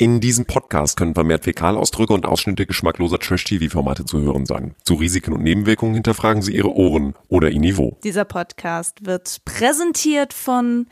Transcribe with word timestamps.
In 0.00 0.20
diesem 0.20 0.44
Podcast 0.46 0.96
können 0.96 1.14
vermehrt 1.14 1.42
Fäkalausdrücke 1.42 2.12
und 2.12 2.24
Ausschnitte 2.24 2.66
geschmackloser 2.66 3.18
Trash-TV-Formate 3.18 4.04
zu 4.04 4.20
hören 4.20 4.46
sein. 4.46 4.76
Zu 4.84 4.94
Risiken 4.94 5.32
und 5.32 5.42
Nebenwirkungen 5.42 5.94
hinterfragen 5.94 6.40
Sie 6.40 6.54
Ihre 6.54 6.72
Ohren 6.72 7.16
oder 7.26 7.50
Ihr 7.50 7.58
Niveau. 7.58 7.98
Dieser 8.04 8.24
Podcast 8.24 9.04
wird 9.04 9.44
präsentiert 9.44 10.32
von 10.32 10.86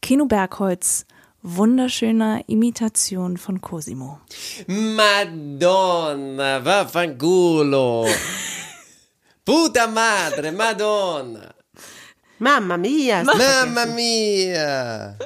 Kino 0.00 0.26
Bergholz, 0.26 1.06
wunderschöner 1.42 2.40
Imitation 2.48 3.36
von 3.36 3.60
Cosimo. 3.60 4.18
Madonna, 4.66 6.64
vaffanculo. 6.64 8.08
Puta 9.44 9.86
madre, 9.86 10.50
Madonna. 10.50 11.54
Mamma 12.40 12.76
mia. 12.76 13.22
Mamma 13.22 13.86
mia. 13.86 15.16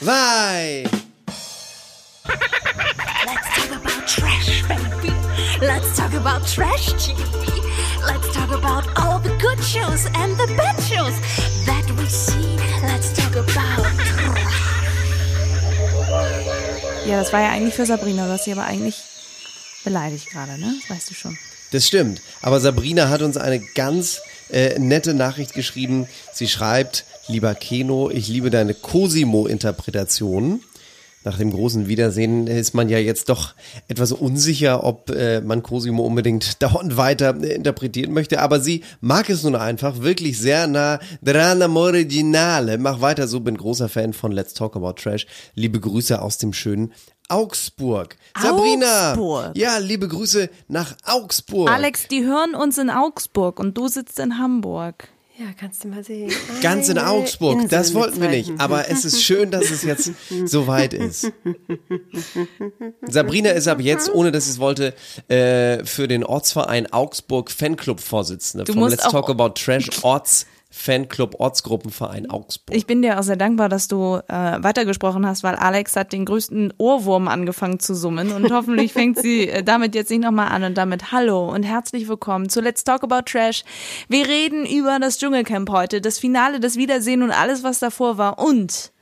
Vai. 0.00 0.86
Let's 2.28 3.48
talk 3.54 3.70
about 3.70 4.06
trash, 4.06 4.62
baby. 4.68 5.14
Let's 5.60 5.96
talk 5.96 6.12
about 6.14 6.46
trash 6.46 6.92
TV. 6.94 7.48
Let's 8.06 8.32
talk 8.34 8.50
about 8.50 8.86
all 8.96 9.18
the 9.18 9.36
good 9.38 9.62
shows 9.62 10.06
and 10.14 10.36
the 10.36 10.46
bad 10.56 10.78
shows 10.82 11.14
that 11.66 11.86
we 11.96 12.06
see. 12.06 12.56
Let's 12.82 13.12
talk 13.14 13.34
about 13.36 13.86
Ja, 17.06 17.18
das 17.18 17.32
war 17.32 17.40
ja 17.40 17.50
eigentlich 17.50 17.74
für 17.74 17.86
Sabrina, 17.86 18.26
du 18.26 18.32
hast 18.32 18.44
sie 18.44 18.52
aber 18.52 18.64
eigentlich 18.64 18.96
beleidigt 19.82 20.28
gerade, 20.30 20.60
ne? 20.60 20.74
Das 20.80 20.90
weißt 20.96 21.10
du 21.10 21.14
schon. 21.14 21.38
Das 21.70 21.86
stimmt. 21.86 22.20
Aber 22.42 22.60
Sabrina 22.60 23.08
hat 23.08 23.22
uns 23.22 23.38
eine 23.38 23.60
ganz 23.60 24.20
äh, 24.50 24.78
nette 24.78 25.14
Nachricht 25.14 25.54
geschrieben. 25.54 26.06
Sie 26.32 26.48
schreibt, 26.48 27.04
lieber 27.26 27.54
Keno, 27.54 28.10
ich 28.10 28.28
liebe 28.28 28.50
deine 28.50 28.74
Cosimo-Interpretation. 28.74 30.62
Nach 31.28 31.36
dem 31.36 31.50
großen 31.50 31.88
Wiedersehen 31.88 32.46
ist 32.46 32.72
man 32.72 32.88
ja 32.88 32.96
jetzt 32.96 33.28
doch 33.28 33.52
etwas 33.86 34.12
unsicher, 34.12 34.82
ob 34.82 35.10
äh, 35.10 35.42
man 35.42 35.62
Cosimo 35.62 36.02
unbedingt 36.06 36.62
dauernd 36.62 36.96
weiter 36.96 37.36
äh, 37.42 37.52
interpretieren 37.52 38.14
möchte. 38.14 38.40
Aber 38.40 38.60
sie 38.60 38.82
mag 39.02 39.28
es 39.28 39.42
nun 39.42 39.54
einfach 39.54 40.00
wirklich 40.00 40.38
sehr 40.38 40.66
nah 40.66 40.98
dran 41.22 41.60
am 41.60 41.76
Originale. 41.76 42.78
Mach 42.78 43.02
weiter 43.02 43.28
so, 43.28 43.40
bin 43.40 43.58
großer 43.58 43.90
Fan 43.90 44.14
von 44.14 44.32
Let's 44.32 44.54
Talk 44.54 44.74
About 44.74 44.94
Trash. 44.94 45.26
Liebe 45.54 45.80
Grüße 45.80 46.22
aus 46.22 46.38
dem 46.38 46.54
schönen 46.54 46.94
Augsburg. 47.28 48.16
Sabrina! 48.34 49.10
Augsburg. 49.10 49.52
Ja, 49.54 49.76
liebe 49.76 50.08
Grüße 50.08 50.48
nach 50.68 50.96
Augsburg. 51.04 51.68
Alex, 51.68 52.08
die 52.08 52.24
hören 52.24 52.54
uns 52.54 52.78
in 52.78 52.88
Augsburg 52.88 53.60
und 53.60 53.76
du 53.76 53.88
sitzt 53.88 54.18
in 54.18 54.38
Hamburg. 54.38 55.10
Ja, 55.38 55.46
kannst 55.56 55.84
du 55.84 55.88
mal 55.88 56.02
sehen. 56.02 56.32
Ganz 56.62 56.88
in 56.88 56.98
Augsburg. 56.98 57.54
Insel 57.54 57.68
Das 57.68 57.94
wollten 57.94 58.20
wir 58.20 58.28
nicht. 58.28 58.50
Aber 58.58 58.90
es 58.90 59.04
ist 59.04 59.22
schön, 59.22 59.52
dass 59.52 59.70
es 59.70 59.84
jetzt 59.84 60.10
so 60.46 60.66
weit 60.66 60.94
ist. 60.94 61.30
Sabrina 63.06 63.50
ist 63.50 63.68
ab 63.68 63.80
jetzt, 63.80 64.12
ohne 64.12 64.32
dass 64.32 64.46
sie 64.46 64.50
es 64.52 64.58
wollte, 64.58 64.94
äh, 65.28 65.84
für 65.84 66.08
den 66.08 66.24
Ortsverein 66.24 66.92
Augsburg 66.92 67.52
Fanclub 67.52 68.00
Vorsitzende 68.00 68.64
Du 68.64 68.72
vom 68.72 68.88
Let's 68.88 69.04
Talk 69.04 69.30
About 69.30 69.50
Trash 69.50 69.88
Orts 70.02 70.46
Fanclub 70.70 71.36
Ortsgruppenverein 71.38 72.28
Augsburg. 72.28 72.76
Ich 72.76 72.86
bin 72.86 73.00
dir 73.00 73.18
auch 73.18 73.22
sehr 73.22 73.36
dankbar, 73.36 73.70
dass 73.70 73.88
du 73.88 74.20
äh, 74.28 74.32
weitergesprochen 74.62 75.26
hast, 75.26 75.42
weil 75.42 75.54
Alex 75.54 75.96
hat 75.96 76.12
den 76.12 76.26
größten 76.26 76.74
Ohrwurm 76.76 77.26
angefangen 77.26 77.80
zu 77.80 77.94
summen 77.94 78.32
und 78.32 78.52
hoffentlich 78.52 78.92
fängt 78.92 79.18
sie 79.18 79.48
äh, 79.48 79.62
damit 79.62 79.94
jetzt 79.94 80.10
nicht 80.10 80.22
nochmal 80.22 80.48
an 80.48 80.64
und 80.64 80.76
damit 80.76 81.10
Hallo 81.10 81.50
und 81.50 81.62
herzlich 81.62 82.06
willkommen 82.06 82.50
zu 82.50 82.60
Let's 82.60 82.84
Talk 82.84 83.02
About 83.02 83.22
Trash. 83.22 83.64
Wir 84.08 84.28
reden 84.28 84.66
über 84.66 84.98
das 84.98 85.18
Dschungelcamp 85.18 85.70
heute, 85.70 86.02
das 86.02 86.18
Finale, 86.18 86.60
das 86.60 86.76
Wiedersehen 86.76 87.22
und 87.22 87.30
alles, 87.30 87.62
was 87.62 87.78
davor 87.78 88.18
war 88.18 88.38
und 88.38 88.92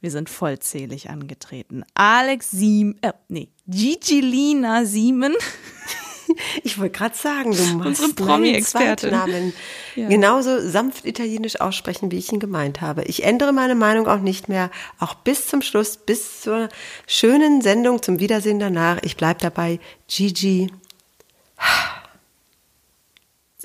wir 0.00 0.10
sind 0.10 0.28
vollzählig 0.28 1.08
angetreten. 1.10 1.84
Alex 1.94 2.50
Siem, 2.50 2.96
äh, 3.02 3.12
nee, 3.28 3.50
Gigi 3.68 4.20
Lina 4.20 4.84
Siemen. 4.84 5.34
Ich 6.62 6.78
wollte 6.78 6.96
gerade 6.98 7.16
sagen, 7.16 7.52
du 7.52 7.62
machst 7.76 8.00
Unsere 8.00 8.12
Promi-Expertin. 8.14 9.52
Ja. 9.94 10.08
genauso 10.08 10.60
sanft 10.60 11.04
italienisch 11.04 11.60
aussprechen, 11.60 12.10
wie 12.10 12.18
ich 12.18 12.32
ihn 12.32 12.40
gemeint 12.40 12.80
habe. 12.80 13.04
Ich 13.04 13.24
ändere 13.24 13.52
meine 13.52 13.74
Meinung 13.74 14.06
auch 14.08 14.20
nicht 14.20 14.48
mehr, 14.48 14.70
auch 14.98 15.14
bis 15.14 15.46
zum 15.46 15.62
Schluss, 15.62 15.96
bis 15.96 16.42
zur 16.42 16.68
schönen 17.06 17.60
Sendung 17.62 18.02
zum 18.02 18.20
Wiedersehen 18.20 18.58
danach. 18.58 18.98
Ich 19.02 19.16
bleib 19.16 19.38
dabei. 19.40 19.80
Gigi. 20.08 20.70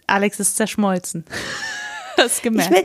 Alex 0.08 0.40
ist 0.40 0.56
zerschmolzen. 0.58 1.26
Ich, 2.26 2.42
gemerkt. 2.42 2.72
will, 2.72 2.84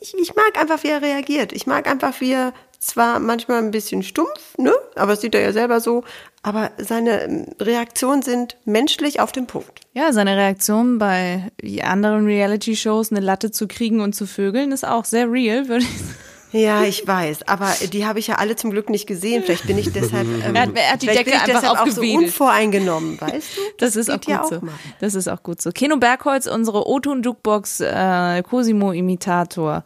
ich, 0.00 0.14
ich 0.14 0.34
mag 0.34 0.58
einfach, 0.58 0.82
wie 0.82 0.88
er 0.88 1.02
reagiert. 1.02 1.52
Ich 1.52 1.66
mag 1.66 1.86
einfach, 1.86 2.18
wie 2.22 2.32
er 2.32 2.54
zwar 2.86 3.18
manchmal 3.18 3.58
ein 3.58 3.70
bisschen 3.70 4.02
stumpf, 4.02 4.56
ne? 4.58 4.72
Aber 4.94 5.12
das 5.12 5.20
sieht 5.20 5.34
er 5.34 5.40
ja 5.42 5.52
selber 5.52 5.80
so. 5.80 6.04
Aber 6.42 6.70
seine 6.78 7.22
ähm, 7.24 7.46
Reaktionen 7.60 8.22
sind 8.22 8.56
menschlich 8.64 9.18
auf 9.20 9.32
den 9.32 9.46
Punkt. 9.46 9.80
Ja, 9.94 10.12
seine 10.12 10.36
Reaktion 10.36 10.98
bei 10.98 11.50
anderen 11.82 12.24
Reality-Shows, 12.26 13.10
eine 13.10 13.20
Latte 13.20 13.50
zu 13.50 13.66
kriegen 13.66 14.00
und 14.00 14.14
zu 14.14 14.26
vögeln, 14.26 14.70
ist 14.72 14.86
auch 14.86 15.04
sehr 15.04 15.30
real, 15.30 15.68
würde 15.68 15.84
ich 15.84 15.98
sagen. 15.98 16.14
Ja, 16.52 16.84
ich 16.84 17.06
weiß, 17.06 17.48
aber 17.48 17.70
die 17.92 18.06
habe 18.06 18.20
ich 18.20 18.28
ja 18.28 18.36
alle 18.36 18.54
zum 18.54 18.70
Glück 18.70 18.88
nicht 18.88 19.06
gesehen. 19.08 19.42
Vielleicht 19.44 19.66
bin 19.66 19.76
ich 19.76 19.92
deshalb, 19.92 20.26
ähm, 20.46 20.54
Er 20.54 20.62
hat- 20.62 20.70
er 20.76 20.92
hat 20.92 21.02
die 21.02 21.06
Decke 21.06 21.24
bin 21.24 21.34
ich 21.34 21.40
einfach 21.40 21.60
deshalb 21.60 21.80
auch 21.80 21.86
so 21.88 22.00
unvoreingenommen, 22.00 23.20
weißt 23.20 23.56
du? 23.56 23.60
Das, 23.78 23.96
ist 23.96 24.08
auch 24.08 24.14
geht 24.20 24.28
ja 24.28 24.40
gut 24.42 24.48
so. 24.50 24.60
mal. 24.64 24.72
Das 25.00 25.14
ist 25.14 25.28
auch 25.28 25.42
gut 25.42 25.60
so. 25.60 25.70
Keno 25.72 25.96
Bergholz, 25.96 26.46
unsere 26.46 26.86
O-Ton 26.86 27.22
Jukebox 27.22 27.80
äh, 27.80 28.42
Cosimo 28.44 28.92
Imitator 28.92 29.84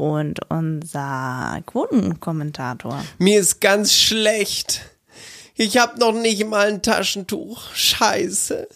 und 0.00 0.40
unser 0.48 1.60
Quotenkommentator. 1.66 3.04
Mir 3.18 3.38
ist 3.38 3.60
ganz 3.60 3.92
schlecht. 3.92 4.80
Ich 5.54 5.76
hab 5.76 5.98
noch 5.98 6.12
nicht 6.12 6.46
mal 6.46 6.68
ein 6.68 6.82
Taschentuch. 6.82 7.74
Scheiße. 7.74 8.66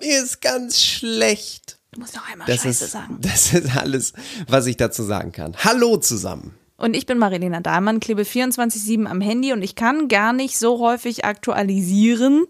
Mir 0.00 0.22
ist 0.22 0.40
ganz 0.40 0.82
schlecht. 0.82 1.78
Du 1.92 2.00
musst 2.00 2.14
noch 2.16 2.26
einmal 2.28 2.46
Das 2.46 2.62
Scheiße 2.62 2.84
ist, 2.86 2.92
sagen. 2.92 3.18
das 3.20 3.52
ist 3.52 3.76
alles, 3.76 4.14
was 4.48 4.66
ich 4.66 4.78
dazu 4.78 5.02
sagen 5.02 5.32
kann. 5.32 5.54
Hallo 5.62 5.98
zusammen. 5.98 6.54
Und 6.78 6.94
ich 6.96 7.04
bin 7.06 7.18
Marilena 7.18 7.60
Dahlmann, 7.60 8.00
klebe 8.00 8.22
24-7 8.22 9.06
am 9.06 9.20
Handy 9.20 9.52
und 9.52 9.62
ich 9.62 9.74
kann 9.76 10.08
gar 10.08 10.32
nicht 10.32 10.58
so 10.58 10.78
häufig 10.78 11.24
aktualisieren, 11.24 12.46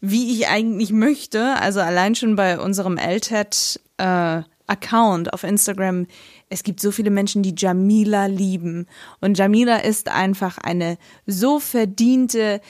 wie 0.00 0.32
ich 0.32 0.48
eigentlich 0.48 0.90
möchte. 0.92 1.54
Also 1.60 1.80
allein 1.80 2.14
schon 2.16 2.34
bei 2.36 2.58
unserem 2.58 2.96
LTAT 2.96 3.80
äh, 3.98 4.42
Account 4.66 5.32
auf 5.32 5.42
Instagram. 5.44 6.06
Es 6.52 6.64
gibt 6.64 6.80
so 6.80 6.90
viele 6.90 7.10
Menschen, 7.10 7.44
die 7.44 7.54
Jamila 7.56 8.26
lieben. 8.26 8.86
Und 9.20 9.38
Jamila 9.38 9.76
ist 9.76 10.08
einfach 10.08 10.58
eine 10.58 10.98
so 11.24 11.60
verdiente 11.60 12.60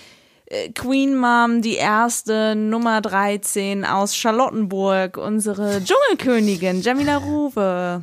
äh, 0.45 0.69
Queen 0.73 1.17
Mom, 1.17 1.63
die 1.63 1.77
erste 1.77 2.55
Nummer 2.55 3.01
13 3.01 3.87
aus 3.87 4.15
Charlottenburg, 4.15 5.17
unsere 5.17 5.83
Dschungelkönigin, 5.83 6.83
Jamila 6.83 7.17
Ruwe. 7.17 8.03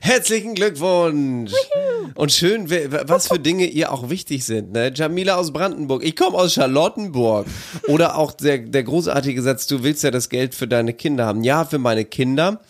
Herzlichen 0.00 0.56
Glückwunsch. 0.56 1.52
Und 2.16 2.32
schön, 2.32 2.68
was 2.68 3.28
für 3.28 3.38
Dinge 3.38 3.66
ihr 3.66 3.92
auch 3.92 4.10
wichtig 4.10 4.44
sind. 4.44 4.72
Ne? 4.72 4.90
Jamila 4.92 5.36
aus 5.36 5.52
Brandenburg. 5.52 6.02
Ich 6.02 6.16
komme 6.16 6.36
aus 6.36 6.54
Charlottenburg. 6.54 7.46
Oder 7.86 8.16
auch 8.18 8.32
der, 8.32 8.58
der 8.58 8.82
großartige 8.82 9.40
Satz, 9.40 9.68
du 9.68 9.84
willst 9.84 10.02
ja 10.02 10.10
das 10.10 10.30
Geld 10.30 10.56
für 10.56 10.66
deine 10.66 10.94
Kinder 10.94 11.26
haben. 11.26 11.44
Ja, 11.44 11.64
für 11.64 11.78
meine 11.78 12.04
Kinder. 12.04 12.60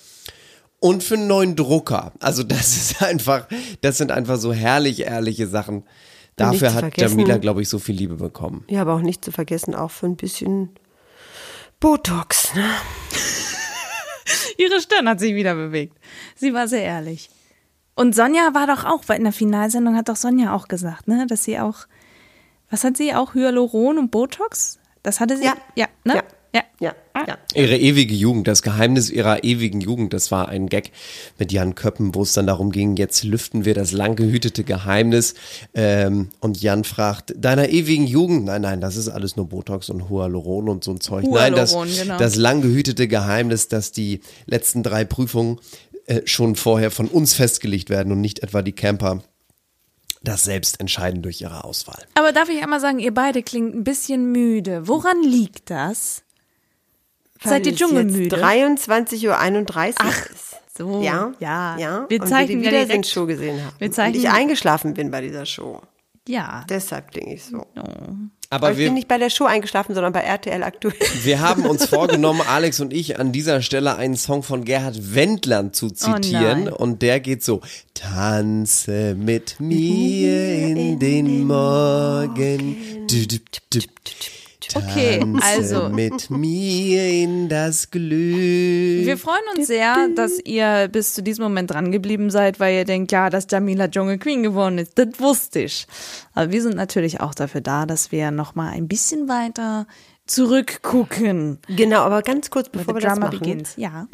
Und 0.82 1.04
für 1.04 1.15
einen 1.15 1.28
neuen 1.28 1.54
Drucker. 1.54 2.12
Also 2.19 2.43
das 2.43 2.76
ist 2.76 3.03
einfach, 3.03 3.47
das 3.82 3.98
sind 3.98 4.10
einfach 4.10 4.37
so 4.37 4.53
herrlich 4.53 5.03
ehrliche 5.03 5.47
Sachen. 5.47 5.84
Dafür 6.34 6.75
hat 6.75 6.97
Jamila, 6.98 7.38
glaube 7.38 7.62
ich, 7.62 7.69
so 7.69 7.78
viel 7.78 7.94
Liebe 7.94 8.16
bekommen. 8.16 8.65
Ja, 8.69 8.81
aber 8.81 8.94
auch 8.94 9.00
nicht 9.00 9.25
zu 9.25 9.31
vergessen, 9.31 9.76
auch 9.76 9.93
für 9.93 10.06
ein 10.06 10.16
bisschen 10.16 10.70
Botox. 11.78 12.53
Ne? 12.56 12.65
Ihre 14.59 14.81
Stirn 14.81 15.09
hat 15.09 15.20
sich 15.20 15.37
wieder 15.37 15.54
bewegt. 15.54 15.97
Sie 16.34 16.53
war 16.53 16.66
sehr 16.66 16.82
ehrlich. 16.82 17.31
Und 17.94 18.16
Sonja 18.16 18.53
war 18.53 18.66
doch 18.66 18.84
auch, 18.84 19.04
weil 19.06 19.19
in 19.19 19.25
der 19.25 19.32
Finalsendung 19.32 19.94
hat 19.94 20.09
doch 20.09 20.16
Sonja 20.16 20.53
auch 20.53 20.66
gesagt, 20.66 21.06
ne, 21.06 21.26
dass 21.28 21.44
sie 21.44 21.60
auch, 21.60 21.87
was 22.70 22.82
hat 22.82 22.97
sie 22.97 23.14
auch, 23.14 23.34
Hyaluron 23.34 23.99
und 23.99 24.11
Botox? 24.11 24.81
Das 25.05 25.20
hatte 25.20 25.37
sie? 25.37 25.44
Ja. 25.44 25.55
Ja, 25.76 25.87
ne? 26.05 26.17
Ja. 26.17 26.23
Ja. 26.54 26.62
Ja, 26.81 26.94
ja. 27.26 27.38
Ihre 27.54 27.76
ewige 27.76 28.14
Jugend, 28.14 28.49
das 28.49 28.62
Geheimnis 28.62 29.08
ihrer 29.08 29.44
ewigen 29.44 29.81
Jugend, 29.81 30.12
das 30.12 30.31
war 30.31 30.49
ein 30.49 30.69
Gag 30.69 30.90
mit 31.38 31.52
Jan 31.52 31.75
Köppen, 31.75 32.14
wo 32.14 32.22
es 32.22 32.32
dann 32.32 32.46
darum 32.46 32.72
ging, 32.72 32.96
jetzt 32.96 33.22
lüften 33.22 33.64
wir 33.64 33.75
das 33.75 33.93
lang 33.93 34.16
gehütete 34.16 34.64
Geheimnis. 34.64 35.34
Ähm, 35.75 36.31
und 36.40 36.60
Jan 36.60 36.82
fragt, 36.84 37.34
deiner 37.37 37.69
ewigen 37.69 38.06
Jugend? 38.06 38.46
Nein, 38.46 38.62
nein, 38.62 38.81
das 38.81 38.96
ist 38.96 39.08
alles 39.08 39.37
nur 39.37 39.49
Botox 39.49 39.90
und 39.90 40.10
Hyaluron 40.10 40.69
und 40.69 40.82
so 40.82 40.90
ein 40.90 41.00
Zeug. 41.00 41.25
nein, 41.25 41.54
das, 41.54 41.72
genau. 41.72 42.19
das 42.19 42.34
lang 42.34 42.62
gehütete 42.62 43.06
Geheimnis, 43.06 43.69
dass 43.69 43.93
die 43.93 44.20
letzten 44.46 44.82
drei 44.82 45.04
Prüfungen 45.04 45.60
äh, 46.06 46.22
schon 46.25 46.56
vorher 46.56 46.90
von 46.90 47.06
uns 47.06 47.34
festgelegt 47.34 47.90
werden 47.90 48.12
und 48.12 48.20
nicht 48.20 48.40
etwa 48.40 48.62
die 48.62 48.72
Camper 48.72 49.22
das 50.25 50.44
selbst 50.44 50.81
entscheiden 50.81 51.22
durch 51.22 51.40
ihre 51.40 51.64
Auswahl. 51.64 52.02
Aber 52.14 52.32
darf 52.32 52.49
ich 52.49 52.62
einmal 52.62 52.81
sagen, 52.81 52.99
ihr 52.99 53.12
beide 53.12 53.43
klingt 53.43 53.75
ein 53.75 53.84
bisschen 53.84 54.31
müde. 54.31 54.87
Woran 54.87 55.22
liegt 55.22 55.70
das? 55.70 56.22
Seid 57.44 57.66
ihr 57.66 57.74
dschungelmüde? 57.74 58.36
23.31 58.36 59.28
Uhr 59.28 59.36
Ach, 59.98 60.26
so. 60.76 61.02
Ja, 61.02 61.32
ja. 61.40 61.76
ja. 61.78 62.06
Wir 62.08 62.20
und 62.22 62.26
zeichnen 62.28 62.62
wir 62.62 62.70
die 62.70 62.76
Wiedersehen-Show 62.76 63.26
gesehen 63.26 63.64
haben. 63.64 63.74
wir 63.78 63.90
zeichnen- 63.92 64.16
Und 64.16 64.24
ich 64.24 64.30
eingeschlafen 64.30 64.94
bin 64.94 65.10
bei 65.10 65.20
dieser 65.20 65.44
Show. 65.46 65.80
Ja. 66.28 66.64
Deshalb 66.68 67.10
klinge 67.10 67.34
ich 67.34 67.44
so. 67.44 67.58
Oh. 67.76 67.82
Aber, 68.48 68.66
Aber 68.66 68.70
ich 68.72 68.76
bin 68.76 68.84
wir, 68.86 68.92
nicht 68.92 69.08
bei 69.08 69.16
der 69.18 69.30
Show 69.30 69.44
eingeschlafen, 69.46 69.94
sondern 69.94 70.12
bei 70.12 70.20
RTL 70.20 70.62
aktuell. 70.62 70.94
wir 71.24 71.40
haben 71.40 71.64
uns 71.66 71.86
vorgenommen, 71.88 72.42
Alex 72.46 72.80
und 72.80 72.92
ich 72.92 73.18
an 73.18 73.32
dieser 73.32 73.62
Stelle 73.62 73.96
einen 73.96 74.14
Song 74.16 74.42
von 74.42 74.64
Gerhard 74.64 75.14
Wendland 75.14 75.74
zu 75.74 75.88
zitieren. 75.90 76.64
nein. 76.64 76.68
und 76.72 77.00
der 77.02 77.18
geht 77.20 77.42
so. 77.42 77.62
Tanze 77.94 79.14
mit 79.18 79.56
mir 79.58 80.54
in 80.68 80.98
den 80.98 81.46
Morgen. 81.46 83.06
Du, 83.08 83.26
du, 83.26 83.38
du, 83.70 83.80
Okay, 84.75 85.20
Tanze 85.20 85.44
also. 85.44 85.88
mit 85.88 86.31
mir 86.31 87.09
in 87.09 87.49
das 87.49 87.91
Glück. 87.91 89.06
Wir 89.06 89.19
freuen 89.19 89.43
uns 89.56 89.67
sehr, 89.67 90.09
dass 90.14 90.38
ihr 90.44 90.88
bis 90.91 91.14
zu 91.14 91.23
diesem 91.23 91.44
Moment 91.44 91.70
dran 91.70 91.93
geblieben 91.93 92.31
seid, 92.31 92.61
weil 92.61 92.76
ihr 92.76 92.85
denkt, 92.85 93.12
ja, 93.12 93.31
dass 93.31 93.47
Jamila 93.50 93.87
Jungle 93.87 94.19
Queen 94.19 94.43
geworden 94.43 94.79
ist. 94.79 94.99
Das 94.99 95.09
wusste 95.19 95.61
ich. 95.61 95.87
Aber 96.35 96.53
wir 96.53 96.62
sind 96.62 96.76
natürlich 96.76 97.20
auch 97.20 97.35
dafür 97.35 97.61
da, 97.61 97.87
dass 97.87 98.12
wir 98.12 98.31
noch 98.31 98.55
mal 98.55 98.70
ein 98.70 98.88
bisschen 98.88 99.29
weiter 99.29 99.87
zurückgucken. 100.34 101.58
Genau, 101.69 102.00
aber 102.00 102.23
ganz 102.23 102.50
kurz, 102.50 102.69
bevor 102.69 102.94
wir 102.94 103.00
das 103.00 103.14
Drama 103.14 103.26
machen 103.26 103.38
begins. 103.40 103.75
Ja. 103.76 104.06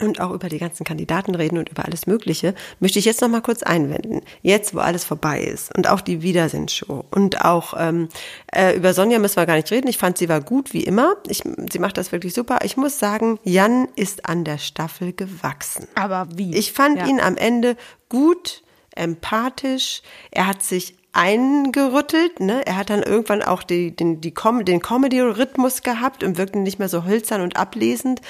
und 0.00 0.20
auch 0.20 0.30
über 0.32 0.48
die 0.48 0.58
ganzen 0.58 0.84
Kandidaten 0.84 1.34
reden 1.34 1.58
und 1.58 1.68
über 1.68 1.84
alles 1.84 2.06
Mögliche, 2.06 2.54
möchte 2.80 2.98
ich 2.98 3.04
jetzt 3.04 3.20
noch 3.20 3.28
mal 3.28 3.40
kurz 3.42 3.62
einwenden. 3.62 4.22
Jetzt, 4.42 4.74
wo 4.74 4.78
alles 4.78 5.04
vorbei 5.04 5.42
ist 5.42 5.74
und 5.76 5.88
auch 5.88 6.00
die 6.00 6.22
Wiedersehensshow 6.22 7.04
und 7.10 7.44
auch 7.44 7.74
ähm, 7.78 8.08
äh, 8.52 8.76
über 8.76 8.94
Sonja 8.94 9.18
müssen 9.18 9.36
wir 9.36 9.46
gar 9.46 9.56
nicht 9.56 9.70
reden. 9.70 9.88
Ich 9.88 9.98
fand, 9.98 10.18
sie 10.18 10.28
war 10.28 10.40
gut 10.40 10.72
wie 10.72 10.84
immer. 10.84 11.16
Ich, 11.28 11.42
sie 11.70 11.78
macht 11.78 11.96
das 11.98 12.12
wirklich 12.12 12.34
super. 12.34 12.58
Ich 12.62 12.76
muss 12.76 12.98
sagen, 12.98 13.38
Jan 13.44 13.88
ist 13.96 14.26
an 14.28 14.44
der 14.44 14.58
Staffel 14.58 15.12
gewachsen. 15.12 15.86
Aber 15.94 16.28
wie? 16.34 16.54
Ich 16.56 16.72
fand 16.72 16.98
Ja. 16.98 17.06
ihn 17.06 17.20
am 17.20 17.36
Ende 17.36 17.76
gut, 18.08 18.62
empathisch. 18.94 20.02
Er 20.30 20.46
hat 20.46 20.62
sich 20.62 20.96
eingerüttelt, 21.14 22.40
ne? 22.40 22.66
Er 22.66 22.76
hat 22.76 22.90
dann 22.90 23.02
irgendwann 23.02 23.42
auch 23.42 23.62
die, 23.62 23.94
den, 23.94 24.20
die 24.20 24.34
Com 24.34 24.64
den 24.64 24.82
Comedy-Rhythmus 24.82 25.82
gehabt 25.82 26.24
und 26.24 26.36
wirkte 26.36 26.58
nicht 26.58 26.78
mehr 26.78 26.88
so 26.88 27.04
hölzern 27.04 27.40
und 27.40 27.56
ablesend. 27.56 28.20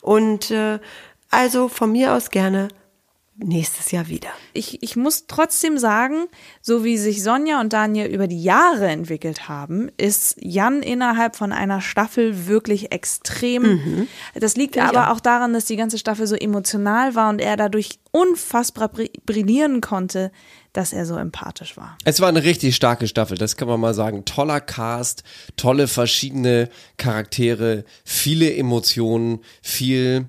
Und 0.00 0.50
äh, 0.50 0.80
also 1.30 1.68
von 1.68 1.92
mir 1.92 2.12
aus 2.12 2.30
gerne 2.30 2.68
nächstes 3.36 3.90
Jahr 3.90 4.08
wieder. 4.08 4.28
ich, 4.52 4.82
ich 4.82 4.94
muss 4.94 5.26
trotzdem 5.26 5.78
sagen, 5.78 6.26
so 6.60 6.84
wie 6.84 6.98
sich 6.98 7.22
Sonja 7.22 7.60
und 7.60 7.72
Daniel 7.72 8.06
über 8.06 8.26
die 8.26 8.42
Jahre 8.42 8.88
entwickelt 8.88 9.48
haben, 9.48 9.90
ist 9.96 10.36
Jan 10.38 10.82
innerhalb 10.82 11.34
von 11.34 11.50
einer 11.52 11.80
Staffel 11.80 12.46
wirklich 12.46 12.92
extrem. 12.92 14.06
Das 14.34 14.56
liegt 14.56 14.76
aber 14.78 15.10
auch 15.12 15.20
daran, 15.20 15.54
dass 15.54 15.64
die 15.64 15.76
ganze 15.76 15.98
Staffel 15.98 16.26
so 16.26 16.36
emotional 16.36 17.14
war 17.14 17.30
und 17.30 17.40
er 17.40 17.56
dadurch 17.56 17.98
unfassbar 18.10 18.88
bri- 18.92 19.12
brillieren 19.24 19.80
konnte, 19.80 20.30
dass 20.74 20.92
er 20.92 21.06
so 21.06 21.16
empathisch 21.16 21.76
war. 21.76 21.96
Es 22.04 22.20
war 22.20 22.28
eine 22.28 22.44
richtig 22.44 22.76
starke 22.76 23.08
Staffel, 23.08 23.38
das 23.38 23.56
kann 23.56 23.68
man 23.68 23.80
mal 23.80 23.94
sagen. 23.94 24.24
Toller 24.26 24.60
Cast, 24.60 25.22
tolle 25.56 25.88
verschiedene 25.88 26.68
Charaktere, 26.98 27.84
viele 28.04 28.54
Emotionen, 28.54 29.40
viel 29.62 30.26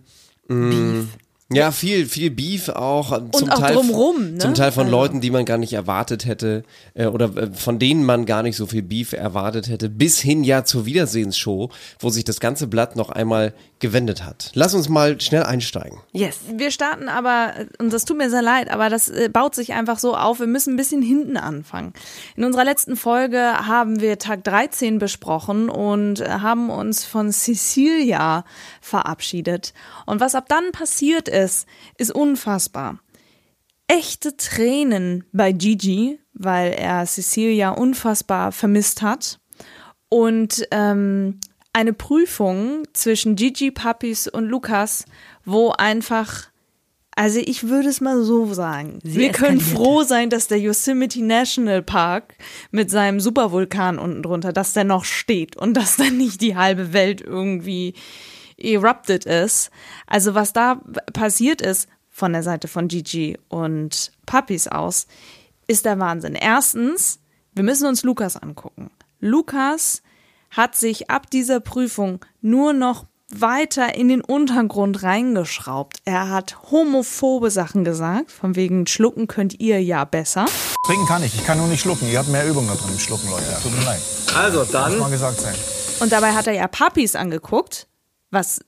mh, 0.47 1.07
Ja, 1.55 1.71
viel, 1.71 2.05
viel 2.05 2.31
Beef 2.31 2.69
auch. 2.69 3.17
Zum 3.31 3.49
auch 3.49 3.59
Teil, 3.59 3.75
drumrum, 3.75 4.33
ne? 4.33 4.37
Zum 4.37 4.53
Teil 4.53 4.71
von 4.71 4.85
Also. 4.85 4.97
Leuten, 4.97 5.21
die 5.21 5.31
man 5.31 5.45
gar 5.45 5.57
nicht 5.57 5.73
erwartet 5.73 6.25
hätte 6.25 6.63
äh, 6.93 7.07
oder 7.07 7.35
äh, 7.35 7.53
von 7.53 7.79
denen 7.79 8.05
man 8.05 8.25
gar 8.25 8.43
nicht 8.43 8.55
so 8.55 8.65
viel 8.65 8.81
Beef 8.81 9.13
erwartet 9.13 9.69
hätte, 9.69 9.89
bis 9.89 10.19
hin 10.19 10.43
ja 10.43 10.63
zur 10.63 10.85
Wiedersehensshow, 10.85 11.69
wo 11.99 12.09
sich 12.09 12.23
das 12.23 12.39
ganze 12.39 12.67
Blatt 12.67 12.95
noch 12.95 13.09
einmal 13.09 13.53
gewendet 13.83 14.23
hat. 14.23 14.51
Lass 14.53 14.73
uns 14.73 14.87
mal 14.87 15.19
schnell 15.19 15.43
einsteigen. 15.43 15.99
Yes. 16.13 16.39
Wir 16.53 16.71
starten 16.71 17.09
aber, 17.09 17.53
und 17.79 17.91
das 17.91 18.05
tut 18.05 18.17
mir 18.17 18.29
sehr 18.29 18.41
leid, 18.41 18.71
aber 18.71 18.89
das 18.89 19.09
äh, 19.09 19.29
baut 19.31 19.55
sich 19.55 19.73
einfach 19.73 19.99
so 19.99 20.15
auf, 20.15 20.39
wir 20.39 20.47
müssen 20.47 20.73
ein 20.73 20.77
bisschen 20.77 21.01
hinten 21.01 21.35
anfangen. 21.35 21.93
In 22.37 22.45
unserer 22.45 22.63
letzten 22.63 22.95
Folge 22.95 23.37
haben 23.37 23.99
wir 23.99 24.19
Tag 24.19 24.45
13 24.45 24.99
besprochen 24.99 25.69
und 25.69 26.21
äh, 26.21 26.29
haben 26.29 26.69
uns 26.69 27.03
von 27.03 27.33
Cecilia 27.33 28.45
verabschiedet. 28.79 29.73
Und 30.05 30.21
was 30.21 30.35
ab 30.35 30.45
dann 30.47 30.71
passiert 30.71 31.27
ist, 31.27 31.42
ist 31.97 32.11
unfassbar. 32.11 32.99
Echte 33.87 34.37
Tränen 34.37 35.25
bei 35.31 35.51
Gigi, 35.51 36.19
weil 36.33 36.73
er 36.73 37.05
Cecilia 37.05 37.69
unfassbar 37.69 38.51
vermisst 38.51 39.01
hat. 39.01 39.39
Und 40.09 40.67
ähm, 40.71 41.39
eine 41.73 41.93
Prüfung 41.93 42.83
zwischen 42.93 43.35
Gigi, 43.35 43.71
Papis 43.71 44.27
und 44.27 44.45
Lukas, 44.45 45.05
wo 45.43 45.71
einfach, 45.71 46.49
also 47.15 47.39
ich 47.39 47.67
würde 47.67 47.89
es 47.89 47.99
mal 47.99 48.23
so 48.23 48.53
sagen, 48.53 48.99
wir 49.03 49.31
können 49.31 49.59
froh 49.59 50.03
sein, 50.03 50.29
dass 50.29 50.47
der 50.47 50.59
Yosemite 50.59 51.23
National 51.23 51.81
Park 51.81 52.35
mit 52.71 52.91
seinem 52.91 53.19
Supervulkan 53.19 53.97
unten 53.97 54.21
drunter, 54.21 54.53
dass 54.53 54.73
der 54.73 54.83
noch 54.83 55.03
steht 55.03 55.57
und 55.57 55.73
dass 55.73 55.95
dann 55.97 56.17
nicht 56.17 56.41
die 56.41 56.55
halbe 56.55 56.93
Welt 56.93 57.21
irgendwie 57.21 57.95
erupted 58.57 59.25
ist. 59.25 59.71
Also 60.07 60.35
was 60.35 60.53
da 60.53 60.81
passiert 61.13 61.61
ist 61.61 61.87
von 62.09 62.33
der 62.33 62.43
Seite 62.43 62.67
von 62.67 62.87
Gigi 62.87 63.37
und 63.49 64.11
Papis 64.25 64.67
aus, 64.67 65.07
ist 65.67 65.85
der 65.85 65.99
Wahnsinn. 65.99 66.35
Erstens, 66.35 67.19
wir 67.53 67.63
müssen 67.63 67.87
uns 67.87 68.03
Lukas 68.03 68.37
angucken. 68.37 68.91
Lukas 69.19 70.03
hat 70.51 70.75
sich 70.75 71.09
ab 71.09 71.29
dieser 71.31 71.59
Prüfung 71.59 72.23
nur 72.41 72.73
noch 72.73 73.05
weiter 73.29 73.95
in 73.95 74.09
den 74.09 74.21
Untergrund 74.21 75.03
reingeschraubt. 75.03 75.97
Er 76.05 76.29
hat 76.29 76.71
homophobe 76.71 77.49
Sachen 77.49 77.83
gesagt, 77.83 78.31
von 78.31 78.55
wegen 78.55 78.85
schlucken 78.85 79.27
könnt 79.27 79.59
ihr 79.59 79.81
ja 79.81 80.05
besser. 80.05 80.45
Trinken 80.85 81.07
kann 81.07 81.23
ich, 81.23 81.33
ich 81.33 81.45
kann 81.45 81.57
nur 81.57 81.67
nicht 81.67 81.81
schlucken. 81.81 82.07
Ihr 82.11 82.19
habt 82.19 82.29
mehr 82.29 82.47
Übung 82.47 82.67
da 82.67 82.75
drin 82.75 82.91
im 82.91 82.99
Schlucken, 82.99 83.29
Leute. 83.29 83.45
Tut 83.63 83.75
mir 83.75 83.85
leid. 83.85 84.01
Also 84.35 84.63
dann. 84.65 84.91
Muss 84.91 84.99
mal 84.99 85.09
gesagt 85.09 85.39
sein. 85.39 85.55
Und 85.99 86.11
dabei 86.11 86.33
hat 86.33 86.47
er 86.47 86.53
ja 86.53 86.67
Papis 86.67 87.15
angeguckt, 87.15 87.87
was 88.33 88.59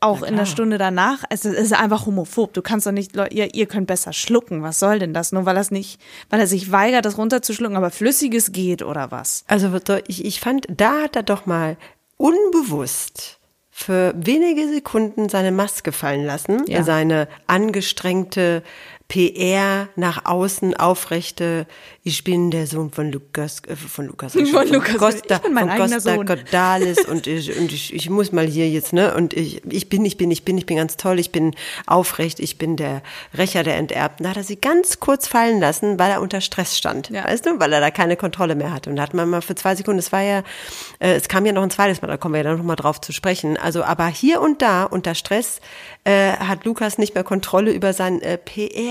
auch 0.00 0.22
in 0.22 0.36
der 0.36 0.46
Stunde 0.46 0.78
danach, 0.78 1.24
es 1.28 1.44
ist- 1.44 1.72
einfach 1.74 2.06
homophob. 2.06 2.54
Du 2.54 2.62
kannst 2.62 2.86
doch 2.86 2.92
nicht, 2.92 3.14
ihr, 3.16 3.54
ihr 3.54 3.66
könnt 3.66 3.86
besser 3.86 4.14
schlucken. 4.14 4.62
Was 4.62 4.78
soll 4.78 4.98
denn 4.98 5.12
das? 5.12 5.32
Nur 5.32 5.44
weil 5.44 5.56
er 5.56 5.60
es 5.60 5.70
nicht, 5.70 6.00
weil 6.30 6.40
er 6.40 6.46
sich 6.46 6.72
weigert, 6.72 7.04
das 7.04 7.18
runterzuschlucken, 7.18 7.76
aber 7.76 7.90
Flüssiges 7.90 8.52
geht 8.52 8.82
oder 8.82 9.10
was? 9.10 9.44
Also 9.46 9.70
ich, 10.06 10.24
ich 10.24 10.40
fand, 10.40 10.66
da 10.74 11.02
hat 11.02 11.16
er 11.16 11.22
doch 11.22 11.44
mal 11.44 11.76
unbewusst 12.16 13.38
für 13.70 14.14
wenige 14.16 14.68
Sekunden 14.72 15.28
seine 15.28 15.50
Maske 15.52 15.90
fallen 15.92 16.24
lassen, 16.24 16.62
Ja. 16.66 16.84
seine 16.84 17.26
angestrengte 17.48 18.62
PR 19.08 19.88
nach 19.96 20.24
außen 20.24 20.74
aufrechte, 20.74 21.66
ich 22.02 22.24
bin 22.24 22.50
der 22.50 22.66
Sohn 22.66 22.90
von 22.90 23.12
Lukas, 23.12 23.60
äh, 23.68 23.76
von 23.76 24.06
Lukas, 24.06 24.32
Von 24.32 24.68
Lukas, 24.72 24.96
Costa, 24.96 25.36
ich 25.36 25.42
bin 25.42 25.52
mein 25.52 25.68
von 25.68 25.78
Costa 25.78 26.00
Sohn. 26.00 26.26
Cordalis 26.26 27.04
und 27.04 27.26
ich, 27.26 27.56
und 27.56 27.70
ich, 27.70 27.92
ich 27.94 28.08
muss 28.08 28.32
mal 28.32 28.46
hier 28.46 28.68
jetzt, 28.68 28.92
ne, 28.94 29.14
und 29.14 29.34
ich, 29.34 29.62
ich 29.70 29.88
bin, 29.90 30.04
ich 30.06 30.16
bin, 30.16 30.30
ich 30.30 30.44
bin, 30.44 30.56
ich 30.56 30.64
bin 30.66 30.78
ganz 30.78 30.96
toll, 30.96 31.18
ich 31.18 31.32
bin 31.32 31.54
aufrecht, 31.86 32.40
ich 32.40 32.56
bin 32.56 32.76
der 32.76 33.02
Rächer 33.36 33.62
der 33.62 33.76
Enterbten. 33.76 34.24
Da 34.24 34.30
hat 34.30 34.36
er 34.38 34.42
sie 34.44 34.56
ganz 34.56 35.00
kurz 35.00 35.28
fallen 35.28 35.60
lassen, 35.60 35.98
weil 35.98 36.10
er 36.10 36.22
unter 36.22 36.40
Stress 36.40 36.76
stand, 36.76 37.10
Ja. 37.10 37.24
weißt 37.24 37.44
du, 37.46 37.60
weil 37.60 37.72
er 37.74 37.80
da 37.80 37.90
keine 37.90 38.16
Kontrolle 38.16 38.54
mehr 38.54 38.72
hatte. 38.72 38.88
Und 38.90 38.96
da 38.96 39.02
hat 39.02 39.12
man 39.14 39.28
mal 39.28 39.42
für 39.42 39.54
zwei 39.54 39.74
Sekunden, 39.76 39.98
es 39.98 40.12
war 40.12 40.22
ja, 40.22 40.38
äh, 40.98 41.14
es 41.14 41.28
kam 41.28 41.44
ja 41.44 41.52
noch 41.52 41.62
ein 41.62 41.70
zweites 41.70 42.00
Mal, 42.00 42.08
da 42.08 42.16
kommen 42.16 42.34
wir 42.34 42.38
ja 42.38 42.44
dann 42.44 42.56
noch 42.56 42.64
mal 42.64 42.74
drauf 42.76 43.00
zu 43.02 43.12
sprechen. 43.12 43.58
Also, 43.58 43.84
aber 43.84 44.06
hier 44.06 44.40
und 44.40 44.62
da 44.62 44.84
unter 44.84 45.14
Stress 45.14 45.60
äh, 46.04 46.32
hat 46.32 46.64
Lukas 46.64 46.96
nicht 46.98 47.14
mehr 47.14 47.24
Kontrolle 47.24 47.70
über 47.72 47.92
sein 47.92 48.20
äh, 48.22 48.38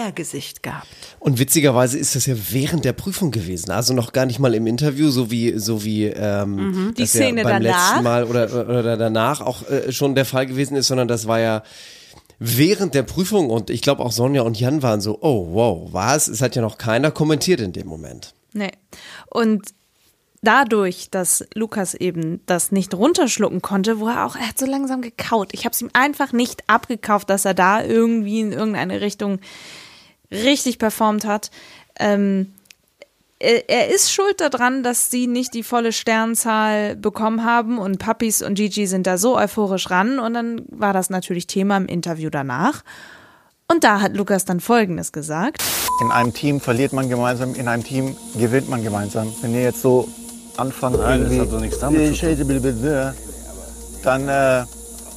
PR-Gesicht 0.03 0.63
gehabt. 0.63 0.87
Und 1.19 1.39
witzigerweise 1.39 1.97
ist 1.97 2.15
das 2.15 2.25
ja 2.25 2.35
während 2.49 2.85
der 2.85 2.93
Prüfung 2.93 3.31
gewesen, 3.31 3.71
also 3.71 3.93
noch 3.93 4.13
gar 4.13 4.25
nicht 4.25 4.39
mal 4.39 4.53
im 4.53 4.67
Interview, 4.67 5.09
so 5.09 5.31
wie 5.31 5.57
so 5.57 5.83
wie 5.83 6.05
ähm, 6.05 6.93
Die 6.97 7.01
das 7.03 7.11
Szene 7.11 7.41
ja 7.41 7.47
beim 7.47 7.63
danach. 7.63 7.89
letzten 7.91 8.03
Mal 8.03 8.23
oder, 8.25 8.69
oder 8.69 8.97
danach 8.97 9.41
auch 9.41 9.67
äh, 9.69 9.91
schon 9.91 10.15
der 10.15 10.25
Fall 10.25 10.45
gewesen 10.45 10.75
ist, 10.75 10.87
sondern 10.87 11.07
das 11.07 11.27
war 11.27 11.39
ja 11.39 11.63
während 12.39 12.93
der 12.93 13.03
Prüfung 13.03 13.49
und 13.49 13.69
ich 13.69 13.81
glaube 13.81 14.03
auch 14.03 14.11
Sonja 14.11 14.41
und 14.41 14.59
Jan 14.59 14.81
waren 14.81 15.01
so, 15.01 15.19
oh 15.21 15.53
wow, 15.53 15.89
was? 15.91 16.27
Es 16.27 16.41
hat 16.41 16.55
ja 16.55 16.61
noch 16.61 16.77
keiner 16.77 17.11
kommentiert 17.11 17.61
in 17.61 17.73
dem 17.73 17.87
Moment. 17.87 18.33
Nee. 18.53 18.71
Und 19.29 19.73
dadurch, 20.43 21.09
dass 21.09 21.45
Lukas 21.55 21.95
eben 21.95 22.41
das 22.45 22.71
nicht 22.71 22.93
runterschlucken 22.93 23.61
konnte, 23.61 23.99
wo 23.99 24.09
er 24.09 24.25
auch, 24.25 24.35
er 24.35 24.49
hat 24.49 24.59
so 24.59 24.65
langsam 24.65 25.01
gekaut. 25.01 25.49
Ich 25.53 25.65
habe 25.65 25.73
es 25.73 25.81
ihm 25.81 25.89
einfach 25.93 26.33
nicht 26.33 26.63
abgekauft, 26.67 27.29
dass 27.29 27.45
er 27.45 27.53
da 27.53 27.81
irgendwie 27.81 28.41
in 28.41 28.51
irgendeine 28.51 29.01
Richtung 29.01 29.39
richtig 30.33 30.79
performt 30.79 31.25
hat. 31.25 31.51
Ähm, 31.99 32.53
er 33.39 33.69
er 33.69 33.93
ist 33.93 34.11
schuld 34.11 34.39
daran, 34.39 34.83
dass 34.83 35.11
sie 35.11 35.27
nicht 35.27 35.53
die 35.53 35.63
volle 35.63 35.91
Sternzahl 35.91 36.95
bekommen 36.95 37.43
haben 37.43 37.77
und 37.77 37.99
Papis 37.99 38.41
und 38.41 38.55
Gigi 38.55 38.87
sind 38.87 39.05
da 39.05 39.17
so 39.17 39.37
euphorisch 39.37 39.89
ran 39.89 40.19
und 40.19 40.33
dann 40.33 40.61
war 40.69 40.93
das 40.93 41.09
natürlich 41.09 41.45
Thema 41.47 41.77
im 41.77 41.85
Interview 41.85 42.29
danach. 42.29 42.83
Und 43.69 43.83
da 43.83 44.01
hat 44.01 44.15
Lukas 44.15 44.45
dann 44.45 44.59
Folgendes 44.59 45.11
gesagt. 45.11 45.63
In 46.01 46.11
einem 46.11 46.33
Team 46.33 46.59
verliert 46.59 46.93
man 46.93 47.09
gemeinsam, 47.09 47.55
in 47.55 47.67
einem 47.67 47.83
Team 47.83 48.15
gewinnt 48.37 48.69
man 48.69 48.83
gemeinsam. 48.83 49.33
Wenn 49.41 49.53
ihr 49.53 49.61
jetzt 49.61 49.81
so 49.81 50.07
anfangt, 50.57 50.97
Nein, 50.97 51.23
das 51.23 51.39
hat 51.39 51.51
doch 51.51 51.59
nichts 51.59 51.79
damit 51.79 52.15
zu 52.15 52.35
tun. 52.35 53.13
dann, 54.03 54.27
äh, 54.29 54.65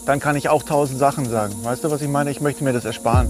dann 0.06 0.20
kann 0.20 0.37
ich 0.37 0.49
auch 0.49 0.62
tausend 0.62 0.99
Sachen 0.99 1.28
sagen. 1.28 1.54
Weißt 1.62 1.85
du, 1.85 1.90
was 1.90 2.02
ich 2.02 2.08
meine? 2.08 2.30
Ich 2.30 2.40
möchte 2.40 2.64
mir 2.64 2.73
das 2.73 2.85
ersparen. 2.85 3.28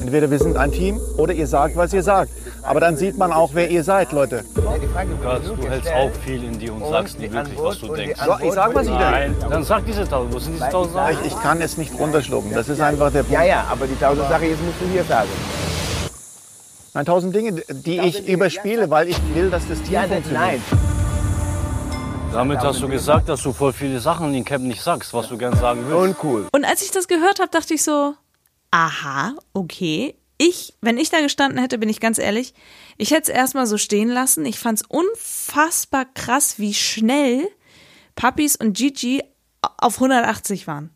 Entweder 0.00 0.30
wir 0.30 0.38
sind 0.38 0.56
ein 0.56 0.70
Team 0.72 1.00
oder 1.16 1.32
ihr 1.32 1.46
sagt, 1.46 1.76
was 1.76 1.92
ihr 1.92 2.02
sagt. 2.02 2.30
Aber 2.62 2.80
dann 2.80 2.96
sieht 2.96 3.16
man 3.16 3.32
auch, 3.32 3.50
wer 3.54 3.70
ihr 3.70 3.82
seid, 3.82 4.12
Leute. 4.12 4.44
Lukas, 4.54 5.40
du 5.44 5.68
hältst 5.68 5.92
auch 5.92 6.10
viel 6.24 6.44
in 6.44 6.58
dir 6.58 6.72
und 6.74 6.88
sagst 6.88 7.18
nie 7.18 7.30
wirklich, 7.30 7.58
was 7.58 7.78
du 7.80 7.94
denkst. 7.94 8.20
So, 8.24 8.46
ich 8.46 8.52
sag, 8.52 8.74
was 8.74 8.82
ich 8.86 8.88
denke. 8.92 9.04
Nein, 9.04 9.36
dann 9.50 9.64
sag 9.64 9.84
diese 9.86 10.08
tausend. 10.08 10.34
Wo 10.34 10.38
sind 10.38 10.54
diese 10.54 10.68
tausend 10.68 10.94
Sachen? 10.94 11.16
Ich, 11.20 11.26
ich 11.32 11.40
kann 11.40 11.60
es 11.60 11.76
nicht 11.76 11.98
runterschlucken. 11.98 12.52
Das 12.54 12.68
ist 12.68 12.80
einfach 12.80 13.10
der 13.12 13.20
Punkt. 13.20 13.32
Ja, 13.32 13.42
ja, 13.44 13.66
aber 13.70 13.86
die 13.86 13.98
tausend 13.98 14.28
Sache 14.28 14.46
jetzt 14.46 14.62
musst 14.62 14.80
du 14.80 14.86
hier 14.92 15.04
sagen. 15.04 15.28
Nein, 16.94 17.04
tausend 17.04 17.34
Dinge, 17.34 17.52
die 17.68 18.00
ich 18.00 18.26
überspiele, 18.28 18.88
weil 18.90 19.08
ich 19.08 19.18
will, 19.34 19.50
dass 19.50 19.66
das 19.68 19.80
Team 19.82 19.92
Ja, 19.92 20.02
funktioniert. 20.02 20.32
nein. 20.40 20.62
Damit 22.32 22.58
hast 22.60 22.82
du 22.82 22.88
gesagt, 22.88 23.28
dass 23.28 23.42
du 23.42 23.52
voll 23.52 23.72
viele 23.72 23.98
Sachen 24.00 24.34
in 24.34 24.44
Camp 24.44 24.64
nicht 24.64 24.82
sagst, 24.82 25.14
was 25.14 25.28
du 25.28 25.38
gern 25.38 25.56
sagen 25.56 25.84
willst. 25.88 26.02
Uncool. 26.02 26.46
Und 26.52 26.64
als 26.64 26.82
ich 26.82 26.90
das 26.90 27.08
gehört 27.08 27.38
habe, 27.40 27.50
dachte 27.50 27.72
ich 27.74 27.82
so, 27.82 28.14
aha, 28.70 29.34
okay. 29.52 30.14
Ich, 30.38 30.74
wenn 30.82 30.98
ich 30.98 31.08
da 31.08 31.20
gestanden 31.20 31.58
hätte, 31.58 31.78
bin 31.78 31.88
ich 31.88 32.00
ganz 32.00 32.18
ehrlich, 32.18 32.52
ich 32.98 33.10
hätte 33.10 33.32
es 33.32 33.36
erstmal 33.36 33.66
so 33.66 33.78
stehen 33.78 34.08
lassen. 34.08 34.44
Ich 34.44 34.58
fand 34.58 34.80
es 34.80 34.86
unfassbar 34.86 36.04
krass, 36.04 36.58
wie 36.58 36.74
schnell 36.74 37.48
Papis 38.16 38.56
und 38.56 38.76
Gigi 38.76 39.22
auf 39.78 39.94
180 39.94 40.66
waren. 40.66 40.90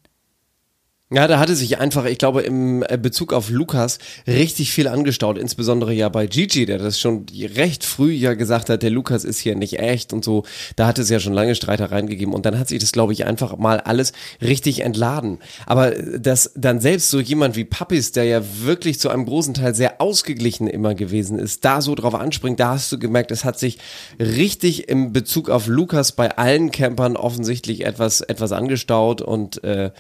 Ja, 1.13 1.27
da 1.27 1.41
hatte 1.41 1.57
sich 1.57 1.79
einfach, 1.79 2.05
ich 2.05 2.19
glaube, 2.19 2.43
im 2.43 2.85
äh, 2.85 2.97
Bezug 2.97 3.33
auf 3.33 3.51
Lukas 3.51 3.99
richtig 4.29 4.71
viel 4.71 4.87
angestaut, 4.87 5.39
insbesondere 5.39 5.93
ja 5.93 6.09
bei 6.09 6.29
Gigi, 6.29 6.67
der 6.67 6.79
das 6.79 7.01
schon 7.01 7.27
recht 7.57 7.85
früh 7.85 8.13
ja 8.13 8.35
gesagt 8.35 8.71
hat, 8.71 8.85
der 8.85 8.91
Lukas 8.91 9.25
ist 9.25 9.41
hier 9.41 9.57
nicht 9.57 9.81
echt 9.81 10.13
und 10.13 10.25
so. 10.25 10.45
Da 10.77 10.87
hat 10.87 11.01
es 11.01 11.11
ja 11.11 11.19
schon 11.19 11.33
lange 11.33 11.57
Streitereien 11.57 12.07
gegeben 12.07 12.33
und 12.33 12.47
dann 12.47 12.57
hat 12.57 12.69
sich 12.69 12.79
das, 12.79 12.93
glaube 12.93 13.13
ich, 13.13 13.27
einfach 13.27 13.57
mal 13.57 13.81
alles 13.81 14.13
richtig 14.41 14.83
entladen. 14.83 15.41
Aber 15.67 15.97
äh, 15.97 16.21
dass 16.21 16.53
dann 16.55 16.79
selbst 16.79 17.11
so 17.11 17.19
jemand 17.19 17.57
wie 17.57 17.65
Pappis, 17.65 18.13
der 18.13 18.23
ja 18.23 18.43
wirklich 18.63 19.01
zu 19.01 19.09
einem 19.09 19.27
großen 19.27 19.55
Teil 19.55 19.75
sehr 19.75 20.01
ausgeglichen 20.01 20.69
immer 20.69 20.95
gewesen 20.95 21.41
ist, 21.41 21.65
da 21.65 21.83
so 21.83 21.97
drauf 21.97 22.15
anspringt, 22.15 22.61
da 22.61 22.75
hast 22.75 22.93
du 22.93 23.01
gemerkt, 23.01 23.33
es 23.33 23.45
hat 23.45 23.59
sich 23.59 23.79
richtig 24.21 24.89
im 24.89 25.13
Bezug 25.13 25.51
auf 25.51 25.67
Lukas 25.67 26.13
bei 26.13 26.39
allen 26.39 26.71
Campern 26.71 27.17
offensichtlich 27.17 27.85
etwas, 27.85 28.21
etwas 28.21 28.53
angestaut 28.53 29.23
und 29.23 29.65
äh, 29.65 29.91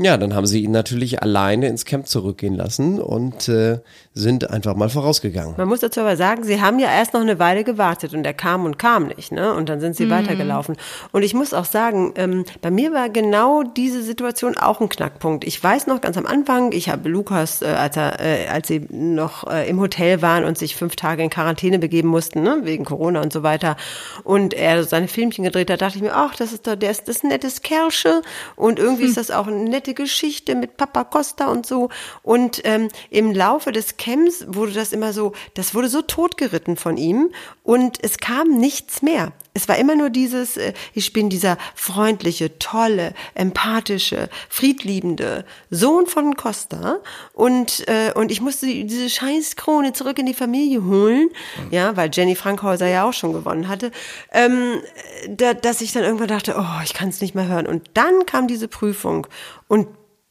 ja, 0.00 0.16
dann 0.16 0.34
haben 0.34 0.46
sie 0.46 0.64
ihn 0.64 0.72
natürlich 0.72 1.22
alleine 1.22 1.68
ins 1.68 1.84
Camp 1.84 2.08
zurückgehen 2.08 2.56
lassen 2.56 3.00
und 3.00 3.48
äh, 3.48 3.78
sind 4.12 4.50
einfach 4.50 4.74
mal 4.74 4.88
vorausgegangen. 4.88 5.54
Man 5.56 5.68
muss 5.68 5.80
dazu 5.80 6.00
aber 6.00 6.16
sagen, 6.16 6.42
sie 6.42 6.60
haben 6.60 6.80
ja 6.80 6.88
erst 6.88 7.14
noch 7.14 7.20
eine 7.20 7.38
Weile 7.38 7.62
gewartet 7.62 8.12
und 8.12 8.26
er 8.26 8.34
kam 8.34 8.64
und 8.64 8.76
kam 8.76 9.06
nicht, 9.06 9.30
ne? 9.30 9.54
Und 9.54 9.68
dann 9.68 9.78
sind 9.78 9.94
sie 9.94 10.10
weitergelaufen. 10.10 10.76
Und 11.12 11.22
ich 11.22 11.32
muss 11.32 11.54
auch 11.54 11.64
sagen, 11.64 12.12
ähm, 12.16 12.44
bei 12.60 12.72
mir 12.72 12.92
war 12.92 13.08
genau 13.08 13.62
diese 13.62 14.02
Situation 14.02 14.56
auch 14.56 14.80
ein 14.80 14.88
Knackpunkt. 14.88 15.44
Ich 15.44 15.62
weiß 15.62 15.86
noch 15.86 16.00
ganz 16.00 16.16
am 16.16 16.26
Anfang, 16.26 16.72
ich 16.72 16.88
habe 16.88 17.08
Lukas, 17.08 17.62
äh, 17.62 17.66
als 17.66 17.96
er, 17.96 18.18
äh, 18.18 18.48
als 18.48 18.66
sie 18.66 18.80
noch 18.90 19.48
äh, 19.48 19.68
im 19.68 19.78
Hotel 19.78 20.22
waren 20.22 20.42
und 20.42 20.58
sich 20.58 20.74
fünf 20.74 20.96
Tage 20.96 21.22
in 21.22 21.30
Quarantäne 21.30 21.78
begeben 21.78 22.08
mussten, 22.08 22.42
ne? 22.42 22.62
Wegen 22.64 22.84
Corona 22.84 23.22
und 23.22 23.32
so 23.32 23.44
weiter. 23.44 23.76
Und 24.24 24.54
er 24.54 24.82
seine 24.82 25.06
Filmchen 25.06 25.44
gedreht 25.44 25.70
hat, 25.70 25.82
dachte 25.82 25.98
ich 25.98 26.02
mir, 26.02 26.16
ach, 26.16 26.34
das 26.34 26.52
ist 26.52 26.66
doch, 26.66 26.74
der 26.74 26.90
ist 26.90 27.06
das 27.06 27.18
ist 27.18 27.22
ein 27.22 27.28
nettes 27.28 27.62
Kerlsche 27.62 28.22
und 28.56 28.80
irgendwie 28.80 29.04
ist 29.04 29.18
das 29.18 29.30
auch 29.30 29.46
eine 29.46 29.83
nette 29.84 29.94
Geschichte 29.94 30.54
mit 30.54 30.78
Papa 30.78 31.04
Costa 31.04 31.48
und 31.48 31.66
so. 31.66 31.90
Und 32.22 32.62
ähm, 32.64 32.88
im 33.10 33.32
Laufe 33.32 33.70
des 33.70 33.98
Camps 33.98 34.44
wurde 34.48 34.72
das 34.72 34.92
immer 34.92 35.12
so, 35.12 35.32
das 35.54 35.74
wurde 35.74 35.88
so 35.88 36.00
totgeritten 36.00 36.76
von 36.76 36.96
ihm 36.96 37.30
und 37.62 37.98
es 38.02 38.16
kam 38.16 38.48
nichts 38.58 39.02
mehr. 39.02 39.32
Es 39.54 39.68
war 39.68 39.78
immer 39.78 39.94
nur 39.94 40.10
dieses, 40.10 40.56
äh, 40.56 40.72
ich 40.92 41.12
bin 41.12 41.30
dieser 41.30 41.56
freundliche, 41.74 42.58
tolle, 42.58 43.14
empathische, 43.34 44.28
friedliebende 44.48 45.44
Sohn 45.70 46.06
von 46.06 46.36
Costa 46.36 46.98
und, 47.32 47.86
äh, 47.88 48.12
und 48.14 48.32
ich 48.32 48.40
musste 48.40 48.66
diese 48.66 49.08
Scheißkrone 49.08 49.92
zurück 49.92 50.18
in 50.18 50.26
die 50.26 50.34
Familie 50.34 50.84
holen, 50.84 51.30
ja, 51.70 51.96
weil 51.96 52.10
Jenny 52.12 52.34
Frankhäuser 52.34 52.88
ja 52.88 53.08
auch 53.08 53.12
schon 53.12 53.32
gewonnen 53.32 53.68
hatte, 53.68 53.92
ähm, 54.32 54.80
da, 55.28 55.54
dass 55.54 55.80
ich 55.80 55.92
dann 55.92 56.02
irgendwann 56.02 56.28
dachte, 56.28 56.56
oh, 56.58 56.82
ich 56.82 56.92
kann 56.92 57.08
es 57.08 57.20
nicht 57.20 57.36
mehr 57.36 57.46
hören. 57.46 57.66
Und 57.66 57.88
dann 57.94 58.26
kam 58.26 58.48
diese 58.48 58.66
Prüfung 58.66 59.26
und 59.68 59.86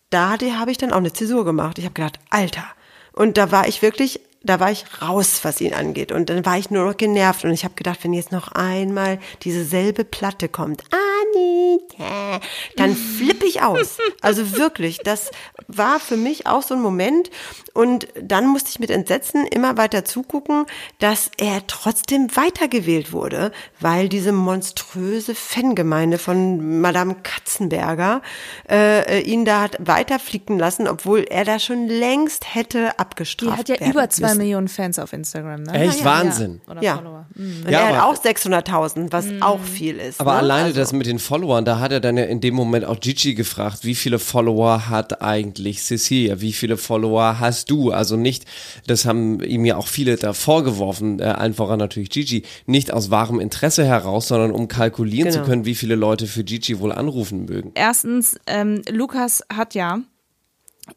da 0.10 0.38
habe 0.60 0.72
ich 0.72 0.78
dann 0.78 0.92
auch 0.92 0.98
eine 0.98 1.14
Zäsur 1.14 1.44
gemacht. 1.44 1.80
Ich 1.80 1.86
habe 1.86 1.94
gedacht, 1.94 2.20
Alter. 2.30 2.66
Und 3.14 3.38
da 3.38 3.52
war 3.52 3.68
ich 3.68 3.82
wirklich, 3.82 4.20
da 4.44 4.60
war 4.60 4.72
ich 4.72 4.86
raus, 5.02 5.40
was 5.44 5.62
ihn 5.62 5.74
angeht. 5.74 6.12
Und 6.12 6.30
dann 6.30 6.46
war 6.46 6.58
ich 6.58 6.70
nur 6.70 6.86
noch 6.86 6.98
genervt. 6.98 7.46
Und 7.46 7.52
ich 7.52 7.64
habe 7.64 7.76
gedacht, 7.76 8.00
wenn 8.04 8.14
jetzt 8.14 8.32
noch 8.32 8.52
einmal 8.52 9.20
diese 9.44 9.64
selbe 9.64 10.04
Platte 10.04 10.50
kommt, 10.50 10.84
Anita, 10.92 12.42
dann 12.76 12.96
flippe 12.96 13.46
ich 13.46 13.62
aus. 13.62 13.98
Also 14.22 14.58
wirklich, 14.58 15.00
das 15.00 15.32
war 15.68 16.00
für 16.00 16.18
mich 16.18 16.46
auch 16.46 16.62
so 16.62 16.76
ein 16.76 16.82
Moment. 16.82 17.30
Und 17.74 18.08
dann 18.22 18.48
musste 18.48 18.70
ich 18.70 18.80
mit 18.80 18.92
Entsetzen 18.92 19.48
immer 19.48 19.78
weiter 19.78 20.06
zugucken, 20.06 20.66
dass 21.00 21.32
er 21.38 21.66
trotzdem 21.68 22.36
weitergewählt 22.36 23.14
wurde, 23.14 23.52
weil 23.80 24.10
diese 24.10 24.32
monströse 24.32 25.36
Fangemeinde 25.36 26.18
von 26.18 26.82
Madame 26.82 27.16
Katzenberger 27.24 28.22
äh, 28.70 29.22
ihn 29.22 29.46
da 29.46 29.62
hat 29.62 29.78
weiterfliegen 29.80 30.60
lassen, 30.60 30.88
obwohl 30.88 31.26
er 31.30 31.46
da 31.46 31.60
schon 31.60 31.88
längst 31.88 32.54
hätte 32.54 32.92
Die 32.92 33.00
abgestraft 33.00 33.58
hat 33.58 33.70
ja 33.70 33.80
werden 33.80 33.92
über 33.92 34.10
zwei 34.10 34.33
müssen. 34.34 34.44
Millionen 34.44 34.68
Fans 34.68 35.00
auf 35.00 35.14
Instagram, 35.14 35.64
ne? 35.64 35.74
Echt 35.74 36.04
Wahnsinn. 36.06 36.62
Oder 36.70 36.82
Ja. 36.84 36.96
Follower. 36.98 37.26
Und 37.36 37.64
Ja, 37.70 37.80
er 37.80 37.88
aber- 37.88 37.98
hat 37.98 38.04
auch 38.06 38.16
600.000, 38.24 39.12
was 39.12 39.26
auch 39.42 39.60
viel 39.62 39.98
ist. 39.98 40.20
Aber 40.20 40.34
ne? 40.34 40.38
alleine 40.40 40.66
Also- 40.68 40.80
das 40.80 40.94
mit 40.94 41.08
den 41.08 41.20
Followern, 41.20 41.66
da 41.66 41.80
hat 41.80 41.92
er 41.92 42.00
dann 42.00 42.18
ja 42.18 42.26
in 42.26 42.42
dem 42.42 42.54
Moment 42.54 42.86
auch 42.86 43.00
Gigi 43.00 43.34
gefragt, 43.34 43.80
wie 43.84 43.96
viele 43.96 44.20
Follower 44.20 44.90
hat 44.90 45.22
eigentlich 45.22 45.82
Cecilia, 45.84 46.42
wie 46.42 46.54
viele 46.54 46.78
Follower 46.78 47.40
hast 47.40 47.70
du? 47.72 47.92
Also 47.92 48.16
nicht, 48.18 48.46
das 48.88 49.06
haben 49.06 49.42
ihm 49.42 49.66
ja 49.66 49.78
auch 49.78 49.88
viele 49.88 50.16
da 50.18 50.34
vorgeworfen, 50.34 51.20
äh, 51.20 51.24
allen 51.24 51.54
voran 51.54 51.80
natürlich 51.80 52.10
Gigi, 52.10 52.44
nicht 52.66 52.94
aus 52.94 53.10
wahrem 53.12 53.40
Interesse 53.40 53.86
heraus, 53.86 54.28
sondern 54.28 54.52
um 54.52 54.68
kalkulieren 54.68 55.32
Genau. 55.32 55.44
zu 55.44 55.50
können, 55.50 55.66
wie 55.66 55.76
viele 55.76 55.96
Leute 55.96 56.28
für 56.28 56.44
Gigi 56.44 56.80
wohl 56.80 56.92
anrufen 56.92 57.46
mögen. 57.46 57.72
Erstens, 57.76 58.38
ähm, 58.48 58.82
Lukas 58.90 59.44
hat 59.54 59.74
ja 59.76 60.00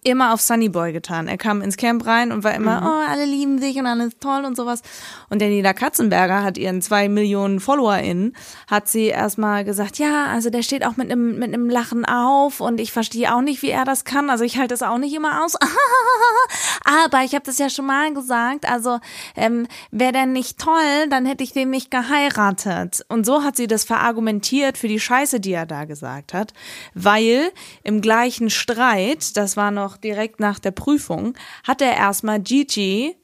immer 0.03 0.33
auf 0.33 0.41
Sunny 0.41 0.69
Boy 0.69 0.93
getan. 0.93 1.29
Er 1.29 1.39
kam 1.39 1.63
ins 1.63 1.77
Camp 1.77 2.07
rein 2.07 2.33
und 2.33 2.43
war 2.43 2.55
immer, 2.55 2.83
oh, 2.85 3.11
alle 3.11 3.25
lieben 3.25 3.61
dich 3.61 3.77
und 3.77 3.87
alles 3.87 4.19
toll 4.19 4.45
und 4.45 4.57
sowas. 4.57 4.83
Und 5.31 5.41
der 5.41 5.49
Nina 5.49 5.73
Katzenberger 5.73 6.43
hat 6.43 6.59
ihren 6.59 6.83
zwei 6.83 7.09
Millionen 7.09 7.61
FollowerInnen, 7.61 8.37
hat 8.69 8.89
sie 8.89 9.07
erstmal 9.07 9.65
gesagt, 9.65 9.99
ja, 9.99 10.27
also 10.27 10.51
der 10.51 10.63
steht 10.63 10.85
auch 10.85 10.97
mit 10.97 11.11
einem 11.11 11.39
mit 11.39 11.55
einem 11.55 11.71
Lachen 11.71 12.05
auf 12.05 12.61
und 12.61 12.81
ich 12.81 12.93
verstehe 12.93 13.35
auch 13.35 13.43
nicht, 13.43 13.63
wie 13.63 13.71
er 13.71 13.85
das 13.85 14.05
kann. 14.05 14.29
Also 14.29 14.45
ich 14.45 14.59
halte 14.59 14.75
das 14.75 14.83
auch 14.83 14.99
nicht 14.99 15.15
immer 15.15 15.45
aus. 15.45 15.55
Aber 16.85 17.23
ich 17.23 17.35
habe 17.35 17.45
das 17.45 17.59
ja 17.59 17.71
schon 17.71 17.87
mal 17.87 18.13
gesagt. 18.13 18.69
Also 18.69 18.99
ähm, 19.37 19.67
wäre 19.91 20.13
der 20.13 20.27
nicht 20.27 20.59
toll, 20.59 21.09
dann 21.11 21.27
hätte 21.27 21.45
ich 21.45 21.53
den 21.53 21.71
nicht 21.71 21.91
geheiratet. 21.91 23.05
Und 23.09 23.25
so 23.27 23.45
hat 23.45 23.57
sie 23.57 23.67
das 23.67 23.85
verargumentiert 23.85 24.79
für 24.79 24.89
die 24.89 25.01
Scheiße, 25.01 25.41
die 25.41 25.53
er 25.53 25.67
da 25.67 25.85
gesagt 25.85 26.35
hat, 26.35 26.53
weil 26.95 27.53
im 27.83 28.01
gleichen 28.01 28.51
Streit, 28.51 29.37
das 29.37 29.57
war 29.57 29.71
noch 29.77 29.97
direkt 29.97 30.41
nach 30.41 30.59
der 30.59 30.73
Prüfung, 30.73 31.35
hat 31.63 31.81
er 31.81 31.95
erstmal 31.95 32.41
Gigi 32.41 33.15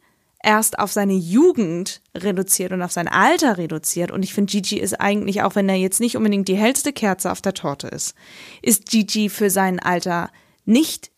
erst 0.42 0.78
auf 0.78 0.92
seine 0.92 1.14
Jugend 1.14 2.02
reduziert 2.14 2.72
und 2.72 2.82
auf 2.82 2.92
sein 2.92 3.08
Alter 3.08 3.58
reduziert. 3.58 4.10
Und 4.10 4.22
ich 4.24 4.34
finde, 4.34 4.52
Gigi 4.52 4.78
ist 4.78 5.00
eigentlich, 5.00 5.42
auch 5.42 5.54
wenn 5.54 5.68
er 5.68 5.76
jetzt 5.76 6.00
nicht 6.00 6.16
unbedingt 6.16 6.48
die 6.48 6.56
hellste 6.56 6.92
Kerze 6.92 7.30
auf 7.32 7.40
der 7.40 7.54
Torte 7.54 7.88
ist, 7.88 8.14
ist 8.60 8.86
Gigi 8.86 9.28
für 9.28 9.50
sein 9.50 9.80
Alter 9.80 10.30
nicht 10.64 11.10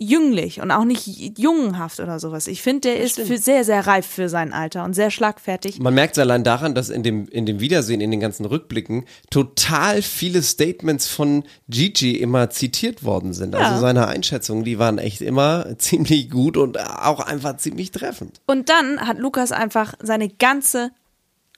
jünglich 0.00 0.62
und 0.62 0.70
auch 0.70 0.84
nicht 0.84 1.38
jungenhaft 1.38 2.00
oder 2.00 2.18
sowas. 2.18 2.46
Ich 2.46 2.62
finde, 2.62 2.88
der 2.88 3.00
ist 3.00 3.20
für 3.20 3.36
sehr, 3.36 3.64
sehr 3.64 3.86
reif 3.86 4.06
für 4.06 4.30
sein 4.30 4.52
Alter 4.52 4.84
und 4.84 4.94
sehr 4.94 5.10
schlagfertig. 5.10 5.78
Man 5.78 5.94
merkt 5.94 6.16
es 6.16 6.20
allein 6.20 6.42
daran, 6.42 6.74
dass 6.74 6.88
in 6.88 7.02
dem, 7.02 7.28
in 7.28 7.44
dem 7.44 7.60
Wiedersehen, 7.60 8.00
in 8.00 8.10
den 8.10 8.18
ganzen 8.18 8.46
Rückblicken, 8.46 9.04
total 9.28 10.00
viele 10.00 10.42
Statements 10.42 11.06
von 11.06 11.44
Gigi 11.68 12.16
immer 12.16 12.48
zitiert 12.48 13.04
worden 13.04 13.34
sind. 13.34 13.54
Also 13.54 13.78
seine 13.80 14.08
Einschätzungen, 14.08 14.64
die 14.64 14.78
waren 14.78 14.98
echt 14.98 15.20
immer 15.20 15.66
ziemlich 15.78 16.30
gut 16.30 16.56
und 16.56 16.80
auch 16.80 17.20
einfach 17.20 17.58
ziemlich 17.58 17.90
treffend. 17.90 18.40
Und 18.46 18.70
dann 18.70 19.00
hat 19.00 19.18
Lukas 19.18 19.52
einfach 19.52 19.92
seine 20.00 20.30
ganze, 20.30 20.92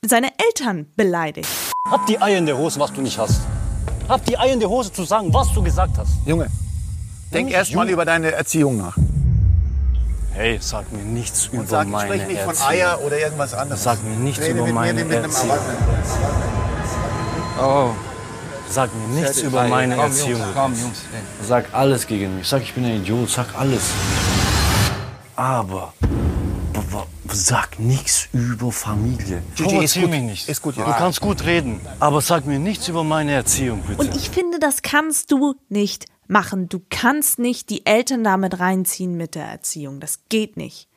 seine 0.04 0.30
Eltern 0.48 0.86
beleidigt. 0.96 1.48
Hab 1.88 2.06
die 2.06 2.20
Eier 2.20 2.38
in 2.38 2.46
der 2.46 2.58
Hose, 2.58 2.80
was 2.80 2.92
du 2.92 3.02
nicht 3.02 3.18
hast. 3.18 3.40
Hab 4.08 4.24
die 4.26 4.36
Eier 4.36 4.52
in 4.52 4.60
der 4.60 4.68
Hose 4.68 4.92
zu 4.92 5.04
sagen, 5.04 5.32
was 5.32 5.52
du 5.54 5.62
gesagt 5.62 5.96
hast. 5.96 6.10
Junge, 6.26 6.48
denk 7.34 7.46
nicht 7.46 7.54
erst 7.54 7.74
mal 7.74 7.82
Junge. 7.82 7.92
über 7.92 8.04
deine 8.04 8.32
Erziehung 8.32 8.76
nach. 8.78 8.96
Hey, 10.34 10.58
sag 10.60 10.90
mir 10.92 11.02
nichts 11.02 11.46
über 11.46 11.60
Und 11.60 11.68
sag, 11.68 11.88
meine 11.88 12.14
sprich 12.14 12.26
nicht 12.26 12.40
von 12.40 12.50
Erziehung. 12.50 12.70
Eier 12.70 13.00
oder 13.04 13.18
irgendwas 13.18 13.54
anderes. 13.54 13.82
Sag 13.82 14.02
mir 14.02 14.16
nichts 14.16 14.40
Rede 14.40 14.52
über 14.52 14.64
mit 14.64 14.74
meine 14.74 14.94
mir 14.94 15.00
wie 15.00 15.08
mit 15.08 15.16
einem 15.18 15.30
Erziehung. 15.30 15.50
Erwachsenen. 15.50 16.22
Oh. 17.60 17.90
Sag 18.68 18.90
mir 18.94 19.20
nichts 19.20 19.42
über 19.42 19.68
meine 19.68 19.96
komm, 19.96 20.04
Erziehung. 20.04 20.40
Jungs, 20.40 20.54
komm, 20.54 20.74
Jungs. 20.80 21.02
Hey. 21.12 21.22
Sag 21.46 21.74
alles 21.74 22.06
gegen 22.06 22.36
mich. 22.36 22.48
Sag, 22.48 22.62
ich 22.62 22.72
bin 22.72 22.84
ein 22.86 23.02
Idiot. 23.02 23.28
Sag 23.28 23.48
alles. 23.58 23.82
Aber 25.36 25.92
sag 27.34 27.78
nichts 27.78 28.28
über 28.32 28.72
Familie. 28.72 29.42
Gigi, 29.56 29.84
ist 29.84 29.94
gut. 29.94 30.10
mich 30.10 30.22
nicht. 30.22 30.48
Ist 30.48 30.62
gut, 30.62 30.76
du 30.76 30.80
ja. 30.80 30.92
kannst 30.92 31.20
gut 31.20 31.44
reden, 31.44 31.80
aber 32.00 32.20
sag 32.20 32.46
mir 32.46 32.58
nichts 32.58 32.88
über 32.88 33.04
meine 33.04 33.32
Erziehung, 33.32 33.82
bitte. 33.82 34.00
Und 34.00 34.16
ich 34.16 34.30
finde, 34.30 34.58
das 34.58 34.82
kannst 34.82 35.30
du 35.32 35.54
nicht 35.68 36.06
machen. 36.32 36.68
Du 36.68 36.80
kannst 36.90 37.38
nicht 37.38 37.70
die 37.70 37.86
Eltern 37.86 38.24
damit 38.24 38.58
reinziehen 38.58 39.16
mit 39.16 39.34
der 39.34 39.44
Erziehung. 39.44 40.00
Das 40.00 40.20
geht 40.28 40.56
nicht. 40.56 40.88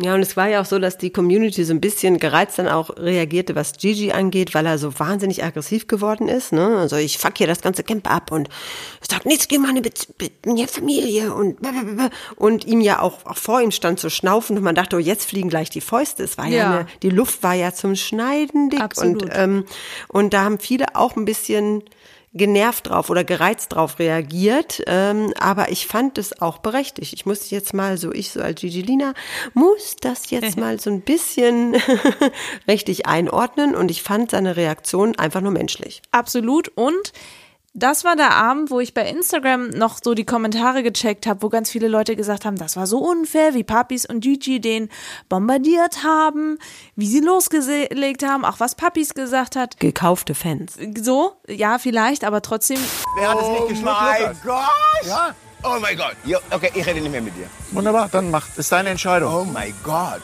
Ja, 0.00 0.14
und 0.14 0.20
es 0.20 0.36
war 0.36 0.46
ja 0.48 0.60
auch 0.60 0.64
so, 0.64 0.78
dass 0.78 0.96
die 0.96 1.10
Community 1.10 1.64
so 1.64 1.72
ein 1.72 1.80
bisschen 1.80 2.18
gereizt 2.18 2.56
dann 2.60 2.68
auch 2.68 2.96
reagierte, 2.98 3.56
was 3.56 3.72
Gigi 3.72 4.12
angeht, 4.12 4.54
weil 4.54 4.64
er 4.64 4.78
so 4.78 4.96
wahnsinnig 5.00 5.42
aggressiv 5.42 5.88
geworden 5.88 6.28
ist. 6.28 6.52
Ne? 6.52 6.78
Also 6.78 6.94
ich 6.94 7.18
fuck 7.18 7.36
hier 7.36 7.48
das 7.48 7.62
ganze 7.62 7.82
Camp 7.82 8.08
ab 8.08 8.30
und 8.30 8.48
sag 9.10 9.26
nichts 9.26 9.48
gegen 9.48 9.62
meine 9.62 9.82
Be 9.82 9.90
Be 10.16 10.30
Familie 10.68 11.34
und 11.34 11.60
blablabla. 11.60 12.10
und 12.36 12.64
ihm 12.64 12.80
ja 12.80 13.00
auch, 13.02 13.26
auch 13.26 13.36
vor 13.36 13.60
ihm 13.60 13.72
stand 13.72 13.98
zu 13.98 14.08
schnaufen 14.08 14.56
und 14.56 14.62
man 14.62 14.76
dachte, 14.76 14.94
oh, 14.94 15.00
jetzt 15.00 15.24
fliegen 15.24 15.48
gleich 15.48 15.68
die 15.68 15.80
Fäuste. 15.80 16.22
Es 16.22 16.38
war 16.38 16.46
ja, 16.46 16.56
Ja. 16.56 16.70
eine, 16.70 16.86
die 17.02 17.10
Luft 17.10 17.42
war 17.42 17.54
ja 17.54 17.74
zum 17.74 17.96
Schneiden 17.96 18.70
dick 18.70 18.80
Absolut. 18.80 19.24
und 19.24 19.30
ähm, 19.34 19.64
und 20.06 20.32
da 20.32 20.44
haben 20.44 20.60
viele 20.60 20.94
auch 20.94 21.16
ein 21.16 21.24
bisschen 21.24 21.82
genervt 22.32 22.88
drauf 22.88 23.10
oder 23.10 23.24
gereizt 23.24 23.72
drauf 23.72 23.98
reagiert, 23.98 24.82
ähm, 24.86 25.32
aber 25.38 25.70
ich 25.70 25.86
fand 25.86 26.18
es 26.18 26.40
auch 26.40 26.58
berechtigt. 26.58 27.12
Ich 27.12 27.26
muss 27.26 27.50
jetzt 27.50 27.74
mal 27.74 27.96
so, 27.96 28.12
ich 28.12 28.30
so 28.30 28.40
als 28.40 28.60
Gigilina, 28.60 29.14
muss 29.54 29.96
das 30.00 30.30
jetzt 30.30 30.56
mal 30.58 30.78
so 30.78 30.90
ein 30.90 31.00
bisschen 31.00 31.76
richtig 32.68 33.06
einordnen 33.06 33.74
und 33.74 33.90
ich 33.90 34.02
fand 34.02 34.30
seine 34.30 34.56
Reaktion 34.56 35.18
einfach 35.18 35.40
nur 35.40 35.52
menschlich. 35.52 36.02
Absolut. 36.10 36.68
Und 36.68 37.12
das 37.78 38.04
war 38.04 38.16
der 38.16 38.34
Abend, 38.34 38.70
wo 38.70 38.80
ich 38.80 38.94
bei 38.94 39.08
Instagram 39.08 39.70
noch 39.70 39.98
so 40.02 40.14
die 40.14 40.24
Kommentare 40.24 40.82
gecheckt 40.82 41.26
habe, 41.26 41.42
wo 41.42 41.48
ganz 41.48 41.70
viele 41.70 41.88
Leute 41.88 42.16
gesagt 42.16 42.44
haben, 42.44 42.56
das 42.56 42.76
war 42.76 42.86
so 42.86 42.98
unfair, 42.98 43.54
wie 43.54 43.64
Papis 43.64 44.06
und 44.06 44.20
Gigi 44.20 44.60
den 44.60 44.88
bombardiert 45.28 46.04
haben, 46.04 46.58
wie 46.96 47.06
sie 47.06 47.20
losgelegt 47.20 48.24
haben, 48.24 48.44
auch 48.44 48.60
was 48.60 48.74
Papis 48.74 49.14
gesagt 49.14 49.56
hat. 49.56 49.78
Gekaufte 49.80 50.34
Fans. 50.34 50.74
So, 51.00 51.32
ja, 51.48 51.78
vielleicht, 51.78 52.24
aber 52.24 52.42
trotzdem. 52.42 52.78
Wer 53.18 53.30
hat 53.30 53.40
es 53.40 53.48
nicht 53.48 53.68
geschluckt, 53.68 54.00
my 54.00 54.20
Lukas? 54.20 54.42
gosh! 54.42 55.08
Ja, 55.08 55.34
Oh 55.64 55.76
my 55.80 55.96
God. 55.96 56.14
Jo, 56.24 56.38
okay, 56.52 56.70
ich 56.72 56.86
rede 56.86 57.00
nicht 57.00 57.10
mehr 57.10 57.20
mit 57.20 57.36
dir. 57.36 57.48
wunderbar, 57.72 58.08
dann 58.12 58.30
macht, 58.30 58.56
ist 58.56 58.70
deine 58.70 58.90
Entscheidung. 58.90 59.34
Oh 59.34 59.44
my 59.44 59.74
God. 59.82 60.20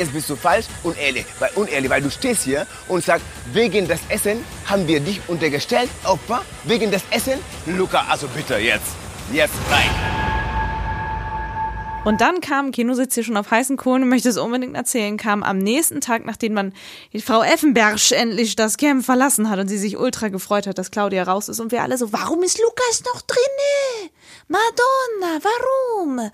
Jetzt 0.00 0.14
bist 0.14 0.30
du 0.30 0.34
falsch 0.34 0.64
und 0.82 0.98
ehrlich, 0.98 1.26
weil, 1.40 1.50
unehrlich, 1.56 1.90
weil 1.90 2.00
du 2.00 2.10
stehst 2.10 2.44
hier 2.44 2.66
und 2.88 3.04
sagst, 3.04 3.22
wegen 3.52 3.86
des 3.86 4.00
Essen 4.08 4.42
haben 4.64 4.88
wir 4.88 4.98
dich 4.98 5.20
untergestellt, 5.28 5.90
Opfer, 6.04 6.42
wegen 6.64 6.90
des 6.90 7.02
Essen. 7.10 7.34
Luca, 7.66 8.06
also 8.08 8.26
bitte 8.28 8.56
jetzt, 8.56 8.96
jetzt 9.30 9.52
rein. 9.70 9.90
Und 12.06 12.22
dann 12.22 12.40
kam, 12.40 12.72
Kino 12.72 12.94
sitzt 12.94 13.12
hier 13.12 13.24
schon 13.24 13.36
auf 13.36 13.50
heißen 13.50 13.76
Kohlen 13.76 14.04
und 14.04 14.08
möchte 14.08 14.30
es 14.30 14.38
unbedingt 14.38 14.74
erzählen, 14.74 15.18
kam 15.18 15.42
am 15.42 15.58
nächsten 15.58 16.00
Tag, 16.00 16.24
nachdem 16.24 16.54
man 16.54 16.72
Frau 17.22 17.42
Effenberg 17.42 17.98
endlich 18.12 18.56
das 18.56 18.78
Camp 18.78 19.04
verlassen 19.04 19.50
hat 19.50 19.58
und 19.58 19.68
sie 19.68 19.76
sich 19.76 19.98
ultra 19.98 20.28
gefreut 20.28 20.66
hat, 20.66 20.78
dass 20.78 20.90
Claudia 20.90 21.24
raus 21.24 21.50
ist 21.50 21.60
und 21.60 21.72
wir 21.72 21.82
alle 21.82 21.98
so, 21.98 22.10
warum 22.10 22.42
ist 22.42 22.58
Lukas 22.58 23.02
noch 23.04 23.20
drinne? 23.20 24.10
Madonna, 24.48 25.40
warum? 25.42 26.30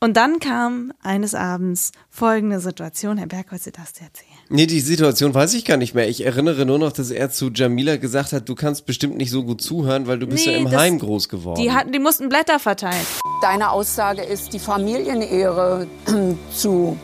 Und 0.00 0.16
dann 0.16 0.38
kam 0.38 0.92
eines 1.02 1.34
Abends 1.34 1.90
folgende 2.08 2.60
Situation. 2.60 3.18
Herr 3.18 3.26
Berg, 3.26 3.46
was 3.50 3.64
Sie 3.64 3.72
das 3.72 3.88
erzählen? 4.00 4.28
Nee, 4.48 4.66
die 4.66 4.78
Situation 4.80 5.34
weiß 5.34 5.54
ich 5.54 5.64
gar 5.64 5.76
nicht 5.76 5.92
mehr. 5.94 6.08
Ich 6.08 6.24
erinnere 6.24 6.64
nur 6.66 6.78
noch, 6.78 6.92
dass 6.92 7.10
er 7.10 7.30
zu 7.30 7.50
Jamila 7.52 7.96
gesagt 7.96 8.32
hat, 8.32 8.48
du 8.48 8.54
kannst 8.54 8.86
bestimmt 8.86 9.16
nicht 9.16 9.30
so 9.32 9.42
gut 9.42 9.60
zuhören, 9.60 10.06
weil 10.06 10.20
du 10.20 10.28
bist 10.28 10.46
Nee, 10.46 10.52
ja 10.52 10.58
im 10.58 10.70
das- 10.70 10.80
Heim 10.80 10.98
groß 11.00 11.28
geworden. 11.28 11.60
Die 11.60 11.72
hatten, 11.72 11.90
die 11.90 11.98
mussten 11.98 12.28
Blätter 12.28 12.60
verteilen. 12.60 13.04
Deine 13.42 13.70
Aussage 13.70 14.22
ist, 14.22 14.52
die 14.52 14.60
Familienehre 14.60 15.88
zu 16.54 16.96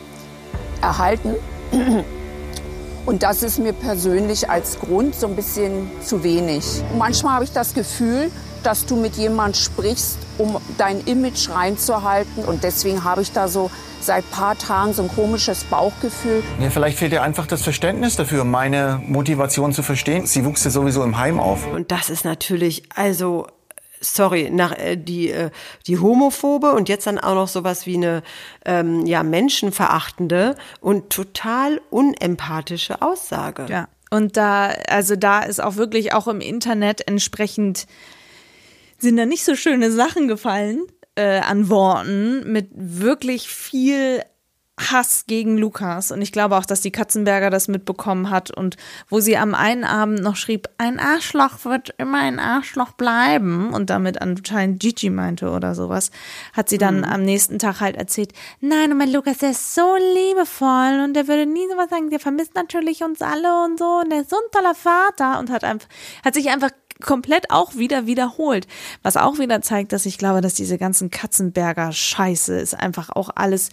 erhalten. 0.81 1.35
Und 3.05 3.21
das 3.21 3.43
ist 3.43 3.59
mir 3.59 3.73
persönlich 3.73 4.49
als 4.49 4.79
Grund 4.79 5.13
so 5.15 5.27
ein 5.27 5.35
bisschen 5.35 5.89
zu 6.01 6.23
wenig. 6.23 6.81
Manchmal 6.97 7.35
habe 7.35 7.43
ich 7.43 7.51
das 7.51 7.75
Gefühl, 7.75 8.31
dass 8.63 8.87
du 8.87 8.95
mit 8.95 9.15
jemand 9.15 9.55
sprichst, 9.57 10.17
um 10.39 10.57
dein 10.79 11.01
Image 11.01 11.49
reinzuhalten. 11.49 12.43
Und 12.43 12.63
deswegen 12.63 13.03
habe 13.03 13.21
ich 13.21 13.31
da 13.31 13.47
so 13.47 13.69
seit 14.01 14.29
paar 14.31 14.57
Tagen 14.57 14.93
so 14.93 15.03
ein 15.03 15.09
komisches 15.09 15.63
Bauchgefühl. 15.65 16.41
Ja, 16.59 16.71
vielleicht 16.71 16.97
fehlt 16.97 17.11
dir 17.11 17.21
einfach 17.21 17.45
das 17.45 17.61
Verständnis 17.61 18.15
dafür, 18.15 18.43
meine 18.43 19.01
Motivation 19.05 19.71
zu 19.71 19.83
verstehen. 19.83 20.25
Sie 20.25 20.43
wuchs 20.43 20.63
ja 20.63 20.71
sowieso 20.71 21.03
im 21.03 21.17
Heim 21.17 21.39
auf. 21.39 21.67
Und 21.67 21.91
das 21.91 22.09
ist 22.09 22.25
natürlich, 22.25 22.83
also, 22.95 23.47
sorry, 24.13 24.49
nach 24.51 24.77
äh, 24.77 24.95
die, 24.95 25.31
äh, 25.31 25.49
die 25.87 25.99
Homophobe 25.99 26.73
und 26.73 26.89
jetzt 26.89 27.07
dann 27.07 27.19
auch 27.19 27.35
noch 27.35 27.47
sowas 27.47 27.85
wie 27.85 27.95
eine 27.95 28.23
ähm, 28.65 29.05
ja, 29.05 29.23
menschenverachtende 29.23 30.55
und 30.81 31.09
total 31.09 31.81
unempathische 31.89 33.01
Aussage. 33.01 33.65
Ja. 33.69 33.87
Und 34.11 34.37
da, 34.37 34.67
also 34.87 35.15
da 35.15 35.41
ist 35.41 35.61
auch 35.61 35.75
wirklich 35.77 36.13
auch 36.13 36.27
im 36.27 36.41
Internet 36.41 37.07
entsprechend 37.07 37.87
sind 38.97 39.17
da 39.17 39.25
nicht 39.25 39.43
so 39.43 39.55
schöne 39.55 39.91
Sachen 39.91 40.27
gefallen 40.27 40.83
äh, 41.15 41.39
an 41.39 41.69
Worten 41.69 42.51
mit 42.51 42.69
wirklich 42.73 43.49
viel 43.49 44.21
Hass 44.77 45.25
gegen 45.25 45.57
Lukas. 45.57 46.11
Und 46.11 46.21
ich 46.21 46.31
glaube 46.31 46.57
auch, 46.57 46.65
dass 46.65 46.81
die 46.81 46.91
Katzenberger 46.91 47.49
das 47.49 47.67
mitbekommen 47.67 48.29
hat 48.29 48.51
und 48.51 48.75
wo 49.09 49.21
sie 49.21 49.37
am 49.37 49.55
einen 49.55 49.85
Abend 49.85 50.21
noch 50.21 50.35
schrieb, 50.35 50.67
ein 50.77 50.99
Arschloch 50.99 51.63
wird 51.63 51.93
immer 51.97 52.19
ein 52.19 52.39
Arschloch 52.39 52.91
bleiben 52.91 53.73
und 53.73 53.89
damit 53.89 54.21
anscheinend 54.21 54.81
Gigi 54.81 55.09
meinte 55.09 55.49
oder 55.49 55.75
sowas, 55.75 56.11
hat 56.53 56.67
sie 56.67 56.77
dann 56.77 57.05
am 57.05 57.23
nächsten 57.23 57.57
Tag 57.57 57.79
halt 57.79 57.95
erzählt, 57.95 58.33
nein, 58.59 58.91
und 58.91 58.97
mein 58.97 59.11
Lukas, 59.11 59.37
der 59.37 59.51
ist 59.51 59.75
so 59.75 59.95
liebevoll 59.95 61.01
und 61.03 61.13
der 61.13 61.27
würde 61.27 61.45
nie 61.45 61.67
sowas 61.71 61.89
sagen, 61.89 62.09
der 62.09 62.19
vermisst 62.19 62.55
natürlich 62.55 63.01
uns 63.01 63.21
alle 63.21 63.63
und 63.63 63.79
so 63.79 64.01
und 64.03 64.11
der 64.11 64.21
ist 64.21 64.29
so 64.29 64.35
ein 64.35 64.51
toller 64.51 64.75
Vater 64.75 65.39
und 65.39 65.49
hat 65.49 65.63
einfach, 65.63 65.87
hat 66.23 66.33
sich 66.33 66.49
einfach 66.49 66.71
komplett 67.01 67.51
auch 67.51 67.75
wieder 67.75 68.07
wiederholt. 68.07 68.67
Was 69.03 69.17
auch 69.17 69.39
wieder 69.39 69.61
zeigt, 69.61 69.91
dass 69.91 70.05
ich 70.05 70.17
glaube, 70.17 70.41
dass 70.41 70.53
diese 70.53 70.77
ganzen 70.77 71.09
Katzenberger 71.09 71.91
Scheiße 71.91 72.57
ist 72.57 72.73
einfach 72.73 73.09
auch 73.09 73.29
alles 73.35 73.69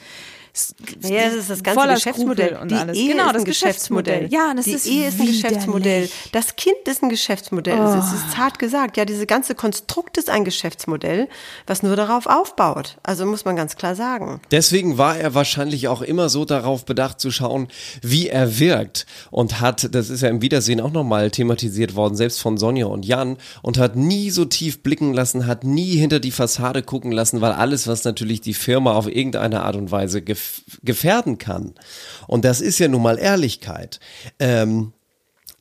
Ja, 1.00 1.24
das 1.26 1.34
ist 1.34 1.50
das 1.50 1.62
ganze 1.62 1.80
voller 1.80 1.94
Geschäftsmodell. 1.94 2.46
Skrupel 2.48 2.62
und 2.62 2.70
die 2.70 2.74
alles. 2.74 2.98
Ehe 2.98 3.08
genau, 3.12 3.24
ist 3.26 3.32
das 3.34 3.42
ein 3.42 3.44
Geschäftsmodell. 3.46 4.28
Ja, 4.30 4.50
und 4.50 4.56
das 4.56 4.64
die 4.66 4.72
ist 4.72 4.86
Ehe 4.86 5.08
ist 5.08 5.14
ein 5.14 5.20
widerlich. 5.22 5.42
Geschäftsmodell. 5.42 6.08
Das 6.32 6.56
Kind 6.56 6.76
ist 6.86 7.02
ein 7.02 7.08
Geschäftsmodell. 7.08 7.76
Das 7.78 8.06
Oh. 8.12 8.14
ist 8.14 8.36
hart 8.36 8.58
gesagt. 8.58 8.96
Ja, 8.98 9.04
diese 9.06 9.26
ganze 9.26 9.54
Konstrukt 9.54 10.18
ist 10.18 10.28
ein 10.28 10.44
Geschäftsmodell, 10.44 11.28
was 11.66 11.82
nur 11.82 11.96
darauf 11.96 12.26
aufbaut. 12.26 12.98
Also 13.02 13.24
muss 13.24 13.44
man 13.46 13.56
ganz 13.56 13.76
klar 13.76 13.94
sagen. 13.94 14.40
Deswegen 14.50 14.98
war 14.98 15.16
er 15.16 15.34
wahrscheinlich 15.34 15.88
auch 15.88 16.02
immer 16.02 16.28
so 16.28 16.44
darauf 16.44 16.84
bedacht 16.84 17.18
zu 17.18 17.30
schauen, 17.30 17.68
wie 18.02 18.28
er 18.28 18.58
wirkt 18.58 19.06
und 19.30 19.60
hat, 19.60 19.94
das 19.94 20.10
ist 20.10 20.20
ja 20.20 20.28
im 20.28 20.42
Wiedersehen 20.42 20.80
auch 20.82 20.92
nochmal 20.92 21.30
thematisiert 21.30 21.94
worden, 21.94 22.14
selbst 22.14 22.40
von 22.40 22.58
Sonja 22.58 22.86
und 22.86 23.06
Jan 23.06 23.38
und 23.62 23.78
hat 23.78 23.96
nie 23.96 24.30
so 24.30 24.44
tief 24.44 24.82
blicken 24.82 25.14
lassen, 25.14 25.46
hat 25.46 25.64
nie 25.64 25.96
hinter 25.96 26.20
die 26.20 26.30
Fassade 26.30 26.82
gucken 26.82 27.10
lassen, 27.12 27.40
weil 27.40 27.52
alles, 27.52 27.86
was 27.86 28.04
natürlich 28.04 28.42
die 28.42 28.54
Firma 28.54 28.92
auf 28.92 29.06
irgendeine 29.06 29.62
Art 29.62 29.76
und 29.76 29.90
Weise 29.90 30.20
gef 30.42 30.80
gefährden 30.82 31.38
kann. 31.38 31.74
Und 32.26 32.44
das 32.44 32.60
ist 32.60 32.78
ja 32.78 32.88
nun 32.88 33.02
mal 33.02 33.18
Ehrlichkeit. 33.18 34.00
Ähm, 34.38 34.92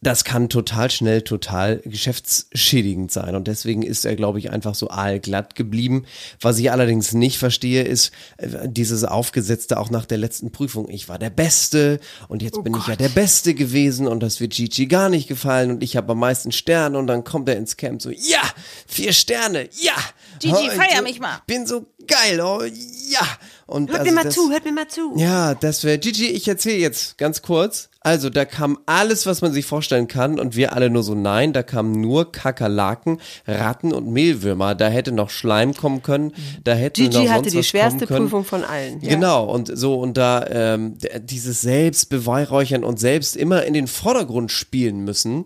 das 0.03 0.23
kann 0.23 0.49
total 0.49 0.89
schnell 0.89 1.21
total 1.21 1.77
geschäftsschädigend 1.85 3.11
sein. 3.11 3.35
Und 3.35 3.47
deswegen 3.47 3.83
ist 3.83 4.03
er, 4.03 4.15
glaube 4.15 4.39
ich, 4.39 4.49
einfach 4.49 4.73
so 4.73 4.89
aalglatt 4.89 5.53
geblieben. 5.53 6.05
Was 6.39 6.57
ich 6.57 6.71
allerdings 6.71 7.13
nicht 7.13 7.37
verstehe, 7.37 7.83
ist 7.83 8.11
äh, 8.37 8.67
dieses 8.67 9.03
Aufgesetzte 9.03 9.79
auch 9.79 9.91
nach 9.91 10.07
der 10.07 10.17
letzten 10.17 10.51
Prüfung. 10.51 10.89
Ich 10.89 11.07
war 11.07 11.19
der 11.19 11.29
Beste 11.29 11.99
und 12.29 12.41
jetzt 12.41 12.63
bin 12.63 12.75
ich 12.75 12.87
ja 12.87 12.95
der 12.95 13.09
Beste 13.09 13.53
gewesen 13.53 14.07
und 14.07 14.21
das 14.21 14.39
wird 14.39 14.53
Gigi 14.53 14.87
gar 14.87 15.09
nicht 15.09 15.27
gefallen 15.27 15.69
und 15.69 15.83
ich 15.83 15.95
habe 15.95 16.13
am 16.13 16.19
meisten 16.19 16.51
Sterne 16.51 16.97
und 16.97 17.05
dann 17.05 17.23
kommt 17.23 17.47
er 17.47 17.57
ins 17.57 17.77
Camp 17.77 18.01
so, 18.01 18.09
ja, 18.09 18.41
vier 18.87 19.13
Sterne, 19.13 19.69
ja. 19.79 19.93
Gigi, 20.39 20.55
Oh, 20.55 20.69
feier 20.71 21.03
mich 21.03 21.19
mal. 21.19 21.41
Bin 21.45 21.67
so 21.67 21.85
geil, 22.07 22.41
oh, 22.41 22.61
ja. 22.63 23.25
Und 23.67 23.89
Hört 23.89 23.99
also 24.01 24.11
mir 24.11 24.15
mal 24.15 24.23
das- 24.25 24.33
zu, 24.35 24.51
hört 24.51 24.65
mir 24.65 24.71
mal 24.73 24.87
zu. 24.87 25.13
ja, 25.15 25.55
das 25.55 25.83
wäre 25.85 25.97
Gigi, 25.97 26.27
ich 26.27 26.47
erzähle 26.47 26.77
jetzt 26.77 27.17
ganz 27.17 27.41
kurz. 27.41 27.87
Also, 28.03 28.31
da 28.31 28.45
kam 28.45 28.79
alles, 28.87 29.27
was 29.27 29.41
man 29.41 29.53
sich 29.53 29.65
vorstellen 29.67 30.07
kann 30.07 30.39
und 30.39 30.55
wir 30.55 30.73
alle 30.73 30.89
nur 30.89 31.03
so 31.03 31.13
nein, 31.13 31.53
da 31.53 31.61
kamen 31.61 32.01
nur 32.01 32.31
Kakerlaken, 32.31 33.21
Ratten 33.47 33.93
und 33.93 34.07
Mehlwürmer. 34.07 34.73
Da 34.73 34.87
hätte 34.87 35.11
noch 35.11 35.29
Schleim 35.29 35.75
kommen 35.75 36.01
können, 36.01 36.33
da 36.63 36.73
hätte 36.73 37.03
noch 37.03 37.09
Gigi 37.11 37.17
sonst 37.27 37.31
hatte 37.31 37.49
die 37.51 37.57
was 37.59 37.67
schwerste. 37.67 38.07
Prüfung 38.07 38.43
von 38.43 38.63
allen. 38.63 38.99
Genau, 39.01 39.45
und 39.45 39.71
so, 39.77 39.99
und 39.99 40.17
da 40.17 40.45
ähm, 40.49 40.97
dieses 41.21 41.61
Selbstbeweihräuchern 41.61 42.83
und 42.83 42.99
selbst 42.99 43.37
immer 43.37 43.63
in 43.65 43.73
den 43.75 43.85
Vordergrund 43.87 44.51
spielen 44.51 45.01
müssen, 45.05 45.45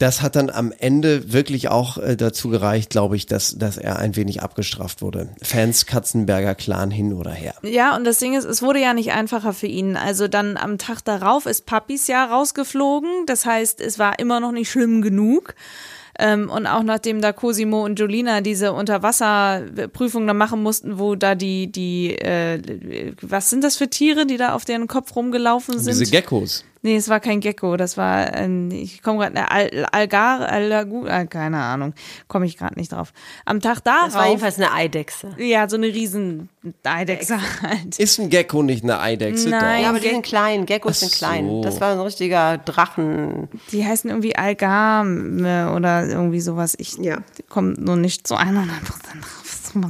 das 0.00 0.22
hat 0.22 0.34
dann 0.34 0.48
am 0.48 0.72
Ende 0.72 1.32
wirklich 1.32 1.68
auch 1.68 1.98
äh, 1.98 2.16
dazu 2.16 2.48
gereicht, 2.48 2.88
glaube 2.88 3.16
ich, 3.16 3.26
dass, 3.26 3.58
dass 3.58 3.76
er 3.76 3.98
ein 3.98 4.16
wenig 4.16 4.42
abgestraft 4.42 5.02
wurde. 5.02 5.28
Fans 5.42 5.84
Katzenberger 5.84 6.54
Clan 6.54 6.90
hin 6.90 7.12
oder 7.12 7.32
her. 7.32 7.54
Ja, 7.62 7.94
und 7.94 8.04
das 8.04 8.16
Ding 8.18 8.34
ist, 8.34 8.44
es 8.44 8.62
wurde 8.62 8.80
ja 8.80 8.94
nicht 8.94 9.12
einfacher 9.12 9.52
für 9.52 9.66
ihn. 9.66 9.98
Also 9.98 10.26
dann 10.26 10.56
am 10.56 10.78
Tag 10.78 11.04
darauf 11.04 11.44
ist 11.44 11.66
Papis 11.66 12.06
ja 12.06 12.24
rausgeflogen. 12.24 13.26
Das 13.26 13.44
heißt, 13.44 13.82
es 13.82 13.98
war 13.98 14.18
immer 14.18 14.40
noch 14.40 14.52
nicht 14.52 14.70
schlimm 14.70 15.02
genug. 15.02 15.54
Ähm, 16.18 16.48
und 16.48 16.66
auch 16.66 16.82
nachdem 16.82 17.20
da 17.20 17.34
Cosimo 17.34 17.84
und 17.84 17.98
Jolina 17.98 18.40
diese 18.40 18.72
Unterwasserprüfung 18.72 20.26
da 20.26 20.32
machen 20.32 20.62
mussten, 20.62 20.98
wo 20.98 21.14
da 21.14 21.34
die, 21.34 21.70
die, 21.70 22.14
äh, 22.16 23.12
was 23.20 23.50
sind 23.50 23.64
das 23.64 23.76
für 23.76 23.90
Tiere, 23.90 24.24
die 24.24 24.38
da 24.38 24.54
auf 24.54 24.64
deren 24.64 24.86
Kopf 24.86 25.14
rumgelaufen 25.14 25.78
sind? 25.78 25.98
Diese 25.98 26.10
Geckos. 26.10 26.64
Nee, 26.82 26.96
es 26.96 27.08
war 27.10 27.20
kein 27.20 27.40
Gecko, 27.40 27.76
das 27.76 27.96
war, 27.98 28.32
ein, 28.32 28.70
ich 28.70 29.02
komme 29.02 29.18
gerade, 29.18 29.50
Al 29.50 29.86
Algar, 29.92 30.48
Alagu, 30.48 31.04
äh, 31.06 31.26
keine 31.26 31.58
Ahnung, 31.58 31.92
komme 32.26 32.46
ich 32.46 32.56
gerade 32.56 32.78
nicht 32.78 32.92
drauf. 32.92 33.12
Am 33.44 33.60
Tag 33.60 33.84
darauf. 33.84 34.06
Das 34.06 34.14
war 34.14 34.28
jedenfalls 34.28 34.56
eine 34.56 34.72
Eidechse. 34.72 35.34
Ja, 35.38 35.68
so 35.68 35.76
eine 35.76 35.88
riesen 35.88 36.48
Eidechse 36.84 37.38
halt. 37.62 37.98
Ist 37.98 38.18
ein 38.18 38.30
Gecko 38.30 38.62
nicht 38.62 38.82
eine 38.82 38.98
Eidechse? 38.98 39.50
Nein. 39.50 39.60
Doch. 39.76 39.82
Ja, 39.82 39.88
aber 39.90 40.00
die 40.00 40.08
sind 40.08 40.24
klein. 40.24 40.64
Geckos 40.64 40.92
Ach 40.96 41.08
sind 41.08 41.12
klein. 41.12 41.46
so. 41.46 41.62
Das 41.62 41.80
war 41.80 41.92
ein 41.92 42.00
richtiger 42.00 42.56
Drachen. 42.58 43.48
Die 43.72 43.84
heißen 43.86 44.08
irgendwie 44.08 44.36
Algam 44.36 45.44
äh, 45.44 45.64
oder 45.66 46.06
irgendwie 46.06 46.40
sowas. 46.40 46.74
Ich 46.78 46.96
Ja. 46.98 47.18
komme 47.48 47.74
nur 47.78 47.96
nicht 47.96 48.26
zu 48.26 48.36
100 48.36 48.66
Prozent 48.84 49.22
drauf. 49.22 49.72
So. 49.72 49.80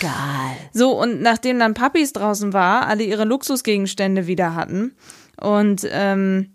Egal. 0.00 0.56
So, 0.72 1.00
und 1.00 1.20
nachdem 1.22 1.58
dann 1.60 1.74
Papis 1.74 2.12
draußen 2.12 2.52
war, 2.52 2.86
alle 2.88 3.04
ihre 3.04 3.24
Luxusgegenstände 3.24 4.26
wieder 4.26 4.54
hatten 4.54 4.96
und 5.40 5.86
ähm, 5.90 6.52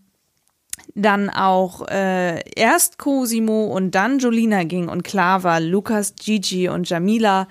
dann 0.95 1.29
auch 1.29 1.87
äh, 1.87 2.41
erst 2.55 2.97
Cosimo 2.97 3.65
und 3.65 3.95
dann 3.95 4.19
Jolina 4.19 4.63
ging 4.63 4.89
und 4.89 5.03
klar 5.03 5.43
war, 5.43 5.59
Lukas, 5.59 6.15
Gigi 6.15 6.69
und 6.69 6.89
Jamila 6.89 7.47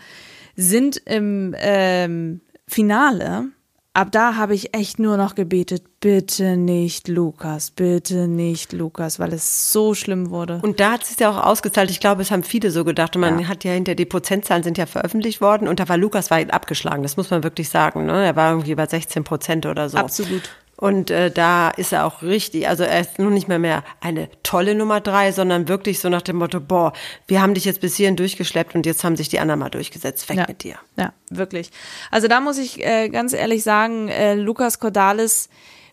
sind 0.56 0.96
im 0.96 1.54
ähm, 1.58 2.40
Finale. 2.66 3.48
Ab 3.92 4.12
da 4.12 4.36
habe 4.36 4.54
ich 4.54 4.72
echt 4.76 5.00
nur 5.00 5.16
noch 5.16 5.34
gebetet, 5.34 5.82
bitte 5.98 6.56
nicht 6.56 7.08
Lukas, 7.08 7.72
bitte 7.72 8.28
nicht 8.28 8.72
Lukas, 8.72 9.18
weil 9.18 9.32
es 9.32 9.72
so 9.72 9.94
schlimm 9.94 10.30
wurde. 10.30 10.60
Und 10.62 10.78
da 10.78 10.92
hat 10.92 11.02
es 11.02 11.08
sich 11.08 11.18
ja 11.18 11.28
auch 11.28 11.44
ausgezahlt. 11.44 11.90
Ich 11.90 11.98
glaube, 11.98 12.22
es 12.22 12.30
haben 12.30 12.44
viele 12.44 12.70
so 12.70 12.84
gedacht. 12.84 13.16
Und 13.16 13.22
man 13.22 13.48
hat 13.48 13.64
ja 13.64 13.72
hinter 13.72 13.96
die 13.96 14.04
Prozentzahlen 14.04 14.62
sind 14.62 14.78
ja 14.78 14.86
veröffentlicht 14.86 15.40
worden. 15.40 15.66
Und 15.66 15.80
da 15.80 15.88
war 15.88 15.96
Lukas 15.96 16.30
weit 16.30 16.54
abgeschlagen. 16.54 17.02
Das 17.02 17.16
muss 17.16 17.30
man 17.30 17.42
wirklich 17.42 17.68
sagen. 17.68 18.06
Ne? 18.06 18.24
Er 18.24 18.36
war 18.36 18.52
irgendwie 18.52 18.76
bei 18.76 18.86
16 18.86 19.24
Prozent 19.24 19.66
oder 19.66 19.88
so. 19.88 19.98
Absolut. 19.98 20.50
Und 20.80 21.10
äh, 21.10 21.30
da 21.30 21.68
ist 21.68 21.92
er 21.92 22.06
auch 22.06 22.22
richtig, 22.22 22.66
also 22.66 22.84
er 22.84 23.00
ist 23.00 23.18
nun 23.18 23.34
nicht 23.34 23.48
mehr 23.48 23.58
mehr 23.58 23.84
eine 24.00 24.30
tolle 24.42 24.74
Nummer 24.74 25.00
drei, 25.00 25.30
sondern 25.30 25.68
wirklich 25.68 26.00
so 26.00 26.08
nach 26.08 26.22
dem 26.22 26.36
Motto, 26.36 26.58
boah, 26.58 26.94
wir 27.26 27.42
haben 27.42 27.52
dich 27.52 27.66
jetzt 27.66 27.82
bis 27.82 27.96
hierhin 27.96 28.16
durchgeschleppt 28.16 28.74
und 28.74 28.86
jetzt 28.86 29.04
haben 29.04 29.14
sich 29.14 29.28
die 29.28 29.40
anderen 29.40 29.60
mal 29.60 29.68
durchgesetzt. 29.68 30.28
Weg 30.30 30.38
ja. 30.38 30.44
mit 30.48 30.62
dir. 30.62 30.76
Ja, 30.96 31.12
wirklich. 31.28 31.70
Also 32.10 32.28
da 32.28 32.40
muss 32.40 32.56
ich 32.56 32.82
äh, 32.84 33.10
ganz 33.10 33.34
ehrlich 33.34 33.62
sagen, 33.62 34.08
äh, 34.08 34.34
Lukas 34.34 34.78
Cordalis, 34.78 35.50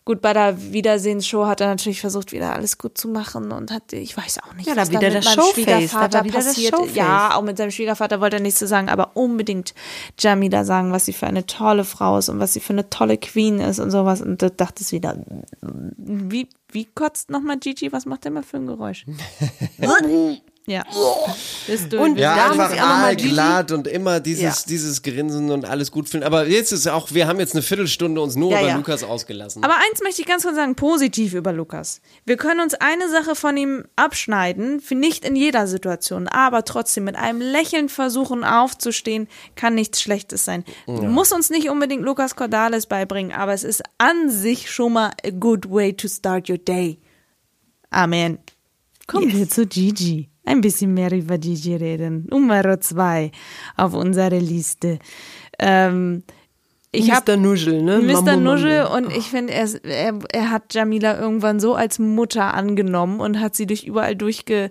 gut, 0.08 0.22
bei 0.22 0.32
der 0.32 0.72
Wiedersehensshow 0.72 1.46
hat 1.46 1.60
er 1.60 1.66
natürlich 1.66 2.00
versucht, 2.00 2.32
wieder 2.32 2.54
alles 2.54 2.78
gut 2.78 2.96
zu 2.96 3.08
machen 3.08 3.52
und 3.52 3.70
hat, 3.70 3.92
ich 3.92 4.16
weiß 4.16 4.38
auch 4.42 4.54
nicht, 4.54 4.66
Ja, 4.66 4.74
da 4.74 4.80
was 4.80 4.88
wieder 4.88 5.00
dann 5.00 5.12
mit 5.12 5.26
das 5.26 5.36
meinem 5.36 5.44
Showface, 5.44 5.64
da 5.66 5.76
Schwiegervater 5.76 6.24
wieder 6.24 6.34
das 6.38 6.46
passiert. 6.46 6.74
Showface. 6.74 6.96
Ja, 6.96 7.34
auch 7.36 7.42
mit 7.42 7.58
seinem 7.58 7.70
Schwiegervater 7.70 8.18
wollte 8.22 8.36
er 8.36 8.42
nichts 8.42 8.58
zu 8.58 8.66
sagen, 8.66 8.88
aber 8.88 9.10
unbedingt 9.18 9.74
Jamila 10.18 10.64
sagen, 10.64 10.92
was 10.92 11.04
sie 11.04 11.12
für 11.12 11.26
eine 11.26 11.44
tolle 11.44 11.84
Frau 11.84 12.16
ist 12.16 12.30
und 12.30 12.40
was 12.40 12.54
sie 12.54 12.60
für 12.60 12.72
eine 12.72 12.88
tolle 12.88 13.18
Queen 13.18 13.60
ist 13.60 13.80
und 13.80 13.90
sowas. 13.90 14.22
Und 14.22 14.40
da 14.40 14.48
dachte 14.48 14.82
es 14.82 14.92
wieder, 14.92 15.14
wie, 15.60 16.48
wie 16.72 16.86
kotzt 16.86 17.28
nochmal 17.28 17.58
Gigi? 17.58 17.92
Was 17.92 18.06
macht 18.06 18.24
der 18.24 18.30
mal 18.30 18.42
für 18.42 18.56
ein 18.56 18.66
Geräusch? 18.66 19.04
ja. 20.68 20.84
Bist 21.66 21.92
du 21.92 21.98
Und 22.00 22.18
Ja, 22.18 22.34
Da 22.36 22.48
muss 22.48 22.58
einfach 22.58 22.74
ich 22.74 22.80
auch 22.80 22.86
noch 22.88 22.96
mal 22.98 23.16
Gigi- 23.16 23.28
aalglatt 23.38 23.72
und 23.72 23.86
immer 23.88 24.20
dieses, 24.20 24.42
Ja. 24.42 24.54
dieses 24.68 25.02
Grinsen 25.02 25.50
und 25.50 25.64
alles 25.64 25.90
gut 25.90 26.08
finden. 26.08 26.24
Aber 26.26 26.46
jetzt 26.46 26.72
ist 26.72 26.86
auch, 26.86 27.12
wir 27.12 27.26
haben 27.26 27.40
jetzt 27.40 27.54
eine 27.54 27.62
Viertelstunde 27.62 28.20
uns 28.20 28.36
nur 28.36 28.52
Ja, 28.52 28.60
über 28.60 28.68
ja. 28.68 28.76
Lukas 28.76 29.02
ausgelassen. 29.02 29.64
Aber 29.64 29.74
eins 29.76 30.00
möchte 30.02 30.20
ich 30.22 30.26
ganz 30.28 30.44
kurz 30.44 30.54
sagen, 30.56 30.74
positiv 30.76 31.34
über 31.34 31.52
Lukas. 31.52 32.00
Wir 32.24 32.36
können 32.36 32.60
uns 32.60 32.74
eine 32.74 33.08
Sache 33.10 33.34
von 33.34 33.56
ihm 33.56 33.84
abschneiden, 33.96 34.82
nicht 34.90 35.24
in 35.24 35.34
jeder 35.36 35.66
Situation, 35.66 36.28
aber 36.28 36.64
trotzdem 36.64 37.04
mit 37.04 37.16
einem 37.16 37.40
Lächeln 37.40 37.88
versuchen 37.88 38.44
aufzustehen, 38.44 39.28
kann 39.56 39.74
nichts 39.74 40.00
Schlechtes 40.02 40.44
sein. 40.44 40.64
Muss 40.86 41.32
uns 41.32 41.50
nicht 41.50 41.68
unbedingt 41.70 42.02
Lukas 42.02 42.36
Cordalis 42.36 42.86
beibringen, 42.86 43.32
aber 43.32 43.52
es 43.52 43.64
ist 43.64 43.82
an 43.98 44.30
sich 44.30 44.70
schon 44.70 44.92
mal 44.92 45.10
a 45.24 45.30
good 45.30 45.70
way 45.70 45.92
to 45.92 46.08
start 46.08 46.48
your 46.50 46.58
day. 46.58 46.98
Amen. 47.90 48.38
Kommen 49.06 49.32
wir 49.32 49.48
zu 49.48 49.66
Gigi. 49.66 50.28
Ein 50.48 50.62
bisschen 50.62 50.94
mehr 50.94 51.12
über 51.12 51.36
Gigi 51.36 51.76
reden. 51.76 52.26
Nummer 52.30 52.80
zwei 52.80 53.32
auf 53.76 53.92
unserer 53.92 54.40
Liste. 54.40 54.98
Ähm, 55.58 56.22
ich 56.90 57.10
habe 57.12 57.32
Mr. 57.32 57.36
Nuschel, 57.36 57.82
ne? 57.82 57.98
Mr. 57.98 58.36
Nuschel 58.36 58.86
und 58.86 59.14
ich 59.14 59.28
finde, 59.28 59.52
er, 59.52 59.68
er, 59.84 60.18
er 60.32 60.50
hat 60.50 60.72
Jamila 60.72 61.20
irgendwann 61.20 61.60
so 61.60 61.74
als 61.74 61.98
Mutter 61.98 62.54
angenommen 62.54 63.20
und 63.20 63.40
hat 63.40 63.54
sie 63.54 63.66
durch 63.66 63.84
überall 63.84 64.16
durchge, 64.16 64.70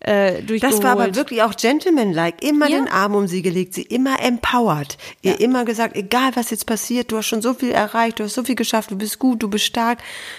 äh, 0.00 0.42
durchgeholt. 0.42 0.62
Das 0.62 0.82
war 0.82 0.92
aber 0.92 1.14
wirklich 1.14 1.42
auch 1.42 1.54
gentlemanlike. 1.56 2.46
Immer 2.46 2.68
Ja. 2.68 2.78
den 2.78 2.88
Arm 2.88 3.14
um 3.14 3.26
sie 3.26 3.42
gelegt, 3.42 3.74
sie 3.74 3.82
immer 3.82 4.22
empowered. 4.22 4.96
Ihr 5.22 5.40
immer 5.40 5.64
gesagt, 5.64 5.96
egal 5.96 6.30
was 6.34 6.50
jetzt 6.50 6.66
passiert, 6.66 7.10
du 7.10 7.16
hast 7.16 7.26
schon 7.26 7.42
so 7.42 7.54
viel 7.54 7.72
erreicht, 7.72 8.20
du 8.20 8.24
hast 8.24 8.34
so 8.34 8.44
viel 8.44 8.54
geschafft, 8.54 8.90
du 8.90 8.96
bist 8.96 9.18
gut, 9.18 9.42
du 9.42 9.48
bist 9.48 9.64
stark. 9.64 9.98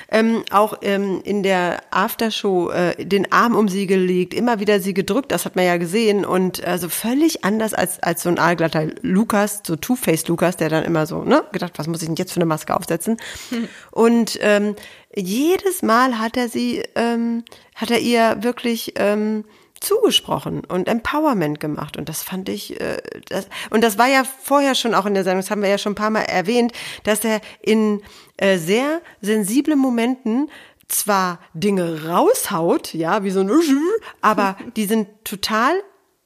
Ähm, 0.09 0.43
auch 0.49 0.77
ähm, 0.81 1.21
in 1.23 1.43
der 1.43 1.81
Aftershow 1.91 2.69
äh, 2.71 3.05
den 3.05 3.31
Arm 3.31 3.55
um 3.55 3.67
sie 3.67 3.85
gelegt, 3.85 4.33
immer 4.33 4.59
wieder 4.59 4.79
sie 4.79 4.93
gedrückt, 4.93 5.31
das 5.31 5.45
hat 5.45 5.55
man 5.55 5.65
ja 5.65 5.77
gesehen. 5.77 6.25
Und 6.25 6.63
also 6.63 6.87
völlig 6.89 7.43
anders 7.43 7.73
als, 7.73 8.01
als 8.01 8.23
so 8.23 8.29
ein 8.29 8.39
aalglatter 8.39 8.87
Lukas, 9.01 9.61
so 9.65 9.75
Two-Face 9.75 10.27
Lukas, 10.27 10.55
der 10.57 10.69
dann 10.69 10.85
immer 10.85 11.05
so, 11.05 11.23
ne, 11.23 11.43
gedacht, 11.51 11.73
was 11.77 11.87
muss 11.87 12.01
ich 12.01 12.07
denn 12.07 12.15
jetzt 12.15 12.31
für 12.31 12.37
eine 12.37 12.45
Maske 12.45 12.75
aufsetzen? 12.75 13.17
Und 13.91 14.39
ähm, 14.41 14.75
jedes 15.15 15.81
Mal 15.81 16.19
hat 16.19 16.37
er 16.37 16.49
sie, 16.49 16.83
ähm, 16.95 17.43
hat 17.75 17.91
er 17.91 17.99
ihr 17.99 18.37
wirklich 18.41 18.93
ähm, 18.95 19.45
zugesprochen 19.79 20.63
und 20.65 20.87
Empowerment 20.87 21.59
gemacht. 21.59 21.97
Und 21.97 22.09
das 22.09 22.23
fand 22.23 22.49
ich, 22.49 22.79
äh, 22.79 22.97
das, 23.29 23.47
und 23.69 23.83
das 23.83 23.97
war 23.97 24.07
ja 24.07 24.23
vorher 24.23 24.75
schon 24.75 24.93
auch 24.93 25.05
in 25.05 25.13
der 25.13 25.23
Sendung, 25.23 25.41
das 25.41 25.51
haben 25.51 25.61
wir 25.61 25.69
ja 25.69 25.77
schon 25.77 25.93
ein 25.93 25.95
paar 25.95 26.09
Mal 26.09 26.23
erwähnt, 26.23 26.73
dass 27.03 27.23
er 27.23 27.41
in 27.61 28.01
äh, 28.37 28.57
sehr 28.57 29.01
sensiblen 29.21 29.79
Momenten 29.79 30.49
zwar 30.87 31.39
Dinge 31.53 32.07
raushaut, 32.07 32.93
ja, 32.93 33.23
wie 33.23 33.29
so 33.29 33.41
ein, 33.41 33.51
aber 34.21 34.57
die 34.75 34.85
sind 34.85 35.07
total 35.23 35.73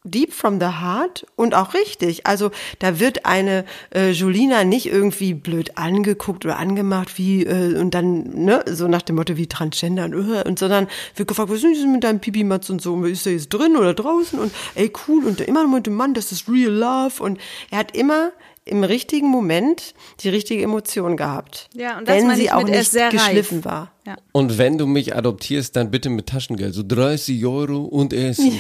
deep 0.04 0.34
from 0.34 0.60
the 0.60 0.68
heart 0.82 1.26
und 1.36 1.56
auch 1.56 1.74
richtig. 1.74 2.26
Also 2.28 2.52
da 2.80 3.00
wird 3.00 3.26
eine 3.26 3.66
äh, 3.94 4.12
Julina 4.12 4.64
nicht 4.64 4.88
irgendwie 4.88 5.34
blöd 5.34 5.78
angeguckt 5.78 6.46
oder 6.46 6.58
angemacht 6.58 7.18
wie 7.18 7.46
äh, 7.46 7.78
und 7.80 7.94
dann 7.94 8.46
ne 8.46 8.64
so 8.68 8.88
nach 8.88 9.02
dem 9.02 9.16
Motto 9.16 9.38
wie 9.38 9.48
Transgender 9.48 10.06
und, 10.06 10.14
äh, 10.14 10.44
und 10.48 10.60
sondern 10.60 10.88
wird 11.16 11.28
gefragt, 11.28 11.50
was 11.50 11.64
ist 11.64 11.82
denn 11.82 11.92
mit 11.92 12.04
deinem 12.04 12.20
Pipimatz 12.20 12.70
und 12.70 12.82
so, 12.82 13.04
ist 13.06 13.26
der 13.26 13.34
jetzt 13.34 13.50
drin 13.50 13.78
oder 13.78 13.94
draußen 13.94 14.40
und 14.40 14.54
ey 14.76 14.92
cool 15.08 15.26
und 15.26 15.42
immer 15.42 15.68
mit 15.68 15.88
dem 15.88 15.96
Mann, 15.96 16.14
das 16.14 16.32
ist 16.32 16.50
real 16.50 16.72
love 16.72 17.22
und 17.24 17.40
er 17.72 17.80
hat 17.80 17.96
immer 17.96 18.32
im 18.66 18.84
richtigen 18.84 19.28
Moment 19.28 19.94
die 20.22 20.30
richtige 20.30 20.64
Emotion 20.64 21.18
gehabt. 21.18 21.70
Ja, 21.74 21.98
und 21.98 22.08
das 22.08 22.16
wenn 22.16 22.28
meine 22.28 22.38
sie 22.38 22.44
ich 22.46 22.52
auch 22.54 22.64
mit, 22.64 22.72
nicht 22.72 22.92
sehr 22.92 23.08
reif. 23.08 23.14
geschliffen 23.14 23.66
war. 23.66 23.92
Ja. 24.06 24.16
Und 24.32 24.58
wenn 24.58 24.78
du 24.78 24.86
mich 24.86 25.16
adoptierst, 25.16 25.76
dann 25.76 25.92
bitte 25.92 26.10
mit 26.10 26.28
Taschengeld. 26.28 26.74
So 26.74 26.84
30 26.86 27.46
Euro 27.46 27.84
und 27.84 28.14
Essen. 28.14 28.60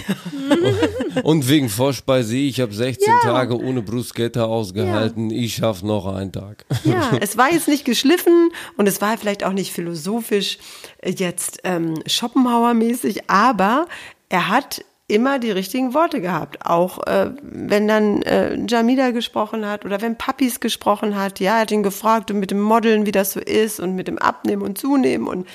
und 1.24 1.48
wegen 1.48 1.70
Vorspeise, 1.70 2.36
ich 2.36 2.60
habe 2.60 2.74
16 2.74 3.12
Tage 3.24 3.58
ohne 3.58 3.82
Bruschetta 3.82 4.46
ausgehalten. 4.46 5.32
Ich 5.32 5.56
schaff 5.56 5.84
noch 5.84 6.06
einen 6.06 6.32
Tag. 6.32 6.66
Ja, 6.84 7.12
es 7.22 7.38
war 7.38 7.52
jetzt 7.52 7.68
nicht 7.68 7.86
geschliffen 7.86 8.52
und 8.78 8.88
es 8.88 9.00
war 9.00 9.18
vielleicht 9.18 9.44
auch 9.46 9.54
nicht 9.54 9.72
philosophisch 9.72 10.58
jetzt 11.06 11.60
ähm, 11.64 11.96
Schopenhauer-mäßig, 12.08 13.30
aber 13.30 13.88
er 14.30 14.50
hat 14.50 14.84
immer 15.08 15.38
die 15.40 15.52
richtigen 15.52 15.94
Worte 15.94 16.22
gehabt. 16.22 16.66
Auch 16.66 17.06
äh, 17.06 17.32
wenn 17.42 17.88
dann 17.88 18.22
äh, 18.22 18.58
Jamila 18.68 19.12
gesprochen 19.12 19.66
hat 19.66 19.86
oder 19.86 20.02
wenn 20.02 20.18
Papis 20.18 20.60
gesprochen 20.60 21.18
hat. 21.18 21.40
Ja, 21.40 21.56
er 21.56 21.62
hat 21.62 21.72
ihn 21.72 21.84
gefragt 21.84 22.32
und 22.32 22.40
mit 22.40 22.52
dem 22.52 22.62
Modeln, 22.62 23.06
wie 23.06 23.12
das 23.12 23.34
so 23.34 23.40
ist 23.40 23.80
und 23.80 23.96
mit 23.96 24.08
dem 24.08 24.18
Abnehmen 24.18 24.62
und 24.62 24.78
Zunehmen 24.78 25.28
und, 25.28 25.48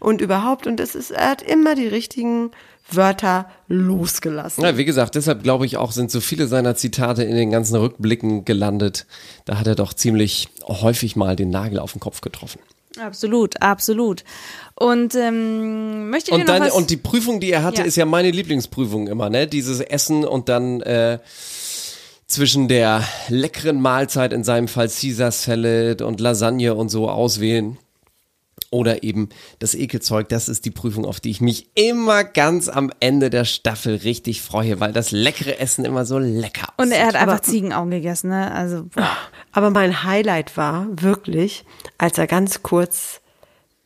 und 0.00 0.20
überhaupt. 0.20 0.66
Und 0.66 0.80
es 0.80 0.94
ist, 0.94 1.12
er 1.12 1.30
hat 1.30 1.42
immer 1.42 1.74
die 1.74 1.86
richtigen 1.86 2.50
Wörter 2.90 3.48
losgelassen. 3.68 4.62
Ja, 4.62 4.76
wie 4.76 4.84
gesagt, 4.84 5.14
deshalb 5.14 5.42
glaube 5.42 5.66
ich 5.66 5.76
auch, 5.76 5.92
sind 5.92 6.10
so 6.10 6.20
viele 6.20 6.46
seiner 6.46 6.76
Zitate 6.76 7.24
in 7.24 7.36
den 7.36 7.50
ganzen 7.50 7.76
Rückblicken 7.76 8.44
gelandet. 8.44 9.06
Da 9.44 9.58
hat 9.58 9.66
er 9.66 9.74
doch 9.74 9.92
ziemlich 9.92 10.48
häufig 10.62 11.16
mal 11.16 11.36
den 11.36 11.50
Nagel 11.50 11.78
auf 11.78 11.92
den 11.92 12.00
Kopf 12.00 12.20
getroffen. 12.20 12.60
Absolut, 13.00 13.60
absolut. 13.62 14.24
Und 14.74 15.14
ähm, 15.14 16.10
möchte 16.10 16.30
ich 16.30 16.36
Und 16.36 16.48
dann 16.48 16.62
was 16.62 16.72
und 16.72 16.90
die 16.90 16.96
Prüfung, 16.96 17.40
die 17.40 17.50
er 17.50 17.62
hatte, 17.62 17.82
Ja. 17.82 17.86
ist 17.86 17.96
ja 17.96 18.04
meine 18.04 18.30
Lieblingsprüfung 18.30 19.08
immer, 19.08 19.30
ne? 19.30 19.46
Dieses 19.46 19.80
Essen 19.80 20.24
und 20.24 20.48
dann 20.48 20.80
äh, 20.82 21.18
zwischen 22.26 22.68
der 22.68 23.02
leckeren 23.28 23.80
Mahlzeit, 23.80 24.32
in 24.32 24.44
seinem 24.44 24.68
Fall 24.68 24.88
Caesar 24.88 25.30
Salad 25.32 26.02
und 26.02 26.20
Lasagne 26.20 26.74
und 26.74 26.88
so 26.88 27.08
auswählen. 27.08 27.78
Oder 28.76 29.02
eben 29.02 29.30
das 29.58 29.74
Ekelzeug, 29.74 30.28
das 30.28 30.50
ist 30.50 30.66
die 30.66 30.70
Prüfung, 30.70 31.06
auf 31.06 31.18
die 31.18 31.30
ich 31.30 31.40
mich 31.40 31.70
immer 31.74 32.24
ganz 32.24 32.68
am 32.68 32.92
Ende 33.00 33.30
der 33.30 33.46
Staffel 33.46 33.96
richtig 33.96 34.42
freue, 34.42 34.80
weil 34.80 34.92
das 34.92 35.12
leckere 35.12 35.58
Essen 35.58 35.86
immer 35.86 36.04
so 36.04 36.18
lecker 36.18 36.74
und 36.76 36.92
er 36.92 37.06
hat 37.06 37.14
aussieht. 37.14 37.20
einfach 37.22 37.40
Ziegenaugen 37.40 37.90
gegessen, 37.90 38.28
ne? 38.28 38.52
Also 38.52 38.84
boah. 38.94 39.16
Aber 39.52 39.70
mein 39.70 40.04
Highlight 40.04 40.58
war 40.58 40.88
wirklich, 40.90 41.64
als 41.96 42.18
er 42.18 42.26
ganz 42.26 42.62
kurz 42.62 43.22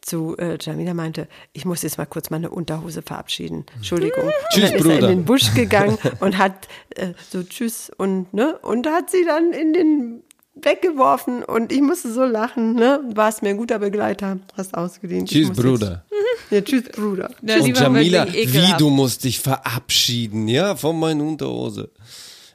zu 0.01 0.37
äh, 0.39 0.59
Jamila 0.61 0.93
meinte, 0.93 1.29
ich 1.53 1.65
muss 1.65 1.83
jetzt 1.83 1.97
mal 1.97 2.07
kurz 2.07 2.31
meine 2.31 2.51
Unterhose 2.51 3.03
verabschieden. 3.03 3.67
Entschuldigung. 3.77 4.25
Tschüss, 4.53 4.65
und 4.65 4.73
dann 4.73 4.73
ist 4.73 4.87
er 4.87 4.95
Bruder. 4.95 5.11
in 5.11 5.19
den 5.19 5.25
Busch 5.25 5.55
gegangen 5.55 5.99
und 6.19 6.37
hat 6.37 6.67
äh, 6.97 7.13
so 7.31 7.45
Tschüss 7.45 7.93
und 7.97 8.35
ne 8.35 8.59
und 8.59 8.89
hat 8.89 9.09
sie 9.09 9.25
dann 9.25 9.53
in 9.53 9.73
den 9.73 10.23
weggeworfen 10.55 11.43
und 11.43 11.73
ich 11.73 11.81
musste 11.81 12.13
so 12.13 12.25
lachen, 12.25 12.75
ne? 12.75 13.01
Warst 13.15 13.43
mir 13.43 13.51
ein 13.51 13.57
guter 13.57 13.79
Begleiter, 13.79 14.39
hast 14.57 14.75
ausgedient. 14.75 15.29
Tschüss, 15.29 15.51
Bruder. 15.51 16.05
Jetzt, 16.51 16.51
ja, 16.51 16.61
tschüss, 16.63 16.91
Bruder. 16.91 17.31
Ja, 17.43 17.57
Und 17.61 17.79
Jamila, 17.79 18.27
wie 18.33 18.75
du 18.79 18.91
musst 18.91 19.25
dich 19.25 19.41
verabschieden, 19.41 20.49
ja, 20.49 20.77
von 20.77 20.99
meiner 20.99 21.25
Unterhose. 21.25 21.91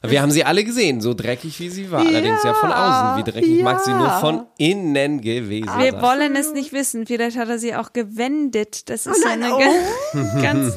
Wir 0.04 0.22
haben 0.22 0.32
sie 0.32 0.44
alle 0.44 0.64
gesehen, 0.64 1.02
so 1.02 1.14
dreckig 1.14 1.60
wie 1.60 1.70
sie 1.70 1.92
war. 1.92 2.02
Allerdings 2.06 2.44
ja 2.44 2.54
von 2.54 2.72
außen. 2.72 3.18
Wie 3.26 3.32
dreckig 3.32 3.64
mag 3.64 3.82
sie 3.84 3.92
nur 3.94 4.10
von 4.20 4.46
innen 4.58 5.22
gewesen 5.22 5.70
Wir 5.80 5.92
sein. 5.94 6.02
wollen 6.02 6.36
es 6.36 6.54
nicht 6.54 6.74
wissen. 6.74 7.06
Vielleicht 7.08 7.38
hat 7.38 7.50
er 7.50 7.58
sie 7.60 7.76
auch 7.76 7.92
gewendet. 7.94 8.90
Das 8.90 9.06
ist 9.08 9.24
nein, 9.26 9.42
eine 9.44 9.56
oh. 9.56 9.60
ga- 9.60 10.42
ganz 10.42 10.74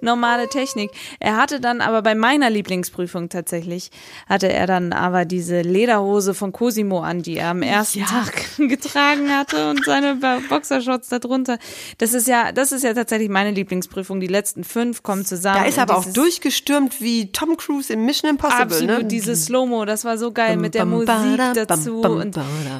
normale 0.00 0.48
Technik. 0.48 0.90
Er 1.18 1.36
hatte 1.36 1.60
dann 1.60 1.80
aber 1.80 2.02
bei 2.02 2.14
meiner 2.14 2.48
Lieblingsprüfung 2.50 3.28
tatsächlich, 3.28 3.90
hatte 4.28 4.50
er 4.52 4.66
dann 4.66 4.92
aber 4.92 5.24
diese 5.24 5.60
Lederhose 5.62 6.34
von 6.34 6.52
Cosimo 6.52 7.00
an, 7.00 7.22
die 7.22 7.36
er 7.36 7.50
am 7.50 7.62
ersten 7.62 8.04
Tag 8.04 8.32
getragen 8.56 9.30
hatte 9.30 9.70
und 9.70 9.84
seine 9.84 10.16
Bo- 10.16 10.40
Boxershorts 10.48 11.08
darunter. 11.08 11.58
Das 11.98 12.14
ist 12.14 12.28
ja, 12.28 12.52
das 12.52 12.72
ist 12.72 12.82
ja 12.84 12.94
tatsächlich 12.94 13.28
meine 13.28 13.50
Lieblingsprüfung. 13.50 14.20
Die 14.20 14.26
letzten 14.26 14.64
fünf 14.64 15.02
kommen 15.02 15.24
zusammen. 15.24 15.62
Da 15.62 15.68
ist 15.68 15.78
aber 15.78 15.96
auch 15.98 16.04
durchgestürmt 16.04 17.00
wie 17.00 17.30
Tom 17.32 17.56
Cruise 17.56 17.92
in 17.92 18.04
Mission 18.06 18.30
Impossible. 18.30 18.69
Absolut, 18.70 18.98
ne? 19.02 19.04
dieses 19.04 19.46
Slow-Mo, 19.46 19.84
das 19.84 20.04
war 20.04 20.18
so 20.18 20.32
geil 20.32 20.52
Bam, 20.52 20.60
mit 20.60 20.74
der 20.74 20.80
bam, 20.80 20.90
Musik 20.90 21.06
bada, 21.06 21.52
dazu. 21.64 22.00
bam, 22.00 22.18
bam, 22.18 22.20
und 22.20 22.38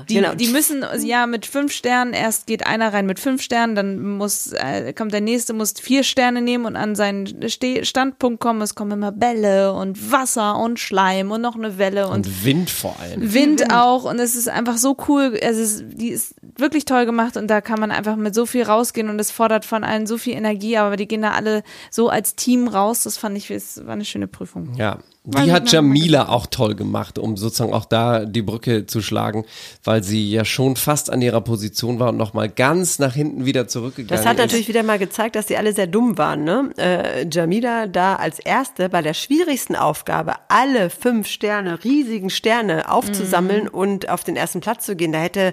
die, 0.08 0.14
Genau. 0.14 0.34
die 0.34 0.48
müssen, 0.48 0.84
ja, 1.04 1.26
mit 1.26 1.46
fünf 1.46 1.72
Sternen, 1.72 2.12
erst 2.12 2.46
geht 2.46 2.66
einer 2.66 2.92
rein 2.92 3.06
mit 3.06 3.18
fünf 3.20 3.42
Sternen, 3.42 3.74
dann 3.74 4.00
muss, 4.16 4.52
äh, 4.52 4.92
kommt 4.92 5.12
der 5.12 5.20
nächste, 5.20 5.52
muss 5.52 5.74
vier 5.80 6.02
Sterne 6.02 6.42
nehmen 6.42 6.66
und 6.66 6.76
an 6.76 6.94
seinen 6.94 7.48
Ste 7.48 7.84
Standpunkt 7.84 8.40
kommen. 8.40 8.60
Es 8.62 8.74
kommen 8.74 8.92
immer 8.92 9.12
Bälle 9.12 9.72
und 9.72 10.10
Wasser 10.12 10.58
und 10.58 10.78
Schleim 10.78 11.30
und 11.30 11.40
noch 11.40 11.56
eine 11.56 11.78
Welle 11.78 12.06
und, 12.08 12.26
Und 12.26 12.44
Wind 12.44 12.70
vor 12.70 12.96
allem. 13.00 13.32
Wind, 13.34 13.72
auch 13.72 14.04
und 14.04 14.18
es 14.18 14.34
ist 14.36 14.48
einfach 14.48 14.76
so 14.76 14.96
cool. 15.08 15.36
Es 15.40 15.56
ist, 15.56 15.84
die 15.94 16.08
ist 16.08 16.34
wirklich 16.56 16.84
toll 16.84 17.06
gemacht 17.06 17.36
und 17.36 17.48
da 17.48 17.60
kann 17.60 17.80
man 17.80 17.90
einfach 17.90 18.16
mit 18.16 18.34
so 18.34 18.46
viel 18.46 18.62
rausgehen 18.64 19.08
und 19.08 19.18
es 19.18 19.30
fordert 19.30 19.64
von 19.64 19.84
allen 19.84 20.06
so 20.06 20.18
viel 20.18 20.34
Energie, 20.34 20.76
aber 20.76 20.96
die 20.96 21.08
gehen 21.08 21.22
da 21.22 21.32
alle 21.32 21.62
so 21.90 22.08
als 22.08 22.34
Team 22.36 22.68
raus. 22.68 23.04
Das 23.04 23.16
fand 23.16 23.36
ich, 23.36 23.50
es 23.50 23.84
war 23.86 23.94
eine 23.94 24.04
schöne 24.04 24.26
Prüfung. 24.26 24.74
Ja. 24.76 24.98
Die 25.22 25.52
hat 25.52 25.70
Jamila 25.70 26.28
auch 26.30 26.46
toll 26.46 26.74
gemacht, 26.74 27.18
um 27.18 27.36
sozusagen 27.36 27.74
auch 27.74 27.84
da 27.84 28.24
die 28.24 28.40
Brücke 28.40 28.86
zu 28.86 29.02
schlagen, 29.02 29.44
weil 29.84 30.02
sie 30.02 30.30
ja 30.30 30.46
schon 30.46 30.76
fast 30.76 31.10
an 31.10 31.20
ihrer 31.20 31.42
Position 31.42 31.98
war 31.98 32.08
und 32.08 32.16
nochmal 32.16 32.48
ganz 32.48 32.98
nach 32.98 33.12
hinten 33.14 33.44
wieder 33.44 33.68
zurückgegangen 33.68 34.16
Das 34.16 34.24
hat 34.26 34.38
ist. 34.38 34.42
natürlich 34.46 34.68
wieder 34.68 34.82
mal 34.82 34.98
gezeigt, 34.98 35.36
dass 35.36 35.46
sie 35.48 35.58
alle 35.58 35.74
sehr 35.74 35.86
dumm 35.86 36.16
waren. 36.16 36.44
Ne? 36.44 36.70
Äh, 36.78 37.26
Jamila 37.30 37.86
da 37.86 38.16
als 38.16 38.38
Erste 38.38 38.88
bei 38.88 39.02
der 39.02 39.12
schwierigsten 39.12 39.76
Aufgabe, 39.76 40.36
alle 40.48 40.88
fünf 40.88 41.26
Sterne, 41.26 41.84
riesigen 41.84 42.30
Sterne 42.30 42.90
aufzusammeln 42.90 43.64
Mhm. 43.64 43.68
und 43.74 44.08
auf 44.08 44.24
den 44.24 44.36
ersten 44.36 44.60
Platz 44.60 44.86
zu 44.86 44.96
gehen. 44.96 45.12
Da 45.12 45.18
hätte 45.18 45.52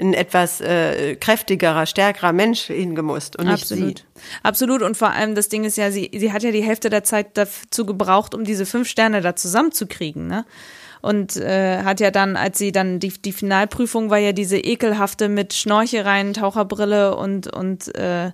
ein 0.00 0.14
etwas 0.14 0.60
äh, 0.60 1.16
kräftigerer, 1.16 1.86
stärkerer 1.86 2.32
Mensch 2.32 2.62
hingemusst 2.66 3.34
und 3.36 3.46
nicht 3.46 3.62
Absolut. 3.62 3.98
sie. 3.98 4.04
Absolut. 4.44 4.82
Und 4.82 4.96
vor 4.96 5.10
allem 5.10 5.34
das 5.34 5.48
Ding 5.48 5.64
ist 5.64 5.76
ja, 5.76 5.90
sie, 5.90 6.08
sie 6.14 6.32
hat 6.32 6.44
ja 6.44 6.52
die 6.52 6.62
Hälfte 6.62 6.88
der 6.88 7.02
Zeit 7.02 7.36
dazu 7.36 7.84
gebraucht, 7.84 8.34
um 8.34 8.44
diese 8.44 8.64
fünf 8.66 8.88
Sterne 8.88 9.07
da 9.10 9.36
zusammenzukriegen, 9.36 10.26
ne? 10.26 10.44
Und 11.00 11.36
äh, 11.36 11.84
hat 11.84 12.00
ja 12.00 12.10
dann, 12.10 12.36
als 12.36 12.58
sie 12.58 12.72
dann 12.72 12.98
die, 12.98 13.10
die 13.10 13.32
Finalprüfung 13.32 14.10
war 14.10 14.18
ja 14.18 14.32
diese 14.32 14.58
ekelhafte 14.58 15.28
mit 15.28 15.54
Schnorchel 15.54 16.02
rein, 16.02 16.34
Taucherbrille 16.34 17.16
und, 17.16 17.46
und 17.46 17.94
äh, 17.94 18.32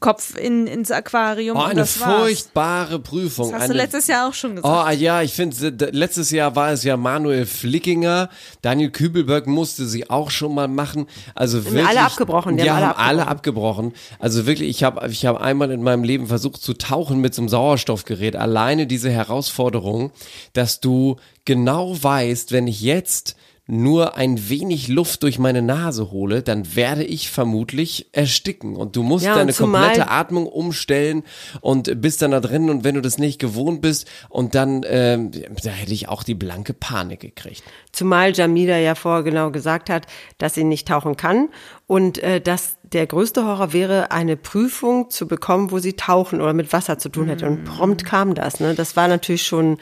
Kopf 0.00 0.36
in, 0.36 0.66
ins 0.66 0.90
Aquarium. 0.90 1.56
Oh, 1.56 1.62
eine 1.62 1.84
furchtbare 1.84 2.98
Prüfung. 2.98 3.50
Das 3.50 3.60
hast 3.60 3.64
eine 3.64 3.74
du 3.74 3.78
letztes 3.78 4.06
Jahr 4.06 4.28
auch 4.28 4.34
schon 4.34 4.56
gesagt. 4.56 4.88
Oh 4.88 4.90
ja, 4.90 5.22
ich 5.22 5.32
finde, 5.32 5.90
letztes 5.92 6.30
Jahr 6.30 6.56
war 6.56 6.72
es 6.72 6.84
ja 6.84 6.96
Manuel 6.96 7.44
Flickinger, 7.44 8.30
Daniel 8.62 8.90
Kübelberg 8.90 9.46
musste 9.46 9.86
sie 9.86 10.08
auch 10.08 10.30
schon 10.30 10.54
mal 10.54 10.68
machen. 10.68 11.06
Also 11.34 11.64
wirklich, 11.64 11.86
alle 11.86 12.00
abgebrochen, 12.00 12.56
die 12.56 12.64
Die 12.64 12.70
haben 12.70 12.82
alle 12.82 12.96
alle 12.96 13.26
abgebrochen. 13.26 13.92
Also 14.18 14.46
wirklich, 14.46 14.70
ich 14.70 14.84
habe 14.84 15.06
ich 15.08 15.26
hab 15.26 15.40
einmal 15.40 15.70
in 15.70 15.82
meinem 15.82 16.04
Leben 16.04 16.26
versucht 16.26 16.62
zu 16.62 16.74
tauchen 16.74 17.20
mit 17.20 17.34
so 17.34 17.42
einem 17.42 17.48
Sauerstoffgerät. 17.48 18.36
Alleine 18.36 18.86
diese 18.86 19.10
Herausforderung, 19.10 20.12
dass 20.54 20.80
du 20.80 21.16
genau 21.44 22.02
weißt, 22.02 22.52
wenn 22.52 22.66
ich 22.66 22.80
jetzt 22.80 23.36
nur 23.66 24.16
ein 24.16 24.50
wenig 24.50 24.88
Luft 24.88 25.22
durch 25.22 25.38
meine 25.38 25.62
Nase 25.62 26.10
hole, 26.10 26.42
dann 26.42 26.76
werde 26.76 27.02
ich 27.02 27.30
vermutlich 27.30 28.08
ersticken. 28.12 28.76
Und 28.76 28.94
du 28.94 29.02
musst 29.02 29.24
Ja, 29.24 29.34
deine 29.34 29.54
komplette 29.54 30.10
Atmung 30.10 30.46
umstellen 30.46 31.22
und 31.62 32.02
bist 32.02 32.20
dann 32.20 32.32
da 32.32 32.40
drin 32.40 32.68
und 32.68 32.84
wenn 32.84 32.94
du 32.94 33.00
das 33.00 33.16
nicht 33.16 33.38
gewohnt 33.38 33.80
bist 33.80 34.06
und 34.28 34.54
dann, 34.54 34.84
ähm, 34.86 35.30
da 35.30 35.70
hätte 35.70 35.94
ich 35.94 36.08
auch 36.08 36.24
die 36.24 36.34
blanke 36.34 36.74
Panik 36.74 37.20
gekriegt. 37.20 37.62
Zumal 37.90 38.34
Jamila 38.34 38.76
ja 38.76 38.94
vorher 38.94 39.22
genau 39.22 39.50
gesagt 39.50 39.88
hat, 39.88 40.06
dass 40.36 40.54
sie 40.54 40.64
nicht 40.64 40.86
tauchen 40.86 41.16
kann 41.16 41.48
und 41.86 42.18
äh, 42.18 42.42
dass 42.42 42.76
der 42.82 43.06
größte 43.06 43.46
Horror 43.46 43.72
wäre, 43.72 44.10
eine 44.10 44.36
Prüfung 44.36 45.08
zu 45.08 45.26
bekommen, 45.26 45.70
wo 45.70 45.78
sie 45.78 45.94
tauchen 45.94 46.42
oder 46.42 46.52
mit 46.52 46.72
Wasser 46.74 46.98
zu 46.98 47.08
tun 47.08 47.28
hätte. 47.28 47.46
Und 47.46 47.64
prompt 47.64 48.04
kam 48.04 48.34
das. 48.34 48.60
Ne? 48.60 48.74
Das 48.74 48.94
war 48.94 49.08
natürlich 49.08 49.46
schon 49.46 49.78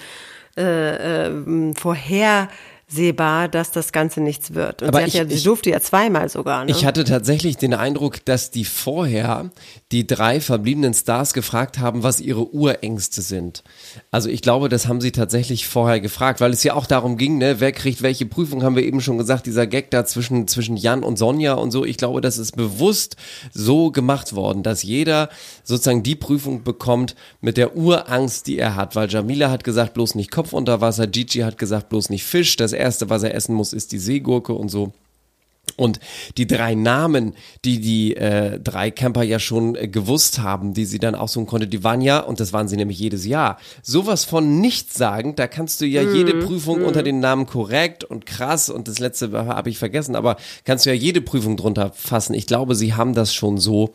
äh, 0.57 1.27
äh, 1.27 1.75
vorhersehbar, 2.97 3.49
dass 3.49 3.71
das 3.71 3.93
Ganze 3.93 4.21
nichts 4.21 4.55
wird. 4.55 4.83
Und 4.83 4.89
Aber 4.89 5.01
sie, 5.01 5.07
ich- 5.07 5.15
ja, 5.15 5.27
sie 5.27 5.35
ich- 5.35 5.43
durfte 5.45 5.71
ja 5.71 5.81
zweimal 5.81 6.29
sogar. 6.29 6.65
Ne? 6.65 6.71
Ich 6.71 6.85
hatte 6.85 7.05
tatsächlich 7.05 7.57
den 7.57 7.75
Eindruck, 7.75 8.25
dass 8.25 8.51
die 8.51 8.65
vorher 8.65 9.51
die 9.91 10.07
drei 10.07 10.41
verbliebenen 10.41 10.95
Stars 10.95 11.33
gefragt 11.35 11.79
haben, 11.79 12.03
was 12.03 12.21
ihre 12.21 12.53
Urängste 12.55 13.23
sind. 13.23 13.63
Also 14.11 14.29
ich 14.29 14.43
glaube, 14.43 14.69
das 14.69 14.87
haben 14.89 15.01
sie 15.01 15.13
tatsächlich 15.13 15.67
vorher 15.67 16.01
gefragt, 16.01 16.41
weil 16.41 16.53
es 16.53 16.63
ja 16.63 16.75
auch 16.75 16.87
darum 16.87 17.17
ging, 17.17 17.39
ne, 17.39 17.61
wer 17.61 17.73
kriegt 17.73 18.03
welche 18.03 18.27
Prüfung, 18.27 18.63
haben 18.63 18.77
wir 18.77 18.85
eben 18.85 19.01
schon 19.01 19.19
gesagt, 19.19 19.47
dieser 19.47 19.67
Gag 19.67 19.91
da 19.91 20.05
zwischen, 20.05 20.49
zwischen 20.49 20.77
Jan 20.77 21.03
und 21.03 21.19
Sonja 21.19 21.55
und 21.55 21.71
so. 21.71 21.85
Ich 21.85 21.97
glaube, 21.97 22.21
das 22.21 22.39
ist 22.39 22.57
bewusst 22.57 23.17
so 23.53 23.91
gemacht 23.91 24.35
worden, 24.35 24.63
dass 24.63 24.83
jeder 24.83 25.29
sozusagen 25.65 26.03
die 26.03 26.15
Prüfung 26.17 26.63
bekommt 26.63 27.15
mit 27.41 27.57
der 27.57 27.77
Urangst, 27.77 28.47
die 28.47 28.59
er 28.59 28.77
hat, 28.77 28.97
weil 28.97 29.09
Jamila 29.11 29.51
hat 29.51 29.65
gesagt, 29.65 29.95
bloß 29.95 30.15
nicht 30.15 30.31
Kopf 30.31 30.53
unter 30.53 30.81
Wasser, 30.81 31.07
Gigi 31.07 31.41
hat 31.41 31.59
gesagt, 31.59 31.89
bloß 31.89 32.11
nicht 32.11 32.25
Fisch. 32.25 32.57
Das 32.57 32.73
erste, 32.83 33.09
was 33.09 33.23
er 33.23 33.35
essen 33.35 33.55
muss, 33.55 33.73
ist 33.73 33.93
die 33.93 33.99
Seegurke 33.99 34.53
und 34.53 34.69
so. 34.69 34.93
Und 35.77 36.01
die 36.37 36.47
drei 36.47 36.75
Namen, 36.75 37.35
die 37.65 37.81
die 37.81 38.17
äh, 38.17 38.59
drei 38.61 38.91
Camper 38.91 39.23
ja 39.23 39.39
schon 39.39 39.75
äh, 39.75 39.89
gewusst 39.89 40.41
haben, 40.41 40.75
die 40.75 40.85
sie 40.85 40.99
dann 40.99 41.15
aussuchen 41.15 41.47
konnte, 41.47 41.67
die 41.67 41.83
waren 41.83 42.01
ja, 42.01 42.21
und 42.21 42.41
das 42.41 42.53
waren 42.53 42.69
sie 42.69 42.77
nämlich 42.77 42.99
jedes 42.99 43.25
Jahr, 43.25 43.59
sowas 43.83 44.25
von 44.25 44.61
nichts 44.61 44.95
sagen, 44.95 45.35
da 45.35 45.47
kannst 45.47 45.81
du 45.81 45.87
ja 45.87 46.03
jede 46.03 46.35
Prüfung 46.35 46.85
unter 46.85 47.03
den 47.03 47.21
Namen 47.21 47.47
korrekt 47.47 48.05
und 48.05 48.27
krass 48.27 48.69
und 48.69 48.87
das 48.87 48.99
letzte 48.99 49.33
habe 49.33 49.71
ich 49.71 49.79
vergessen, 49.79 50.15
aber 50.15 50.37
kannst 50.65 50.85
du 50.85 50.91
ja 50.91 50.97
jede 50.97 51.21
Prüfung 51.21 51.57
drunter 51.57 51.93
fassen. 51.95 52.35
Ich 52.35 52.47
glaube, 52.47 52.75
sie 52.75 52.95
haben 52.95 53.15
das 53.15 53.33
schon 53.33 53.59
so 53.59 53.93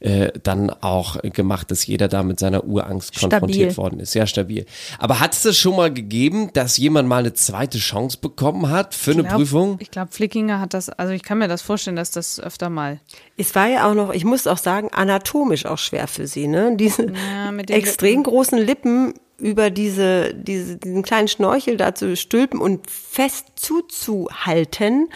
äh, 0.00 0.30
dann 0.42 0.70
auch 0.70 1.20
gemacht, 1.22 1.70
dass 1.70 1.86
jeder 1.86 2.08
da 2.08 2.22
mit 2.22 2.38
seiner 2.38 2.64
Urangst 2.64 3.18
konfrontiert 3.18 3.76
worden 3.76 4.00
ist. 4.00 4.12
Sehr 4.12 4.26
stabil. 4.26 4.66
Aber 4.98 5.20
hat 5.20 5.34
es 5.34 5.42
das 5.42 5.56
schon 5.56 5.76
mal 5.76 5.92
gegeben, 5.92 6.50
dass 6.52 6.76
jemand 6.76 7.08
mal 7.08 7.18
eine 7.18 7.34
zweite 7.34 7.78
Chance 7.78 8.18
bekommen 8.20 8.70
hat 8.70 8.94
für 8.94 9.12
eine 9.12 9.24
glaub, 9.24 9.36
Prüfung? 9.36 9.76
Ich 9.80 9.90
glaube, 9.90 10.10
Flickinger 10.12 10.60
hat 10.60 10.74
das, 10.74 10.88
also 10.88 11.17
ich 11.18 11.24
kann 11.24 11.38
mir 11.38 11.48
das 11.48 11.62
vorstellen, 11.62 11.96
dass 11.96 12.12
das 12.12 12.38
öfter 12.38 12.70
mal. 12.70 13.00
Es 13.36 13.52
war 13.56 13.66
ja 13.66 13.90
auch 13.90 13.94
noch, 13.94 14.14
ich 14.14 14.24
muss 14.24 14.46
auch 14.46 14.56
sagen, 14.56 14.90
anatomisch 14.92 15.66
auch 15.66 15.78
schwer 15.78 16.06
für 16.06 16.28
sie, 16.28 16.46
ne? 16.46 16.76
Diese 16.76 17.06
Ja, 17.06 17.52
extrem 17.68 18.22
großen 18.22 18.56
Lippen 18.56 19.14
über 19.36 19.70
diese, 19.70 20.32
diese, 20.32 20.76
diesen 20.76 21.02
kleinen 21.02 21.26
Schnorchel 21.26 21.76
da 21.76 21.92
zu 21.92 22.16
stülpen 22.16 22.60
und 22.60 22.88
fest 22.88 23.46
zuzuhalten 23.56 25.08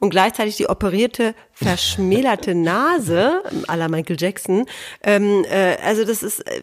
und 0.00 0.10
gleichzeitig 0.10 0.56
die 0.56 0.68
operierte, 0.68 1.34
verschmälerte 1.52 2.54
Nase 2.54 3.42
à 3.68 3.76
la 3.76 3.88
Michael 3.88 4.16
Jackson. 4.18 4.64
Ähm, 5.02 5.44
äh, 5.50 5.76
also 5.84 6.04
das 6.04 6.22
ist, 6.22 6.40
äh, 6.40 6.62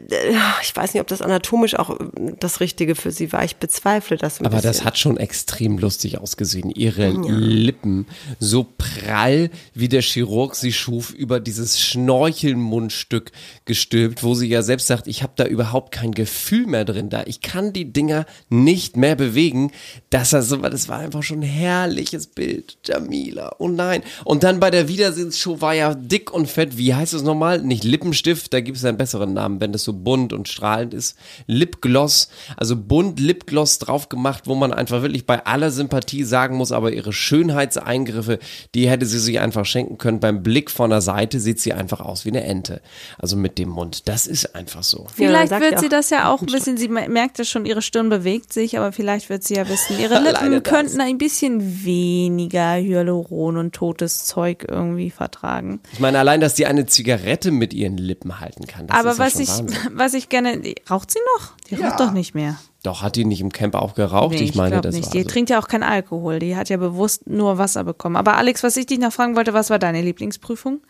ich 0.64 0.76
weiß 0.76 0.94
nicht, 0.94 1.02
ob 1.02 1.08
das 1.08 1.22
anatomisch 1.22 1.76
auch 1.76 1.92
äh, 1.92 2.34
das 2.40 2.60
Richtige 2.60 2.96
für 2.96 3.12
sie 3.12 3.32
war. 3.32 3.44
Ich 3.44 3.58
bezweifle 3.58 4.18
das 4.18 4.40
Aber 4.40 4.50
bisschen. 4.50 4.64
das 4.64 4.84
hat 4.84 4.98
schon 4.98 5.18
extrem 5.18 5.78
lustig 5.78 6.18
ausgesehen. 6.18 6.72
Ihre 6.72 7.10
Lippen 7.10 8.08
so 8.40 8.66
prall, 8.76 9.52
wie 9.76 9.88
der 9.88 10.02
Chirurg 10.02 10.56
sie 10.56 10.74
schuf, 10.74 11.12
über 11.12 11.40
dieses 11.40 11.80
Schnorchelmundstück 11.80 13.32
gestülpt, 13.66 14.24
wo 14.24 14.34
sie 14.34 14.48
ja 14.48 14.64
selbst 14.64 14.88
sagt, 14.88 15.08
ich 15.08 15.22
habe 15.22 15.34
da 15.36 15.46
überhaupt 15.46 15.92
kein 15.92 16.12
Gefühl 16.12 16.66
mehr 16.66 16.86
drin 16.86 17.12
da. 17.12 17.24
Ich 17.28 17.42
kann 17.42 17.72
die 17.72 17.94
Dinger 17.94 18.26
nicht 18.50 18.98
mehr 18.98 19.16
bewegen. 19.16 19.72
Das, 20.10 20.34
also, 20.34 20.58
das 20.58 20.90
war 20.90 20.98
einfach 21.00 21.22
schon 21.22 21.42
ein 21.42 21.44
herrliches 21.44 22.26
Bild. 22.26 22.80
Jamila. 22.84 23.27
Daniela, 23.28 23.56
oh 23.60 23.68
nein. 23.68 24.02
Und 24.24 24.44
dann 24.44 24.60
bei 24.60 24.72
der 24.72 24.88
Wiedersehensshow 24.88 25.62
war 25.62 25.74
ja 25.74 25.94
dick 25.94 26.34
und 26.34 26.48
fett, 26.48 26.78
wie 26.78 26.94
heißt 26.94 27.14
es 27.14 27.24
nochmal? 27.24 27.62
Nicht 27.62 27.84
Lippenstift, 27.84 28.54
da 28.54 28.62
gibt 28.62 28.78
es 28.78 28.86
einen 28.86 28.98
besseren 28.98 29.34
Namen, 29.34 29.60
wenn 29.60 29.72
das 29.72 29.84
so 29.84 29.94
bunt 29.94 30.34
und 30.34 30.48
strahlend 30.48 30.94
ist. 30.94 31.18
Lipgloss, 31.46 32.30
also 32.56 32.76
bunt 32.76 33.20
Lipgloss 33.20 33.80
drauf 33.80 34.10
gemacht, 34.10 34.44
wo 34.46 34.56
man 34.56 34.74
einfach 34.74 35.02
wirklich 35.02 35.26
bei 35.26 35.46
aller 35.46 35.72
Sympathie 35.72 36.24
sagen 36.24 36.58
muss, 36.58 36.72
aber 36.72 36.92
ihre 36.92 37.14
Schönheitseingriffe, 37.14 38.40
die 38.76 38.90
hätte 38.90 39.06
sie 39.06 39.20
sich 39.20 39.40
einfach 39.40 39.66
schenken 39.66 39.98
können. 39.98 40.20
Beim 40.20 40.44
Blick 40.44 40.72
von 40.72 40.90
der 40.90 41.02
Seite 41.02 41.40
sieht 41.40 41.60
sie 41.60 41.74
einfach 41.74 42.00
aus 42.00 42.26
wie 42.26 42.30
eine 42.30 42.44
Ente. 42.44 42.82
Also 43.18 43.36
mit 43.38 43.58
dem 43.58 43.70
Mund. 43.70 44.08
Das 44.08 44.28
ist 44.28 44.56
einfach 44.56 44.84
so. 44.84 45.08
Vielleicht 45.14 45.50
sagt 45.50 45.62
wird 45.62 45.74
ja 45.74 45.80
sie 45.80 45.90
das 45.90 46.10
ja 46.10 46.32
auch 46.32 46.42
ein 46.42 46.48
bisschen, 46.48 46.78
sie 46.78 46.88
merkt 46.88 47.40
ja 47.40 47.46
schon, 47.46 47.66
ihre 47.66 47.82
Stirn 47.82 48.10
bewegt 48.10 48.54
sich, 48.54 48.78
aber 48.78 48.92
vielleicht 48.92 49.30
wird 49.30 49.44
sie 49.44 49.56
ja 49.56 49.68
wissen, 49.68 50.00
ihre 50.00 50.20
Lippen 50.24 50.64
könnten 50.64 51.02
ein 51.02 51.18
bisschen 51.18 51.84
weniger 51.84 52.78
Hyaluron 53.18 53.58
und 53.58 53.74
totes 53.74 54.26
Zeug 54.26 54.66
irgendwie 54.68 55.10
vertragen. 55.10 55.80
Ich 55.94 56.00
meine, 56.00 56.20
allein, 56.20 56.42
dass 56.42 56.54
die 56.56 56.66
eine 56.66 56.86
Zigarette 56.86 57.52
mit 57.52 57.74
ihren 57.74 57.98
Lippen 57.98 58.40
halten 58.40 58.68
kann. 58.68 58.88
Das 58.88 58.98
aber 58.98 59.12
ist 59.12 59.18
ja 59.18 59.26
was 59.26 59.34
schon 59.34 59.42
ich, 59.42 59.50
Wahnsinn. 59.50 59.78
was 59.98 60.14
ich 60.14 60.30
gerne, 60.30 60.76
raucht 60.90 61.12
sie 61.12 61.20
noch? 61.38 61.54
Die 61.70 61.76
raucht 61.76 62.00
doch 62.00 62.12
nicht 62.12 62.36
mehr. 62.36 62.58
Doch, 62.84 63.02
hat 63.02 63.16
die 63.16 63.26
nicht 63.26 63.42
im 63.42 63.52
Camp 63.52 63.76
auch 63.76 63.96
geraucht? 63.96 64.36
Nee, 64.36 64.44
ich 64.44 64.56
meine, 64.56 64.72
glaub 64.72 64.84
das 64.84 64.96
nicht. 64.96 65.08
war 65.08 65.12
Die 65.12 65.24
so. 65.24 65.28
trinkt 65.28 65.50
ja 65.50 65.60
auch 65.60 65.68
keinen 65.68 65.84
Alkohol. 65.84 66.40
Die 66.40 66.56
hat 66.56 66.70
ja 66.70 66.78
bewusst 66.78 67.28
nur 67.28 67.58
Wasser 67.58 67.84
bekommen. 67.84 68.16
Aber 68.16 68.38
Alex, 68.38 68.64
was 68.64 68.78
ich 68.78 68.86
dich 68.86 69.00
noch 69.00 69.12
fragen 69.12 69.36
wollte, 69.36 69.54
was 69.54 69.70
war 69.70 69.80
deine 69.80 70.02
Lieblingsprüfung? 70.02 70.82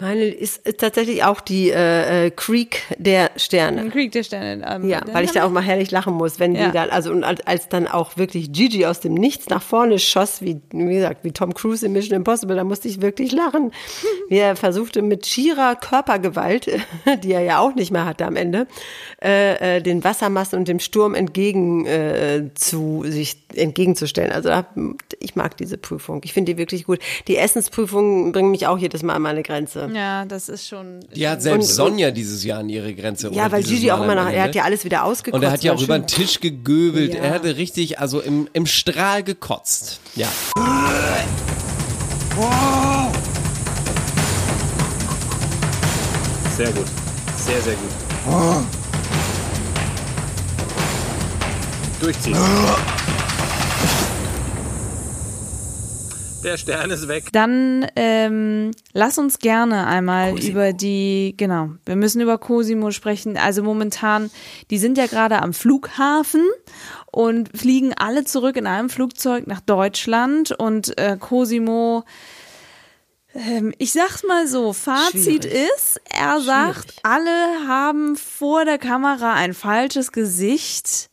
Meine 0.00 0.24
ist, 0.24 0.66
ist 0.66 0.78
tatsächlich 0.78 1.24
auch 1.24 1.40
die 1.40 1.70
äh, 1.70 2.26
äh, 2.26 2.30
Creek 2.30 2.82
der 2.98 3.30
Sterne. 3.36 3.88
Krieg 3.90 4.12
der 4.12 4.22
Sterne. 4.22 4.64
Ähm, 4.68 4.88
Ja, 4.88 5.02
weil 5.12 5.24
ich 5.24 5.32
da 5.32 5.44
auch 5.44 5.50
mal 5.50 5.62
herrlich 5.62 5.90
lachen 5.90 6.14
muss, 6.14 6.38
wenn 6.40 6.54
Ja. 6.54 6.66
die 6.66 6.72
dann, 6.72 6.90
also 6.90 7.10
und 7.12 7.22
als, 7.24 7.46
als 7.46 7.68
dann 7.68 7.86
auch 7.86 8.16
wirklich 8.16 8.52
Gigi 8.52 8.86
aus 8.86 9.00
dem 9.00 9.14
Nichts 9.14 9.48
nach 9.48 9.62
vorne 9.62 9.98
schoss, 9.98 10.42
wie, 10.42 10.60
wie 10.72 10.94
gesagt, 10.94 11.22
wie 11.24 11.32
Tom 11.32 11.52
Cruise 11.54 11.84
in 11.84 11.92
Mission 11.92 12.16
Impossible, 12.16 12.56
da 12.56 12.64
musste 12.64 12.88
ich 12.88 13.00
wirklich 13.02 13.32
lachen. 13.32 13.72
Wie 14.28 14.36
er 14.38 14.54
versuchte 14.56 15.02
mit 15.02 15.26
schierer 15.26 15.74
Körpergewalt, 15.74 16.66
die 17.24 17.32
er 17.32 17.42
ja 17.42 17.58
auch 17.58 17.74
nicht 17.74 17.90
mehr 17.90 18.04
hatte 18.06 18.24
am 18.26 18.36
Ende, 18.36 18.66
äh, 19.22 19.76
äh, 19.78 19.82
den 19.82 20.04
Wassermassen 20.04 20.58
und 20.58 20.68
dem 20.68 20.78
Sturm 20.78 21.14
entgegen 21.14 21.84
äh, 21.86 22.44
zu 22.54 23.02
sich 23.06 23.36
entgegenzustellen. 23.54 24.30
Also 24.32 24.50
ich 25.18 25.34
mag 25.36 25.56
diese 25.56 25.76
Prüfung. 25.78 26.20
Ich 26.24 26.32
finde 26.32 26.54
die 26.54 26.58
wirklich 26.58 26.84
gut. 26.84 27.00
Die 27.26 27.36
Essensprüfungen 27.36 28.32
bringen 28.32 28.50
mich 28.52 28.66
auch 28.66 28.78
jedes 28.78 29.02
Mal 29.02 29.14
an 29.14 29.22
meine 29.22 29.42
Grenze. 29.42 29.89
Ja, 29.94 30.24
das 30.24 30.48
ist 30.48 30.66
schon. 30.66 31.00
Die 31.14 31.28
hat 31.28 31.42
selbst 31.42 31.70
Und- 31.70 31.74
Sonja 31.74 32.10
dieses 32.10 32.44
Jahr 32.44 32.60
an 32.60 32.68
ihre 32.68 32.94
Grenze. 32.94 33.30
Ja, 33.32 33.50
weil 33.50 33.62
Gigi 33.62 33.90
auch 33.90 34.02
immer 34.02 34.14
noch, 34.14 34.26
er 34.26 34.32
ne? 34.32 34.42
hat 34.42 34.54
ja 34.54 34.64
alles 34.64 34.84
wieder 34.84 35.04
ausgekotzt. 35.04 35.34
Und 35.34 35.42
er 35.42 35.52
hat 35.52 35.62
ja 35.62 35.72
auch 35.72 35.82
über 35.82 35.98
den 35.98 36.06
Tisch 36.06 36.40
gegöbelt. 36.40 37.14
Ja. 37.14 37.20
Er 37.20 37.34
hatte 37.34 37.56
richtig, 37.56 37.98
also 37.98 38.20
im, 38.20 38.48
im 38.52 38.66
Strahl 38.66 39.22
gekotzt. 39.22 40.00
Ja. 40.16 40.28
Sehr 46.56 46.72
gut. 46.72 46.86
Sehr, 47.36 47.60
sehr 47.62 47.74
gut. 47.74 47.90
Durchziehen. 52.00 52.36
Der 56.42 56.56
Stern 56.56 56.90
ist 56.90 57.06
weg. 57.06 57.24
Dann 57.32 57.86
ähm, 57.96 58.70
lass 58.92 59.18
uns 59.18 59.38
gerne 59.38 59.86
einmal 59.86 60.38
über 60.42 60.72
die, 60.72 61.34
genau, 61.36 61.70
wir 61.84 61.96
müssen 61.96 62.20
über 62.20 62.38
Cosimo 62.38 62.90
sprechen. 62.92 63.36
Also 63.36 63.62
momentan, 63.62 64.30
die 64.70 64.78
sind 64.78 64.96
ja 64.96 65.06
gerade 65.06 65.42
am 65.42 65.52
Flughafen 65.52 66.46
und 67.12 67.56
fliegen 67.56 67.92
alle 67.94 68.24
zurück 68.24 68.56
in 68.56 68.66
einem 68.66 68.88
Flugzeug 68.88 69.46
nach 69.46 69.60
Deutschland 69.60 70.52
und 70.52 70.96
äh, 70.98 71.18
Cosimo, 71.20 72.04
ähm, 73.34 73.74
ich 73.78 73.92
sag's 73.92 74.24
mal 74.26 74.46
so, 74.46 74.72
Fazit 74.72 75.44
Schwierig. 75.44 75.68
ist, 75.76 76.00
er 76.04 76.40
sagt, 76.40 76.94
alle 77.02 77.68
haben 77.68 78.16
vor 78.16 78.64
der 78.64 78.78
Kamera 78.78 79.34
ein 79.34 79.52
falsches 79.52 80.10
Gesicht. 80.10 81.10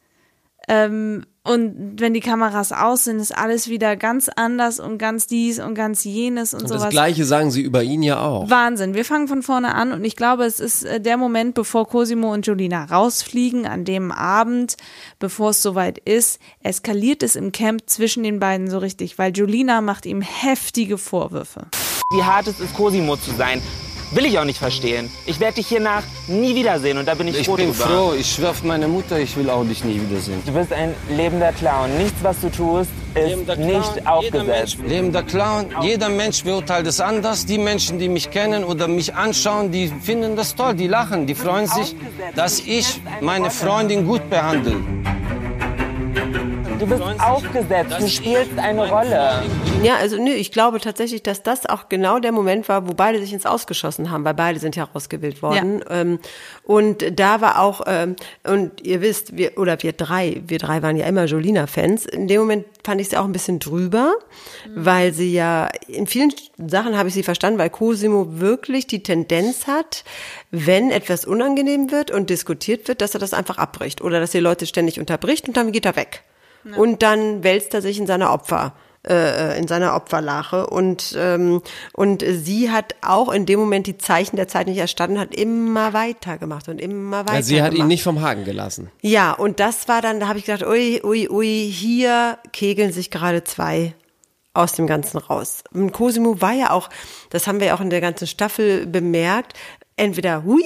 Ähm, 0.70 1.26
und 1.48 2.00
wenn 2.00 2.14
die 2.14 2.20
Kameras 2.20 2.72
aus 2.72 3.06
sind, 3.06 3.20
ist 3.20 3.36
alles 3.36 3.68
wieder 3.70 3.96
ganz 3.96 4.30
anders 4.36 4.80
und 4.80 4.98
ganz 4.98 5.28
dies 5.28 5.60
und 5.60 5.76
ganz 5.76 6.04
jenes 6.04 6.54
und, 6.54 6.62
Und 6.62 6.68
sowas. 6.68 6.84
das 6.84 6.92
Gleiche 6.92 7.26
sagen 7.26 7.52
sie 7.52 7.62
über 7.62 7.84
ihn 7.84 8.04
ja 8.04 8.22
auch. 8.22 8.50
Wahnsinn. 8.50 8.94
Wir 8.94 9.06
fangen 9.06 9.28
von 9.28 9.44
vorne 9.44 9.74
an 9.74 9.92
und 9.94 10.04
ich 10.04 10.16
glaube, 10.16 10.46
es 10.46 10.60
ist 10.60 10.84
äh, 10.84 11.00
der 11.00 11.18
Moment, 11.18 11.56
bevor 11.56 11.88
Cosimo 11.88 12.34
und 12.34 12.46
Jolina 12.46 12.86
rausfliegen, 12.86 13.66
an 13.66 13.86
dem 13.86 14.12
Abend, 14.12 14.78
bevor 15.20 15.52
es 15.52 15.62
soweit 15.62 15.98
ist, 16.00 16.40
eskaliert 16.64 17.24
es 17.24 17.36
im 17.36 17.52
Camp 17.52 17.84
zwischen 17.88 18.24
den 18.24 18.40
beiden 18.40 18.70
so 18.70 18.78
richtig, 18.80 19.18
weil 19.18 19.32
Jolina 19.32 19.82
macht 19.82 20.06
ihm 20.06 20.22
heftige 20.22 20.98
Vorwürfe. 20.98 21.68
Wie 22.14 22.24
hart 22.24 22.48
es 22.48 22.60
ist, 22.60 22.74
Cosimo 22.76 23.16
zu 23.18 23.32
sein, 23.32 23.62
will 24.12 24.26
ich 24.26 24.38
auch 24.40 24.46
nicht 24.46 24.60
verstehen. 24.60 25.10
Ich 25.26 25.40
werde 25.40 25.56
dich 25.56 25.68
hiernach 25.68 26.04
nie 26.28 26.56
wiedersehen 26.56 26.98
und 26.98 27.08
da 27.08 27.14
bin 27.16 27.28
ich, 27.28 27.40
Ich 27.40 27.46
froh 27.48 27.56
bin 27.56 27.72
drüber. 27.74 27.86
froh, 27.88 28.14
ich 28.18 28.32
schwör 28.32 28.52
auf 28.52 28.64
meine 28.64 28.88
Mutter, 28.88 29.20
ich 29.20 29.36
will 29.38 29.50
auch 29.50 29.64
dich 29.66 29.84
nie 29.84 30.00
wiedersehen. 30.02 30.42
Du 30.46 30.52
bist 30.54 30.72
ein 30.74 30.94
lebender 31.10 31.52
Clown. 31.54 31.98
Nichts, 31.98 32.16
was 32.22 32.40
du 32.42 32.50
tust, 32.50 32.90
ist 33.16 33.36
nicht 33.36 33.48
Clown, 33.48 33.84
jeder 33.96 34.12
aufgesetzt. 34.14 34.78
Mensch, 34.80 34.90
lebender 34.90 35.24
Clown, 35.24 35.66
jeder 35.82 36.10
Mensch 36.10 36.44
beurteilt 36.44 36.88
es 36.88 37.00
anders. 37.00 37.46
Die 37.46 37.58
Menschen, 37.58 38.00
die 38.00 38.10
mich 38.10 38.30
kennen 38.30 38.64
oder 38.64 38.88
mich 38.88 39.14
anschauen, 39.16 39.72
die 39.72 39.92
finden 40.02 40.36
das 40.36 40.56
toll, 40.56 40.74
die 40.76 40.88
lachen, 40.88 41.26
die 41.28 41.36
freuen 41.36 41.68
sich, 41.68 41.96
dass 42.36 42.60
ich 42.60 43.02
meine 43.22 43.50
Freundin 43.52 44.06
gut 44.06 44.30
behandle. 44.30 44.76
Du 46.80 46.86
bist 46.86 47.02
aufgesetzt, 47.20 47.96
du 48.00 48.08
spielst 48.08 48.58
eine 48.58 48.88
Rolle. 48.88 49.44
Ja, 49.84 49.96
also 49.96 50.22
nö, 50.22 50.32
ich 50.32 50.52
glaube 50.52 50.80
tatsächlich, 50.80 51.24
dass 51.24 51.42
das 51.42 51.66
auch 51.66 51.90
genau 51.90 52.20
der 52.20 52.32
Moment 52.32 52.70
war, 52.70 52.88
wo 52.88 52.94
beide 52.94 53.20
sich 53.20 53.34
ins 53.34 53.46
Ausgeschossen 53.46 54.12
haben, 54.12 54.24
weil 54.26 54.34
beide 54.34 54.60
sind 54.60 54.76
ja 54.76 54.84
rausgewählt 54.84 55.42
worden. 55.42 55.84
Ähm, 55.90 56.20
und 56.64 57.20
da 57.20 57.42
war 57.42 57.62
auch, 57.62 57.82
ähm, 57.88 58.16
und 58.44 58.86
ihr 58.86 59.02
wisst, 59.02 59.38
wir, 59.38 59.58
oder 59.58 59.82
wir 59.82 59.94
drei, 59.94 60.42
wir 60.46 60.60
drei 60.60 60.82
waren 60.84 60.98
ja 60.98 61.08
immer 61.08 61.26
Jolina-Fans. 61.26 62.06
In 62.06 62.28
dem 62.28 62.42
Moment 62.42 62.66
fand 62.84 63.02
ich 63.02 63.10
sie 63.10 63.18
auch 63.18 63.26
ein 63.26 63.32
bisschen 63.32 63.60
drüber, 63.60 64.14
weil 64.76 65.14
sie 65.14 65.34
ja, 65.34 65.70
in 65.88 66.06
vielen 66.06 66.34
Sachen 66.58 66.98
habe 66.98 67.10
ich 67.10 67.16
sie 67.16 67.24
verstanden, 67.24 67.60
weil 67.60 67.70
Cosimo 67.70 68.40
wirklich 68.40 68.88
die 68.88 69.02
Tendenz 69.02 69.68
hat, 69.68 70.04
wenn 70.52 70.92
etwas 70.92 71.26
unangenehm 71.26 71.92
wird 71.92 72.12
und 72.12 72.30
diskutiert 72.30 72.88
wird, 72.88 73.02
dass 73.02 73.14
er 73.14 73.20
das 73.20 73.34
einfach 73.34 73.58
abbricht 73.58 74.02
oder 74.02 74.20
dass 74.20 74.36
er 74.36 74.42
Leute 74.42 74.68
ständig 74.68 75.00
unterbricht 75.00 75.48
und 75.48 75.58
dann 75.58 75.72
geht 75.72 75.86
er 75.86 75.96
weg. 75.96 76.24
Und 76.76 77.04
dann 77.04 77.44
wälzt 77.44 77.74
er 77.74 77.82
sich 77.82 78.00
in 78.00 78.08
seiner 78.08 78.32
Opfer 78.32 78.74
äh, 79.08 79.58
in 79.58 79.68
seiner 79.68 79.96
Opferlache 79.96 80.68
und 80.68 81.16
ähm, 81.18 81.62
und 81.94 82.24
sie 82.28 82.72
hat 82.72 82.96
auch 83.02 83.32
in 83.32 83.46
dem 83.46 83.60
Moment 83.60 83.88
die 83.88 83.98
Zeichen 83.98 84.36
der 84.36 84.48
Zeit 84.48 84.68
nicht 84.68 84.78
erstanden, 84.78 85.20
hat 85.20 85.34
immer 85.34 85.94
weiter 85.94 86.38
gemacht 86.38 86.68
und 86.68 86.80
immer 86.80 87.22
weiter. 87.22 87.36
Ja, 87.36 87.42
sie 87.42 87.62
hat 87.62 87.72
ihn 87.72 87.76
gemacht. 87.76 87.88
nicht 87.90 88.04
vom 88.04 88.22
Haken 88.22 88.44
gelassen. 88.44 88.92
Ja, 89.02 89.32
und 89.34 89.60
das 89.60 89.88
war 89.88 90.02
dann, 90.02 90.20
da 90.20 90.28
habe 90.28 90.40
ich 90.40 90.46
gedacht, 90.46 90.68
ui, 90.68 91.02
ui, 91.04 91.30
ui, 91.30 91.72
hier 91.72 92.38
kegeln 92.52 92.92
sich 92.92 93.10
gerade 93.10 93.44
zwei 93.44 93.94
aus 94.54 94.74
dem 94.74 94.88
Ganzen 94.88 95.20
raus. 95.20 95.64
Und 95.72 95.92
Cosimo 95.92 96.42
war 96.42 96.54
ja 96.54 96.72
auch, 96.72 96.90
das 97.30 97.48
haben 97.48 97.60
wir 97.60 97.68
ja 97.68 97.76
auch 97.76 97.82
in 97.82 97.92
der 97.92 98.02
ganzen 98.02 98.28
Staffel 98.28 98.88
bemerkt, 98.88 99.54
entweder 99.96 100.44
hui 100.44 100.66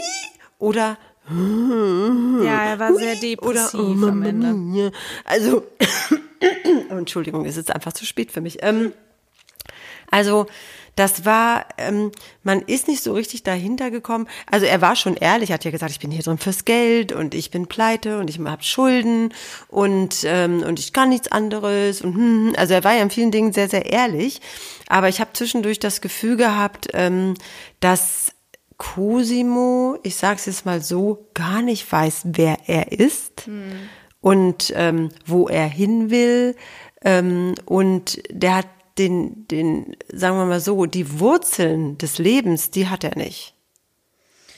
oder 0.57 0.97
Ja, 1.29 2.63
er 2.65 2.79
war 2.79 2.93
sehr 2.95 3.15
depressiv 3.15 3.79
oder, 3.79 4.07
oh, 4.07 4.07
am 4.07 4.23
Ende. 4.23 4.91
Also, 5.23 5.63
Entschuldigung, 6.89 7.45
es 7.45 7.57
ist 7.57 7.71
einfach 7.71 7.93
zu 7.93 8.05
spät 8.05 8.31
für 8.31 8.41
mich. 8.41 8.57
Ähm, 8.63 8.93
also, 10.09 10.47
das 10.95 11.25
war, 11.25 11.65
ähm, 11.77 12.11
man 12.43 12.61
ist 12.61 12.87
nicht 12.87 13.01
so 13.01 13.13
richtig 13.13 13.43
dahinter 13.43 13.91
gekommen. 13.91 14.27
Also 14.45 14.65
er 14.65 14.81
war 14.81 14.95
schon 14.95 15.15
ehrlich, 15.15 15.51
hat 15.51 15.63
ja 15.63 15.71
gesagt, 15.71 15.91
ich 15.91 15.99
bin 15.99 16.11
hier 16.11 16.21
drin 16.21 16.37
fürs 16.37 16.65
Geld 16.65 17.13
und 17.13 17.33
ich 17.33 17.49
bin 17.49 17.67
pleite 17.67 18.19
und 18.19 18.29
ich 18.29 18.39
habe 18.39 18.63
Schulden 18.63 19.33
und 19.69 20.17
ähm, 20.25 20.63
und 20.63 20.79
ich 20.79 20.91
kann 20.91 21.09
nichts 21.09 21.31
anderes 21.31 22.01
und 22.01 22.15
hm, 22.15 22.53
also 22.57 22.73
er 22.73 22.83
war 22.83 22.93
ja 22.93 23.01
in 23.01 23.09
vielen 23.09 23.31
Dingen 23.31 23.53
sehr 23.53 23.69
sehr 23.69 23.85
ehrlich. 23.91 24.41
Aber 24.87 25.07
ich 25.07 25.21
habe 25.21 25.31
zwischendurch 25.33 25.79
das 25.79 26.01
Gefühl 26.01 26.35
gehabt, 26.35 26.89
ähm, 26.93 27.35
dass 27.79 28.33
Cosimo, 28.81 29.99
ich 30.01 30.15
sag's 30.15 30.47
jetzt 30.47 30.65
mal 30.65 30.81
so, 30.81 31.27
gar 31.35 31.61
nicht 31.61 31.89
weiß, 31.91 32.21
wer 32.33 32.57
er 32.65 32.91
ist 32.91 33.47
und 34.21 34.73
ähm, 34.75 35.09
wo 35.23 35.47
er 35.47 35.67
hin 35.67 36.09
will. 36.09 36.55
Ähm, 37.03 37.53
und 37.65 38.23
der 38.31 38.55
hat 38.55 38.67
den, 38.97 39.47
den, 39.47 39.95
sagen 40.11 40.35
wir 40.37 40.45
mal 40.45 40.59
so, 40.59 40.87
die 40.87 41.19
Wurzeln 41.19 41.99
des 41.99 42.17
Lebens, 42.17 42.71
die 42.71 42.87
hat 42.87 43.03
er 43.03 43.15
nicht. 43.15 43.53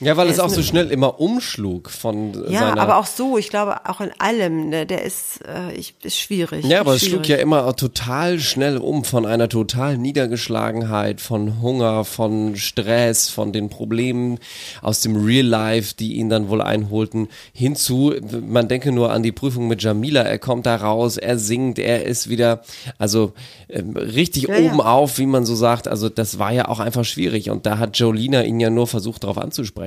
Ja, 0.00 0.16
weil 0.16 0.26
Der 0.26 0.34
es 0.34 0.40
auch 0.40 0.50
so 0.50 0.62
schnell 0.62 0.90
immer 0.90 1.20
umschlug 1.20 1.88
von 1.90 2.32
Ja, 2.48 2.60
seiner 2.60 2.80
aber 2.82 2.96
auch 2.98 3.06
so, 3.06 3.38
ich 3.38 3.48
glaube 3.48 3.88
auch 3.88 4.00
in 4.00 4.10
allem, 4.18 4.68
ne, 4.68 4.86
der 4.86 5.02
ist, 5.02 5.40
äh, 5.46 5.72
ich, 5.74 5.94
ist 6.02 6.18
schwierig. 6.18 6.64
Ja, 6.64 6.80
aber 6.80 6.94
es 6.94 7.00
schwierig. 7.00 7.14
schlug 7.14 7.28
ja 7.28 7.36
immer 7.36 7.74
total 7.76 8.40
schnell 8.40 8.76
um 8.78 9.04
von 9.04 9.24
einer 9.24 9.48
totalen 9.48 10.02
Niedergeschlagenheit, 10.02 11.20
von 11.20 11.60
Hunger, 11.62 12.04
von 12.04 12.56
Stress, 12.56 13.28
von 13.30 13.52
den 13.52 13.68
Problemen 13.68 14.38
aus 14.82 15.00
dem 15.00 15.16
Real 15.24 15.46
Life, 15.46 15.94
die 15.98 16.14
ihn 16.14 16.28
dann 16.28 16.48
wohl 16.48 16.60
einholten, 16.60 17.28
hinzu, 17.52 18.14
man 18.46 18.68
denke 18.68 18.90
nur 18.92 19.12
an 19.12 19.22
die 19.22 19.32
Prüfung 19.32 19.68
mit 19.68 19.82
Jamila, 19.82 20.22
er 20.22 20.38
kommt 20.38 20.66
da 20.66 20.76
raus, 20.76 21.16
er 21.16 21.38
singt, 21.38 21.78
er 21.78 22.04
ist 22.04 22.28
wieder, 22.28 22.62
also 22.98 23.32
ähm, 23.68 23.96
richtig 23.96 24.48
Ja, 24.48 24.56
ja. 24.58 24.70
oben 24.70 24.80
auf, 24.80 25.18
wie 25.18 25.26
man 25.26 25.46
so 25.46 25.54
sagt, 25.54 25.86
also 25.88 26.08
das 26.08 26.38
war 26.38 26.52
ja 26.52 26.68
auch 26.68 26.80
einfach 26.80 27.04
schwierig 27.04 27.50
und 27.50 27.64
da 27.66 27.78
hat 27.78 27.96
Jolina 27.98 28.42
ihn 28.42 28.58
ja 28.60 28.70
nur 28.70 28.86
versucht 28.86 29.22
darauf 29.22 29.38
anzusprechen. 29.38 29.83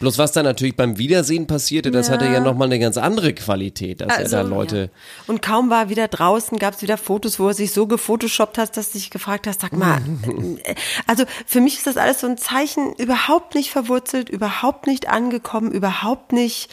Bloß 0.00 0.16
was 0.16 0.32
dann 0.32 0.46
natürlich 0.46 0.76
beim 0.76 0.96
Wiedersehen 0.96 1.46
passierte, 1.46 1.90
das 1.90 2.08
Ja. 2.08 2.14
hatte 2.14 2.24
ja 2.24 2.40
nochmal 2.40 2.68
eine 2.68 2.78
ganz 2.78 2.96
andere 2.96 3.34
Qualität, 3.34 4.00
dass 4.00 4.08
Also, 4.08 4.36
er 4.36 4.42
da 4.44 4.48
Leute 4.48 4.90
Und 5.26 5.42
kaum 5.42 5.68
war 5.68 5.82
er 5.82 5.88
wieder 5.90 6.08
draußen, 6.08 6.58
gab 6.58 6.72
es 6.72 6.80
wieder 6.80 6.96
Fotos, 6.96 7.38
wo 7.38 7.48
er 7.48 7.54
sich 7.54 7.72
so 7.72 7.86
gefotoshoppt 7.86 8.56
hat, 8.56 8.78
dass 8.78 8.92
du 8.92 8.98
dich 8.98 9.10
gefragt 9.10 9.46
hast, 9.46 9.60
sag 9.60 9.74
mal, 9.74 10.00
also 11.06 11.24
für 11.46 11.60
mich 11.60 11.76
ist 11.76 11.86
das 11.86 11.98
alles 11.98 12.20
so 12.20 12.26
ein 12.26 12.38
Zeichen, 12.38 12.94
überhaupt 12.94 13.54
nicht 13.54 13.70
verwurzelt, 13.70 14.30
überhaupt 14.30 14.86
nicht 14.86 15.08
angekommen, 15.10 15.70
überhaupt 15.70 16.32
nicht 16.32 16.70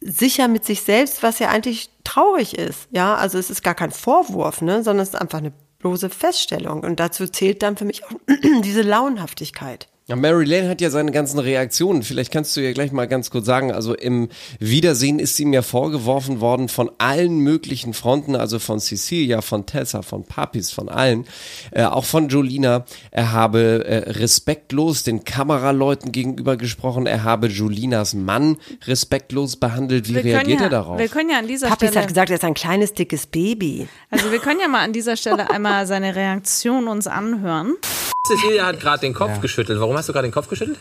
sicher 0.00 0.46
mit 0.46 0.64
sich 0.64 0.82
selbst, 0.82 1.24
was 1.24 1.40
ja 1.40 1.48
eigentlich 1.48 1.90
traurig 2.04 2.56
ist. 2.56 2.86
Ja, 2.92 3.16
also 3.16 3.38
es 3.38 3.50
ist 3.50 3.64
gar 3.64 3.74
kein 3.74 3.90
Vorwurf, 3.90 4.60
ne, 4.62 4.84
sondern 4.84 5.02
es 5.02 5.10
ist 5.10 5.20
einfach 5.20 5.38
eine 5.38 5.52
bloße 5.80 6.10
Feststellung. 6.10 6.84
Und 6.84 7.00
dazu 7.00 7.26
zählt 7.26 7.62
dann 7.64 7.76
für 7.76 7.84
mich 7.84 8.04
auch 8.04 8.10
diese 8.62 8.82
Launhaftigkeit. 8.82 9.88
Ja, 10.08 10.16
Mary 10.16 10.44
Lane 10.44 10.68
hat 10.68 10.80
ja 10.80 10.90
seine 10.90 11.12
ganzen 11.12 11.38
Reaktionen. 11.38 12.02
Vielleicht 12.02 12.32
kannst 12.32 12.56
du 12.56 12.60
ja 12.60 12.72
gleich 12.72 12.90
mal 12.90 13.06
ganz 13.06 13.30
kurz 13.30 13.46
sagen. 13.46 13.70
Also 13.70 13.94
im 13.94 14.30
Wiedersehen 14.58 15.20
ist 15.20 15.38
ihm 15.38 15.52
ja 15.52 15.62
vorgeworfen 15.62 16.40
worden 16.40 16.68
von 16.68 16.90
allen 16.98 17.38
möglichen 17.38 17.94
Fronten, 17.94 18.34
also 18.34 18.58
von 18.58 18.80
Cecilia, 18.80 19.42
von 19.42 19.64
Tessa, 19.64 20.02
von 20.02 20.24
Papis, 20.24 20.72
von 20.72 20.88
allen, 20.88 21.24
äh, 21.70 21.84
auch 21.84 22.04
von 22.04 22.28
Jolina. 22.28 22.84
Er 23.12 23.30
habe 23.30 23.84
äh, 23.86 24.10
respektlos 24.10 25.04
den 25.04 25.22
Kameraleuten 25.22 26.10
gegenüber 26.10 26.56
gesprochen. 26.56 27.06
Er 27.06 27.22
habe 27.22 27.46
Jolinas 27.46 28.12
Mann 28.12 28.56
respektlos 28.84 29.54
behandelt. 29.54 30.08
Wie 30.08 30.16
Wir 30.16 30.24
reagiert 30.24 30.60
ja, 30.60 30.66
er 30.66 30.70
darauf? 30.70 30.98
Wir 30.98 31.08
können 31.08 31.30
ja 31.30 31.38
an 31.38 31.46
dieser 31.46 31.68
Papis 31.68 31.90
Stelle. 31.90 32.02
hat 32.02 32.08
gesagt, 32.08 32.30
er 32.30 32.36
ist 32.36 32.44
ein 32.44 32.54
kleines, 32.54 32.92
dickes 32.92 33.26
Baby. 33.26 33.86
Also 34.10 34.32
wir 34.32 34.40
können 34.40 34.58
ja 34.58 34.66
mal 34.66 34.82
an 34.82 34.92
dieser 34.92 35.16
Stelle 35.16 35.48
einmal 35.48 35.86
seine 35.86 36.16
Reaktion 36.16 36.88
uns 36.88 37.06
anhören. 37.06 37.76
Cecilia 38.24 38.66
hat 38.66 38.78
gerade 38.78 39.00
den 39.00 39.14
Kopf 39.14 39.40
geschüttelt. 39.40 39.80
Warum 39.80 39.96
hast 39.96 40.08
du 40.08 40.12
gerade 40.12 40.28
den 40.28 40.32
Kopf 40.32 40.46
geschüttelt? 40.46 40.78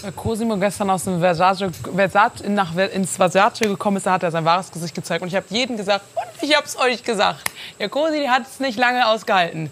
Weil 0.00 0.12
Cosimo 0.12 0.56
gestern 0.56 0.88
aus 0.88 1.04
dem 1.04 1.20
Versace, 1.20 1.70
Versace 1.94 2.48
nach, 2.48 2.74
ins 2.76 3.16
Versace 3.16 3.60
gekommen 3.60 3.98
ist, 3.98 4.06
da 4.06 4.12
hat 4.12 4.22
er 4.22 4.30
sein 4.30 4.46
wahres 4.46 4.70
Gesicht 4.70 4.94
gezeigt. 4.94 5.20
Und 5.20 5.28
ich 5.28 5.36
habe 5.36 5.44
jedem 5.50 5.76
gesagt, 5.76 6.06
und 6.16 6.48
ich 6.48 6.56
habe 6.56 6.64
es 6.64 6.78
euch 6.78 7.02
gesagt. 7.02 7.42
Der 7.78 7.90
Cosi 7.90 8.24
hat 8.24 8.46
es 8.46 8.58
nicht 8.58 8.78
lange 8.78 9.06
ausgehalten. 9.06 9.68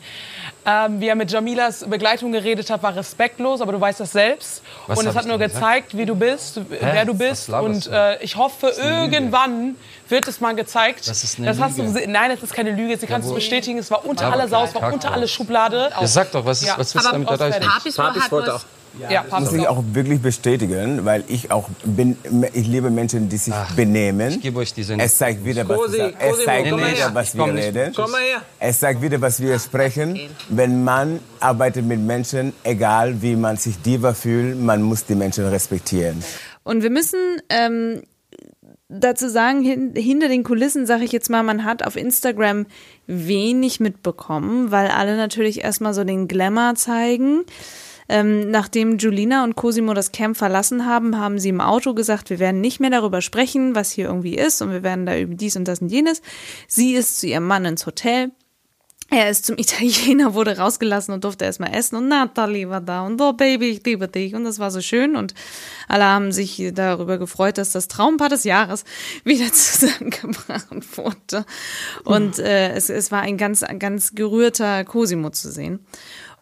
Ähm, 0.68 1.00
wie 1.00 1.06
er 1.06 1.14
mit 1.14 1.30
Jamilas 1.30 1.84
Begleitung 1.88 2.32
geredet 2.32 2.70
hat, 2.70 2.82
war 2.82 2.96
respektlos, 2.96 3.60
aber 3.60 3.70
du 3.70 3.80
weißt 3.80 4.00
das 4.00 4.10
selbst. 4.10 4.62
Was 4.88 4.98
und 4.98 5.06
es 5.06 5.14
hat 5.14 5.24
nur 5.26 5.38
gezeigt, 5.38 5.96
wie 5.96 6.04
du 6.04 6.16
bist, 6.16 6.60
wer 6.68 7.04
du 7.04 7.14
bist. 7.14 7.48
Und 7.50 7.86
du? 7.86 7.90
äh, 7.90 8.20
ich 8.24 8.34
hoffe, 8.36 8.72
irgendwann 8.76 9.76
wird 10.08 10.26
es 10.26 10.40
mal 10.40 10.54
gezeigt. 10.56 11.06
Das 11.08 11.22
ist 11.22 11.38
eine 11.38 11.46
das 11.48 11.60
hast 11.60 11.78
du, 11.78 11.82
Lüge. 11.84 12.08
nein, 12.08 12.30
das 12.32 12.42
ist 12.42 12.52
keine 12.52 12.72
Lüge. 12.72 12.96
Sie 12.96 13.06
kannst 13.06 13.26
es 13.26 13.30
wo- 13.30 13.36
bestätigen. 13.36 13.78
Es 13.78 13.90
war 13.92 14.04
unter 14.04 14.26
Aber 14.26 14.34
aller 14.34 14.48
Sau, 14.48 14.64
es 14.64 14.74
war 14.74 14.92
unter 14.92 15.12
alle 15.12 15.28
Schublade. 15.28 15.90
Ja, 16.00 16.06
sag 16.06 16.32
doch, 16.32 16.44
was 16.44 16.62
ist- 16.62 16.68
was 16.76 16.94
willst 16.94 17.06
du 17.08 17.12
damit 17.12 17.30
erreichen? 17.30 17.60
Papis, 17.62 17.94
Papis 17.96 18.32
wollte 18.32 18.54
auch- 18.56 18.64
Ja, 18.98 19.22
muss 19.22 19.30
Papis 19.30 19.52
ich 19.52 19.68
auch. 19.68 19.84
wirklich 19.92 20.20
bestätigen, 20.20 21.04
weil 21.04 21.24
ich 21.28 21.50
auch 21.50 21.68
bin, 21.84 22.16
ich 22.52 22.66
liebe 22.66 22.90
Menschen, 22.90 23.28
die 23.28 23.36
sich 23.36 23.54
benehmen. 23.74 24.30
Ich 24.30 24.40
gebe 24.40 24.58
euch 24.58 24.72
diese. 24.72 24.94
Es 24.94 25.18
zeigt 25.18 25.44
wieder, 25.44 25.68
was, 25.68 25.76
Cosi, 25.76 25.98
wir, 25.98 26.14
es 26.18 26.44
zeigt 26.44 26.70
mal 26.70 26.92
wieder, 26.92 27.14
was 27.14 27.36
wir 27.36 27.54
reden. 27.54 27.92
Komm 27.94 28.10
mal 28.10 28.20
her. 28.20 28.42
Es 28.58 28.80
zeigt 28.80 29.02
wieder, 29.02 29.20
was 29.20 29.40
wir 29.40 29.58
sprechen. 29.58 30.18
Wenn 30.48 30.84
man 30.84 31.20
arbeitet 31.40 31.84
mit 31.84 32.00
Menschen, 32.00 32.52
egal 32.64 33.20
wie 33.22 33.36
man 33.36 33.56
sich 33.56 33.80
diva 33.82 34.14
fühlt, 34.14 34.58
man 34.60 34.82
muss 34.82 35.04
die 35.04 35.14
Menschen 35.14 35.46
respektieren. 35.46 36.22
Und 36.64 36.82
wir 36.82 36.90
müssen 36.90 37.18
ähm, 37.48 38.02
dazu 38.88 39.28
sagen, 39.28 39.62
hin, 39.62 39.92
hinter 39.94 40.28
den 40.28 40.44
Kulissen 40.44 40.86
sage 40.86 41.04
ich 41.04 41.12
jetzt 41.12 41.30
mal, 41.30 41.42
man 41.42 41.64
hat 41.64 41.84
auf 41.84 41.96
Instagram 41.96 42.66
wenig 43.06 43.80
mitbekommen, 43.80 44.70
weil 44.70 44.88
alle 44.88 45.16
natürlich 45.16 45.62
erstmal 45.62 45.94
so 45.94 46.04
den 46.04 46.28
Glamour 46.28 46.74
zeigen. 46.76 47.44
Ähm, 48.08 48.50
nachdem 48.50 48.98
Julina 48.98 49.44
und 49.44 49.56
Cosimo 49.56 49.94
das 49.94 50.12
Camp 50.12 50.36
verlassen 50.36 50.86
haben, 50.86 51.18
haben 51.18 51.38
sie 51.38 51.48
im 51.48 51.60
Auto 51.60 51.94
gesagt, 51.94 52.30
wir 52.30 52.38
werden 52.38 52.60
nicht 52.60 52.80
mehr 52.80 52.90
darüber 52.90 53.20
sprechen, 53.20 53.74
was 53.74 53.90
hier 53.90 54.06
irgendwie 54.06 54.36
ist 54.36 54.62
und 54.62 54.70
wir 54.70 54.82
werden 54.82 55.06
da 55.06 55.18
über 55.18 55.34
dies 55.34 55.56
und 55.56 55.66
das 55.66 55.80
und 55.80 55.88
jenes. 55.88 56.22
Sie 56.68 56.94
ist 56.94 57.20
zu 57.20 57.26
ihrem 57.26 57.46
Mann 57.46 57.64
ins 57.64 57.86
Hotel. 57.86 58.30
Er 59.08 59.30
ist 59.30 59.46
zum 59.46 59.56
Italiener, 59.58 60.34
wurde 60.34 60.58
rausgelassen 60.58 61.14
und 61.14 61.24
durfte 61.24 61.44
erstmal 61.44 61.74
essen 61.74 61.96
und 61.96 62.08
Natalie 62.08 62.68
war 62.68 62.80
da 62.80 63.02
und 63.02 63.20
oh 63.20 63.32
Baby, 63.32 63.70
ich 63.70 63.84
liebe 63.84 64.08
dich 64.08 64.34
und 64.34 64.44
das 64.44 64.58
war 64.58 64.70
so 64.70 64.80
schön 64.80 65.16
und 65.16 65.34
alle 65.88 66.04
haben 66.04 66.32
sich 66.32 66.70
darüber 66.74 67.18
gefreut, 67.18 67.58
dass 67.58 67.70
das 67.70 67.88
Traumpaar 67.88 68.28
des 68.28 68.44
Jahres 68.44 68.84
wieder 69.24 69.52
zusammengebracht 69.52 70.96
wurde 70.96 71.44
und 72.04 72.38
äh, 72.38 72.72
es, 72.72 72.90
es 72.90 73.12
war 73.12 73.22
ein 73.22 73.36
ganz, 73.36 73.64
ganz 73.78 74.14
gerührter 74.14 74.84
Cosimo 74.84 75.30
zu 75.30 75.50
sehen. 75.52 75.86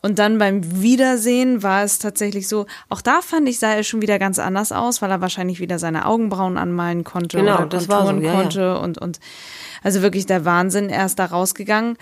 Und 0.05 0.19
dann 0.19 0.37
beim 0.37 0.83
Wiedersehen 0.83 1.63
war 1.63 1.83
es 1.83 1.99
tatsächlich 1.99 2.47
so, 2.47 2.67
auch 2.91 3.01
da 3.01 3.23
fand 3.23 3.49
ich, 3.49 3.59
sah 3.59 3.73
er 3.73 3.85
schon 3.85 4.03
wieder 4.03 4.19
ganz 4.19 4.39
anders 4.39 4.71
aus, 4.71 5.01
weil 5.01 5.11
er 5.11 5.23
wahrscheinlich 5.23 5.61
wieder 5.61 5.79
seine 5.79 6.05
Augenbrauen 6.05 6.59
anmalen 6.59 7.05
konnte 7.05 7.39
Genau, 7.39 7.55
oder 7.55 7.67
das 7.69 7.89
war 7.89 8.01
so, 8.03 8.09
konturen 8.09 8.23
ja, 8.23 8.31
ja. 8.31 8.39
konnte 8.39 8.79
und, 8.81 8.99
und 8.99 9.19
also 9.83 10.03
wirklich 10.03 10.27
der 10.27 10.45
Wahnsinn. 10.45 10.91
Er 10.91 11.07
ist 11.07 11.19
da 11.19 11.25
rausgegangen 11.25 11.97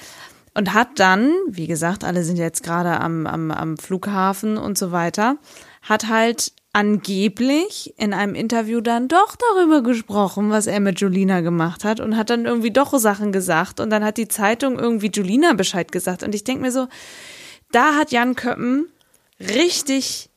und 0.53 0.75
hat 0.75 0.99
dann, 0.99 1.33
wie 1.47 1.69
gesagt, 1.69 2.03
alle 2.03 2.25
sind 2.25 2.39
jetzt 2.39 2.65
gerade 2.65 3.01
am, 3.01 3.25
am, 3.29 3.53
am 3.53 3.77
Flughafen 3.77 4.57
und 4.57 4.77
so 4.77 4.91
weiter, 4.91 5.37
hat 5.83 6.09
halt 6.09 6.51
angeblich 6.73 7.95
in 7.99 8.15
einem 8.15 8.35
Interview 8.35 8.81
dann 8.81 9.07
doch 9.07 9.37
darüber 9.37 9.81
gesprochen, 9.81 10.51
was 10.51 10.67
er 10.67 10.81
mit 10.81 11.01
Julina 11.01 11.41
gemacht 11.41 11.85
hat 11.85 12.01
und 12.01 12.17
hat 12.17 12.31
dann 12.31 12.47
irgendwie 12.47 12.73
doch 12.73 12.99
Sachen 12.99 13.31
gesagt 13.31 13.79
und 13.79 13.91
dann 13.91 14.03
hat 14.03 14.17
die 14.17 14.27
Zeitung 14.27 14.81
irgendwie 14.81 15.11
Julina 15.15 15.53
Bescheid 15.53 15.93
gesagt 15.93 16.25
und 16.25 16.35
ich 16.35 16.43
denke 16.43 16.63
mir 16.63 16.73
so, 16.73 16.89
da 17.73 17.97
hat 17.97 18.13
Jan 18.13 18.37
Köppen 18.37 18.87
richtig 19.41 20.31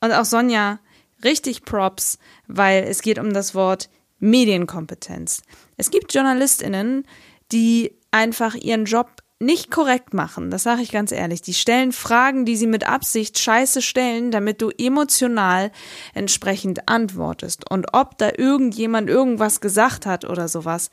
und 0.00 0.12
auch 0.12 0.24
Sonja 0.24 0.78
richtig 1.24 1.64
Props, 1.64 2.18
weil 2.46 2.84
es 2.84 3.02
geht 3.02 3.18
um 3.18 3.32
das 3.32 3.54
Wort 3.54 3.88
Medienkompetenz. 4.18 5.42
Es 5.76 5.90
gibt 5.90 6.14
JournalistInnen, 6.14 7.06
die 7.52 7.96
einfach 8.10 8.54
ihren 8.54 8.84
Job 8.84 9.08
nicht 9.42 9.70
korrekt 9.70 10.12
machen, 10.12 10.50
das 10.50 10.64
sage 10.64 10.82
ich 10.82 10.92
ganz 10.92 11.12
ehrlich. 11.12 11.40
Die 11.40 11.54
stellen 11.54 11.92
Fragen, 11.92 12.44
die 12.44 12.56
sie 12.56 12.66
mit 12.66 12.86
Absicht 12.86 13.38
scheiße 13.38 13.80
stellen, 13.80 14.30
damit 14.30 14.60
du 14.60 14.68
emotional 14.68 15.72
entsprechend 16.12 16.90
antwortest. 16.90 17.70
Und 17.70 17.94
ob 17.94 18.18
da 18.18 18.32
irgendjemand 18.36 19.08
irgendwas 19.08 19.62
gesagt 19.62 20.04
hat 20.04 20.26
oder 20.26 20.46
sowas, 20.46 20.90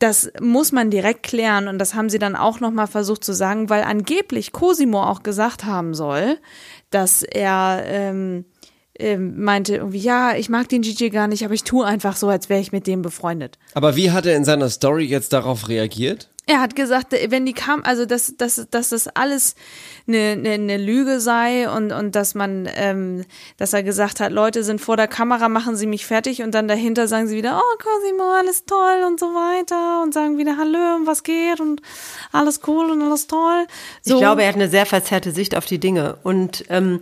das 0.00 0.32
muss 0.40 0.72
man 0.72 0.90
direkt 0.90 1.22
klären 1.22 1.68
und 1.68 1.78
das 1.78 1.94
haben 1.94 2.08
sie 2.08 2.18
dann 2.18 2.34
auch 2.34 2.58
noch 2.58 2.70
mal 2.70 2.86
versucht 2.86 3.22
zu 3.22 3.32
sagen, 3.32 3.68
weil 3.68 3.84
angeblich 3.84 4.50
Cosimo 4.50 5.02
auch 5.02 5.22
gesagt 5.22 5.64
haben 5.64 5.94
soll, 5.94 6.38
dass 6.90 7.22
er 7.22 7.82
ähm, 7.84 8.46
ähm, 8.98 9.42
meinte 9.42 9.76
irgendwie, 9.76 9.98
ja, 9.98 10.34
ich 10.34 10.48
mag 10.48 10.68
den 10.70 10.82
Gigi 10.82 11.10
gar 11.10 11.28
nicht, 11.28 11.44
aber 11.44 11.52
ich 11.52 11.64
tue 11.64 11.84
einfach 11.84 12.16
so, 12.16 12.28
als 12.28 12.48
wäre 12.48 12.60
ich 12.60 12.72
mit 12.72 12.86
dem 12.86 13.02
befreundet. 13.02 13.58
Aber 13.74 13.94
wie 13.94 14.10
hat 14.10 14.24
er 14.24 14.36
in 14.36 14.44
seiner 14.44 14.70
Story 14.70 15.04
jetzt 15.04 15.34
darauf 15.34 15.68
reagiert? 15.68 16.30
Er 16.50 16.60
hat 16.60 16.74
gesagt, 16.74 17.12
wenn 17.28 17.46
die 17.46 17.52
kam, 17.52 17.84
also 17.84 18.06
dass, 18.06 18.34
dass, 18.36 18.66
dass 18.72 18.88
das 18.88 19.06
alles 19.06 19.54
eine, 20.08 20.32
eine, 20.32 20.50
eine 20.50 20.76
Lüge 20.78 21.20
sei 21.20 21.70
und, 21.70 21.92
und 21.92 22.16
dass 22.16 22.34
man, 22.34 22.68
ähm, 22.74 23.24
dass 23.56 23.72
er 23.72 23.84
gesagt 23.84 24.18
hat, 24.18 24.32
Leute 24.32 24.64
sind 24.64 24.80
vor 24.80 24.96
der 24.96 25.06
Kamera, 25.06 25.48
machen 25.48 25.76
sie 25.76 25.86
mich 25.86 26.06
fertig 26.06 26.42
und 26.42 26.52
dann 26.52 26.66
dahinter 26.66 27.06
sagen 27.06 27.28
sie 27.28 27.36
wieder, 27.36 27.62
oh 27.62 27.78
Cosimo, 27.78 28.32
alles 28.32 28.64
toll 28.64 29.04
und 29.06 29.20
so 29.20 29.26
weiter 29.26 30.02
und 30.02 30.12
sagen 30.12 30.38
wieder 30.38 30.56
Hallo 30.56 30.96
und 30.96 31.06
was 31.06 31.22
geht 31.22 31.60
und 31.60 31.82
alles 32.32 32.62
cool 32.66 32.90
und 32.90 33.00
alles 33.00 33.28
toll. 33.28 33.68
So. 34.02 34.14
Ich 34.14 34.20
glaube, 34.20 34.42
er 34.42 34.48
hat 34.48 34.56
eine 34.56 34.68
sehr 34.68 34.86
verzerrte 34.86 35.30
Sicht 35.30 35.56
auf 35.56 35.66
die 35.66 35.78
Dinge. 35.78 36.18
Und 36.24 36.64
ähm, 36.68 37.00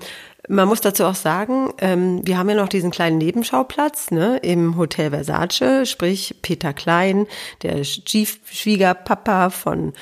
man 0.49 0.68
muss 0.68 0.80
dazu 0.80 1.05
auch 1.05 1.14
sagen, 1.14 1.72
ähm, 1.78 2.26
wir 2.26 2.38
haben 2.38 2.49
ja 2.49 2.57
noch 2.57 2.68
diesen 2.68 2.90
kleinen 2.90 3.18
Nebenschauplatz 3.18 4.11
ne, 4.11 4.38
im 4.38 4.76
Hotel 4.76 5.11
Versace, 5.11 5.86
sprich 5.88 6.36
Peter 6.42 6.72
Klein, 6.72 7.26
der 7.62 7.84
Schwiegerpapa 7.84 9.51
von 9.51 9.92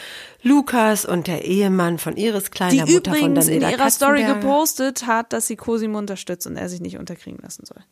Lukas 0.43 1.05
und 1.05 1.27
der 1.27 1.45
Ehemann 1.45 1.99
von 1.99 2.17
Iris 2.17 2.51
Klein, 2.51 2.71
die 2.71 2.77
der 2.77 2.87
Mutter 2.87 3.11
von 3.11 3.19
übrigens 3.19 3.49
in 3.49 3.61
Daniela 3.61 3.83
ihrer 3.83 3.91
Story 3.91 4.25
gepostet 4.25 5.07
hat, 5.07 5.33
dass 5.33 5.47
sie 5.49 5.57
Cosimo 5.57 5.99
unterstützt 5.99 6.47
und 6.47 6.57
er 6.57 6.69
sich 6.69 6.81
nicht 6.81 6.99
unterkriegen 6.99 7.41
lassen 7.43 7.65
soll. 7.67 7.83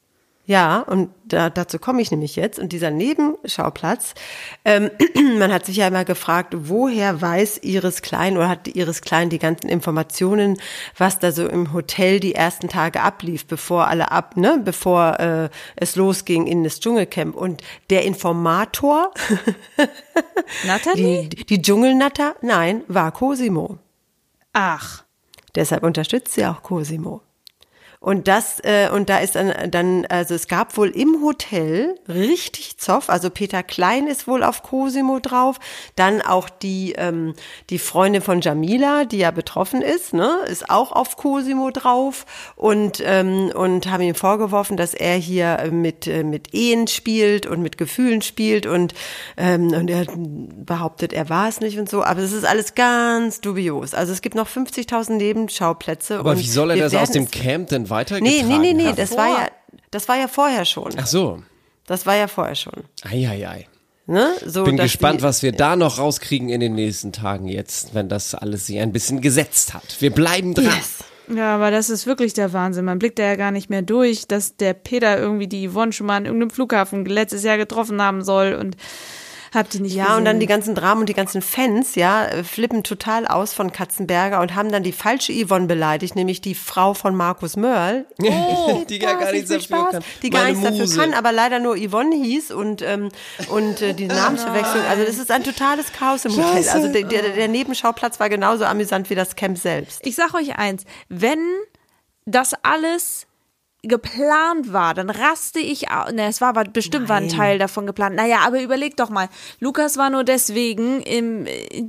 Ja, 0.47 0.81
und 0.81 1.09
da, 1.25 1.49
dazu 1.49 1.79
komme 1.79 2.03
ich 2.03 2.11
nämlich 2.11 2.37
jetzt. 2.37 2.59
Und 2.59 2.73
dieser 2.73 2.91
Nebenschauplatz, 2.91 4.15
ähm, 4.67 4.91
man 5.39 5.51
hat 5.51 5.65
sich 5.65 5.77
ja 5.77 5.89
immer 5.89 6.05
gefragt, 6.05 6.55
woher 6.55 7.23
weiß 7.23 7.61
Iris 7.63 8.03
Klein 8.03 8.37
oder 8.37 8.51
hat 8.51 8.69
Iris 8.69 9.01
Klein 9.01 9.31
die 9.31 9.39
ganzen 9.39 9.69
Informationen, 9.71 10.59
was 10.99 11.19
da 11.19 11.33
so 11.33 11.49
im 11.49 11.73
Hotel 11.73 12.21
die 12.21 12.35
ersten 12.35 12.69
Tage 12.69 13.01
ablief, 13.01 13.47
bevor 13.47 13.89
alle 13.89 14.13
ab, 14.13 14.37
ne, 14.37 14.61
bevor 14.63 15.19
äh, 15.19 15.49
es 15.77 15.97
losging 15.97 16.47
in 16.47 16.63
das 16.63 16.79
Dschungelcamp. 16.79 17.35
Und 17.35 17.63
der 17.89 18.05
Informator, 18.05 19.15
Natalie? 20.67 21.29
die, 21.31 21.47
die 21.47 21.63
Dschungelnatter, 21.63 22.37
nein, 22.43 22.83
war 22.87 23.13
Cosimo. 23.13 23.79
Ach. 24.53 25.05
Deshalb 25.55 25.85
unterstützt 25.85 26.35
sie 26.35 26.45
auch 26.45 26.63
Cosimo. 26.63 27.24
Und 28.05 28.29
das, 28.29 28.61
äh, 28.65 28.91
und 28.91 29.09
da 29.09 29.21
ist 29.21 29.35
dann, 29.35 29.71
dann, 29.71 30.05
also 30.11 30.35
es 30.35 30.47
gab 30.47 30.77
wohl 30.77 30.91
im 30.91 31.23
Hotel 31.25 31.95
richtig 32.07 32.77
Zoff. 32.77 33.09
Also 33.09 33.31
Peter 33.31 33.63
Klein 33.63 34.09
ist 34.09 34.29
wohl 34.29 34.43
auf 34.43 34.63
Cosimo 34.63 35.21
drauf. 35.21 35.59
Dann 35.97 36.21
auch 36.21 36.51
die, 36.51 36.93
ähm, 36.99 37.33
die 37.71 37.79
Freundin 37.79 38.21
von 38.21 38.43
Jamila, 38.43 39.07
die 39.07 39.17
ja 39.17 39.31
betroffen 39.31 39.81
ist, 39.81 40.13
ne, 40.13 40.37
ist 40.51 40.69
auch 40.69 40.93
auf 40.93 41.17
Cosimo 41.17 41.71
drauf 41.71 42.27
und, 42.57 43.03
ähm, 43.03 43.51
und 43.55 43.91
haben 43.91 44.03
ihm 44.03 44.15
vorgeworfen, 44.15 44.77
dass 44.77 44.93
er 44.93 45.17
hier 45.17 45.71
mit, 45.73 46.07
äh, 46.07 46.25
mit 46.25 46.53
Ehen 46.53 46.89
spielt 46.89 47.47
und 47.47 47.63
mit 47.63 47.79
Gefühlen 47.79 48.21
spielt 48.21 48.67
und, 48.67 48.93
ähm, 49.39 49.69
und 49.69 49.89
er 49.89 50.05
behauptet, 50.15 51.15
er 51.15 51.31
war 51.31 51.49
es 51.49 51.61
nicht 51.61 51.79
und 51.79 51.89
so. 51.89 52.05
Aber 52.05 52.21
es 52.21 52.33
ist 52.33 52.45
alles 52.45 52.75
ganz 52.75 53.41
dubios. 53.41 53.95
Also 53.95 54.13
es 54.13 54.21
gibt 54.21 54.35
noch 54.35 54.47
50.000 54.47 55.17
Nebenschauplätze. 55.17 56.19
Aber 56.19 56.33
und 56.33 56.39
wie 56.41 56.47
soll 56.47 56.71
er 56.71 56.77
das 56.77 56.95
aus 56.95 57.11
dem 57.11 57.31
Camp 57.31 57.71
denn 57.71 57.94
weitergetragen 57.95 58.49
nee, 58.49 58.59
nee, 58.59 58.73
nee, 58.75 58.89
haben? 58.89 58.97
das 58.97 59.17
war 59.17 59.29
ja, 59.29 59.49
das 59.91 60.09
war 60.09 60.19
ja 60.19 60.29
vorher 60.29 60.65
schon. 60.65 60.93
Ach 60.99 61.07
so. 61.07 61.43
Das 61.87 62.05
war 62.07 62.17
ja 62.17 62.29
vorher 62.29 62.55
schon. 62.55 62.85
Eieiei. 63.03 63.69
Ne? 64.07 64.35
So, 64.45 64.65
Bin 64.65 64.77
gespannt, 64.77 65.21
die- 65.21 65.25
was 65.25 65.43
wir 65.43 65.53
da 65.53 65.77
noch 65.77 65.99
rauskriegen 65.99 66.51
in 66.51 66.61
den 66.61 66.75
nächsten 66.75 67.13
Tagen 67.13 67.49
jetzt, 67.49 67.95
wenn 67.95 68.09
das 68.09 68.35
alles 68.35 68.67
sich 68.67 68.79
ein 68.81 68.93
bisschen 68.93 69.21
gesetzt 69.23 69.73
hat. 69.73 69.97
Wir 70.01 70.11
bleiben 70.11 70.53
dran. 70.55 70.69
Ja, 71.35 71.55
aber 71.55 71.71
das 71.71 71.89
ist 71.89 72.07
wirklich 72.07 72.35
der 72.35 72.53
Wahnsinn. 72.53 72.85
Man 72.85 72.99
blickt 72.99 73.19
da 73.19 73.23
ja 73.23 73.37
gar 73.37 73.51
nicht 73.51 73.71
mehr 73.71 73.81
durch, 73.81 74.29
dass 74.29 74.57
der 74.57 74.75
Peter 74.75 75.19
irgendwie 75.19 75.47
die 75.47 75.69
Yvonne 75.71 75.93
schon 75.93 76.07
mal 76.07 76.17
an 76.19 76.27
irgendeinem 76.27 76.51
Flughafen 76.51 77.07
letztes 77.07 77.45
Jahr 77.45 77.57
getroffen 77.57 78.03
haben 78.03 78.23
soll 78.23 78.53
und 78.55 78.77
habt 79.55 79.75
ihr 79.75 79.81
nicht 79.81 79.95
Ja, 79.95 80.05
gesehen. 80.05 80.19
und 80.19 80.25
dann 80.25 80.41
die 80.41 80.47
ganzen 80.47 80.75
Dramen 80.75 81.01
und 81.03 81.09
die 81.09 81.15
ganzen 81.15 81.43
Fans, 81.43 81.95
ja, 81.95 82.27
äh, 82.27 82.45
flippen 82.45 82.83
total 82.83 83.27
aus 83.27 83.53
von 83.55 83.73
Katzenberger 83.73 84.41
und 84.41 84.55
haben 84.55 84.71
dann 84.71 84.83
die 84.83 84.93
falsche 84.93 85.33
Yvonne 85.33 85.67
beleidigt, 85.67 86.17
nämlich 86.17 86.41
die 86.41 86.55
Frau 86.55 86.95
von 86.95 87.15
Markus 87.15 87.57
Mörl. 87.57 88.07
Oh, 88.23 88.85
die 88.89 88.99
gar, 88.99 89.17
gar 89.17 89.33
nichts 89.33 89.49
dafür 89.51 89.63
Spaß. 89.63 89.91
kann. 89.93 90.05
Die 90.23 90.31
gar 90.31 90.45
nichts 90.47 90.63
dafür 90.63 90.89
kann, 90.97 91.15
aber 91.15 91.33
leider 91.33 91.59
nur 91.59 91.77
Yvonne 91.77 92.15
hieß 92.17 92.51
und, 92.53 92.83
ähm, 92.83 93.09
und 93.49 93.83
äh, 93.83 93.95
die 93.95 94.07
Namensverwechslung. 94.09 94.85
Also 94.89 95.05
das 95.05 95.19
ist 95.19 95.31
ein 95.31 95.45
totales 95.45 95.93
Chaos 95.93 96.25
im 96.25 96.33
Hotel. 96.33 96.45
Scheiße. 96.55 96.73
Also 96.73 96.93
der, 96.93 97.03
der, 97.05 97.23
der 97.31 97.49
Nebenschauplatz 97.49 98.21
war 98.21 98.29
genauso 98.29 98.65
amüsant 98.65 99.11
wie 99.11 99.15
das 99.15 99.37
Camp 99.37 99.59
selbst. 99.59 100.07
Ich 100.07 100.15
sag 100.17 100.35
euch 100.35 100.59
eins, 100.59 100.85
wenn 101.09 101.39
das 102.27 102.53
alles 102.63 103.27
geplant 103.89 104.73
war, 104.73 104.95
dann 104.95 105.11
raste 105.11 105.61
ich 105.61 105.91
au- 105.91 106.11
Ne, 106.13 106.27
es 106.29 106.41
war 106.41 106.49
aber 106.51 106.65
bestimmt 106.65 107.09
war 107.09 107.17
ein 107.17 107.29
Teil 107.29 107.59
davon 107.59 107.87
geplant. 107.87 108.15
Naja, 108.17 108.39
aber 108.47 108.61
überleg 108.61 108.97
doch 108.97 109.11
mal. 109.11 109.29
Lukas 109.61 109.97
war 109.97 110.11
nur 110.11 110.25
deswegen 110.25 111.01
im, 111.03 111.47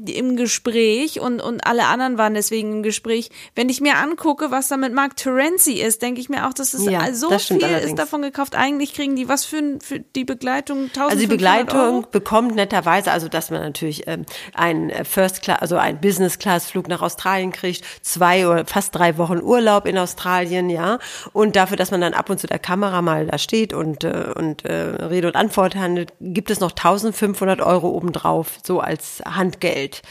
im 0.07 0.35
Gespräch 0.35 1.19
und, 1.19 1.41
und 1.41 1.65
alle 1.67 1.85
anderen 1.85 2.17
waren 2.17 2.33
deswegen 2.33 2.71
im 2.77 2.83
Gespräch. 2.83 3.29
Wenn 3.55 3.69
ich 3.69 3.81
mir 3.81 3.97
angucke, 3.97 4.51
was 4.51 4.67
da 4.67 4.77
mit 4.77 4.93
Mark 4.93 5.15
Terenzi 5.15 5.73
ist, 5.73 6.01
denke 6.01 6.21
ich 6.21 6.29
mir 6.29 6.47
auch, 6.47 6.53
dass 6.53 6.73
es 6.73 6.85
Ja, 6.85 7.13
so 7.13 7.29
das 7.29 7.45
viel 7.45 7.63
allerdings. 7.63 7.91
ist 7.91 7.99
davon 7.99 8.21
gekauft. 8.21 8.55
Eigentlich 8.55 8.93
kriegen 8.93 9.15
die 9.15 9.27
was 9.27 9.45
für, 9.45 9.61
für 9.83 9.99
die 9.99 10.25
Begleitung 10.25 10.83
1500 10.85 11.11
Also 11.11 11.21
die 11.21 11.27
Begleitung 11.27 11.79
Euro? 11.79 12.01
bekommt 12.11 12.55
netterweise, 12.55 13.11
also 13.11 13.27
dass 13.27 13.49
man 13.51 13.61
natürlich 13.61 14.07
ähm, 14.07 14.25
einen 14.53 14.89
äh, 14.89 15.03
First 15.05 15.41
Class, 15.41 15.61
also 15.61 15.77
einen 15.77 15.99
Business 15.99 16.39
Class 16.39 16.65
Flug 16.69 16.87
nach 16.87 17.01
Australien 17.01 17.51
kriegt, 17.51 17.83
zwei 18.01 18.47
oder 18.47 18.65
fast 18.65 18.95
drei 18.95 19.17
Wochen 19.17 19.41
Urlaub 19.41 19.85
in 19.85 19.97
Australien, 19.97 20.69
ja, 20.69 20.99
und 21.33 21.55
dafür, 21.55 21.77
dass 21.77 21.84
man 21.91 22.01
dann 22.01 22.13
ab 22.13 22.29
und 22.29 22.39
zu 22.39 22.47
der 22.47 22.59
Kamera 22.59 23.01
mal 23.01 23.27
da 23.27 23.37
steht 23.37 23.73
und 23.73 24.03
äh, 24.03 24.33
und 24.35 24.65
äh, 24.65 24.73
Rede 24.73 25.27
und 25.27 25.35
Antwort 25.35 25.75
handelt, 25.75 26.13
gibt 26.19 26.51
es 26.51 26.59
noch 26.59 26.71
1500 26.71 27.61
Euro 27.61 27.89
obendrauf, 27.89 28.57
so 28.63 28.79
als 28.79 29.21
Handgeld. 29.25 30.01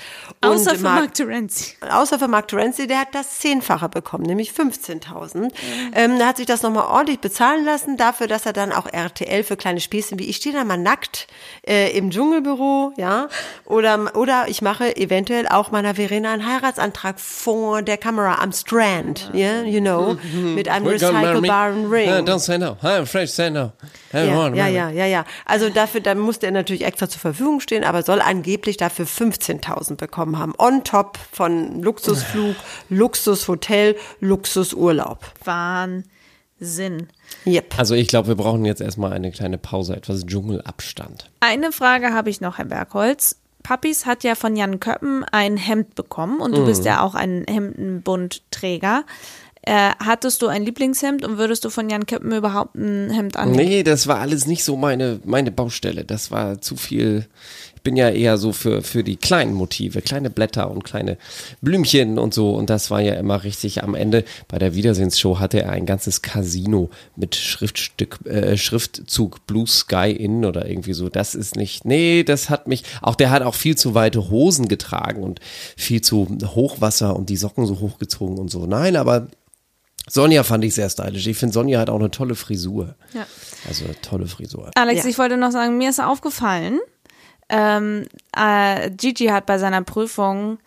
Und 0.42 0.50
Außer 0.50 0.76
für 0.76 0.82
Mark 0.82 1.14
Terenzi. 1.14 1.76
Außer 1.88 2.18
für 2.18 2.28
Mark 2.28 2.48
Terenzi, 2.48 2.86
der 2.86 3.00
hat 3.00 3.14
das 3.14 3.38
Zehnfache 3.38 3.88
bekommen, 3.88 4.24
nämlich 4.24 4.50
15.000. 4.50 5.50
Ähm, 5.94 6.18
da 6.18 6.28
hat 6.28 6.36
sich 6.38 6.46
das 6.46 6.62
nochmal 6.62 6.86
ordentlich 6.86 7.20
bezahlen 7.20 7.64
lassen, 7.64 7.96
dafür, 7.96 8.26
dass 8.26 8.46
er 8.46 8.52
dann 8.52 8.72
auch 8.72 8.86
RTL 8.86 9.44
für 9.44 9.56
kleine 9.56 9.80
Späßchen, 9.80 10.18
wie 10.18 10.28
ich 10.28 10.36
stehe 10.36 10.54
da 10.54 10.64
mal 10.64 10.78
nackt 10.78 11.26
äh, 11.66 11.96
im 11.96 12.10
Dschungelbüro, 12.10 12.92
ja, 12.96 13.28
oder, 13.64 14.16
oder 14.16 14.44
ich 14.48 14.62
mache 14.62 14.96
eventuell 14.96 15.48
auch 15.48 15.70
meiner 15.70 15.94
Verena 15.94 16.32
einen 16.32 16.46
Heiratsantrag 16.46 17.20
vor 17.20 17.82
der 17.82 17.96
Kamera 17.96 18.42
am 18.42 18.52
Strand, 18.52 19.30
yeah, 19.34 19.62
you 19.62 19.80
know, 19.80 20.16
mit 20.32 20.68
einem 20.68 20.86
We're 20.86 20.98
recycelbaren 21.66 21.90
Ring. 21.90 22.08
Uh, 22.08 22.24
don't 22.24 22.38
say 22.40 22.58
no. 22.58 22.76
I'm 22.82 23.02
afraid 23.02 23.28
say 23.28 23.50
no. 23.50 23.72
I 24.12 24.18
Ja, 24.26 24.48
ja, 24.54 24.68
ja, 24.68 24.90
ja, 24.90 25.06
ja. 25.06 25.24
Also 25.44 25.70
dafür, 25.70 26.00
da 26.00 26.14
musste 26.14 26.46
er 26.46 26.52
natürlich 26.52 26.84
extra 26.84 27.08
zur 27.08 27.20
Verfügung 27.20 27.60
stehen, 27.60 27.84
aber 27.84 28.02
soll 28.02 28.20
angeblich 28.20 28.76
dafür 28.76 29.06
15.000 29.06 29.96
bekommen 29.96 30.38
haben. 30.38 30.54
On 30.58 30.84
top 30.84 31.18
von 31.32 31.82
Luxusflug, 31.82 32.56
Luxushotel, 32.88 33.96
Luxusurlaub. 34.20 35.18
Wahnsinn. 35.44 37.08
Yep. 37.46 37.74
Also 37.78 37.94
ich 37.94 38.08
glaube, 38.08 38.28
wir 38.28 38.36
brauchen 38.36 38.64
jetzt 38.64 38.80
erstmal 38.80 39.12
eine 39.12 39.30
kleine 39.32 39.58
Pause, 39.58 39.96
etwas 39.96 40.24
Dschungelabstand. 40.26 41.30
Eine 41.40 41.72
Frage 41.72 42.12
habe 42.12 42.30
ich 42.30 42.40
noch, 42.40 42.58
Herr 42.58 42.66
Bergholz. 42.66 43.36
Papis 43.62 44.04
hat 44.04 44.24
ja 44.24 44.34
von 44.34 44.56
Jan 44.56 44.78
Köppen 44.78 45.24
ein 45.32 45.56
Hemd 45.56 45.94
bekommen 45.94 46.40
und 46.40 46.54
du 46.54 46.60
Mhm. 46.60 46.66
bist 46.66 46.84
ja 46.84 47.00
auch 47.02 47.14
ein 47.14 47.46
Hemdenbundträger. 47.48 49.04
Äh, 49.66 49.92
hattest 49.98 50.42
du 50.42 50.48
ein 50.48 50.62
Lieblingshemd 50.62 51.24
und 51.24 51.38
würdest 51.38 51.64
du 51.64 51.70
von 51.70 51.88
Jan 51.88 52.04
Köppen 52.04 52.32
überhaupt 52.32 52.74
ein 52.74 53.08
Hemd 53.08 53.38
annehmen? 53.38 53.66
Nee, 53.66 53.82
das 53.82 54.06
war 54.06 54.18
alles 54.18 54.46
nicht 54.46 54.62
so 54.62 54.76
meine, 54.76 55.20
meine 55.24 55.50
Baustelle. 55.50 56.04
Das 56.04 56.30
war 56.30 56.60
zu 56.60 56.76
viel. 56.76 57.26
Ich 57.74 57.80
bin 57.80 57.96
ja 57.96 58.10
eher 58.10 58.36
so 58.36 58.52
für, 58.52 58.82
für 58.82 59.02
die 59.02 59.16
kleinen 59.16 59.54
Motive, 59.54 60.02
kleine 60.02 60.28
Blätter 60.28 60.70
und 60.70 60.84
kleine 60.84 61.16
Blümchen 61.62 62.18
und 62.18 62.34
so. 62.34 62.50
Und 62.54 62.68
das 62.68 62.90
war 62.90 63.00
ja 63.00 63.14
immer 63.14 63.42
richtig. 63.42 63.82
Am 63.82 63.94
Ende 63.94 64.24
bei 64.48 64.58
der 64.58 64.74
Wiedersehensshow 64.74 65.38
hatte 65.38 65.62
er 65.62 65.70
ein 65.70 65.86
ganzes 65.86 66.20
Casino 66.20 66.90
mit 67.16 67.34
Schriftstück, 67.34 68.18
äh, 68.26 68.58
Schriftzug 68.58 69.46
Blue 69.46 69.66
Sky 69.66 70.10
Inn 70.12 70.44
oder 70.44 70.68
irgendwie 70.68 70.92
so. 70.92 71.08
Das 71.08 71.34
ist 71.34 71.56
nicht, 71.56 71.86
nee, 71.86 72.22
das 72.22 72.50
hat 72.50 72.68
mich, 72.68 72.84
auch 73.00 73.14
der 73.14 73.30
hat 73.30 73.40
auch 73.40 73.54
viel 73.54 73.76
zu 73.76 73.94
weite 73.94 74.28
Hosen 74.28 74.68
getragen 74.68 75.22
und 75.22 75.40
viel 75.74 76.02
zu 76.02 76.28
Hochwasser 76.44 77.16
und 77.16 77.30
die 77.30 77.38
Socken 77.38 77.64
so 77.64 77.80
hochgezogen 77.80 78.36
und 78.36 78.50
so. 78.50 78.66
Nein, 78.66 78.96
aber 78.96 79.28
Sonja 80.08 80.42
fand 80.42 80.64
ich 80.64 80.74
sehr 80.74 80.88
stylisch. 80.90 81.26
Ich 81.26 81.38
finde, 81.38 81.52
Sonja 81.54 81.80
hat 81.80 81.90
auch 81.90 81.98
eine 81.98 82.10
tolle 82.10 82.34
Frisur. 82.34 82.94
Ja. 83.14 83.26
Also 83.68 83.84
eine 83.86 84.00
tolle 84.00 84.26
Frisur. 84.26 84.70
Alex, 84.74 85.04
Ja. 85.04 85.10
ich 85.10 85.18
wollte 85.18 85.36
noch 85.36 85.50
sagen, 85.50 85.78
mir 85.78 85.90
ist 85.90 86.00
aufgefallen, 86.00 86.80
ähm, 87.48 88.06
äh, 88.36 88.90
Gigi 88.90 89.26
hat 89.26 89.46
bei 89.46 89.58
seiner 89.58 89.82
Prüfung 89.82 90.58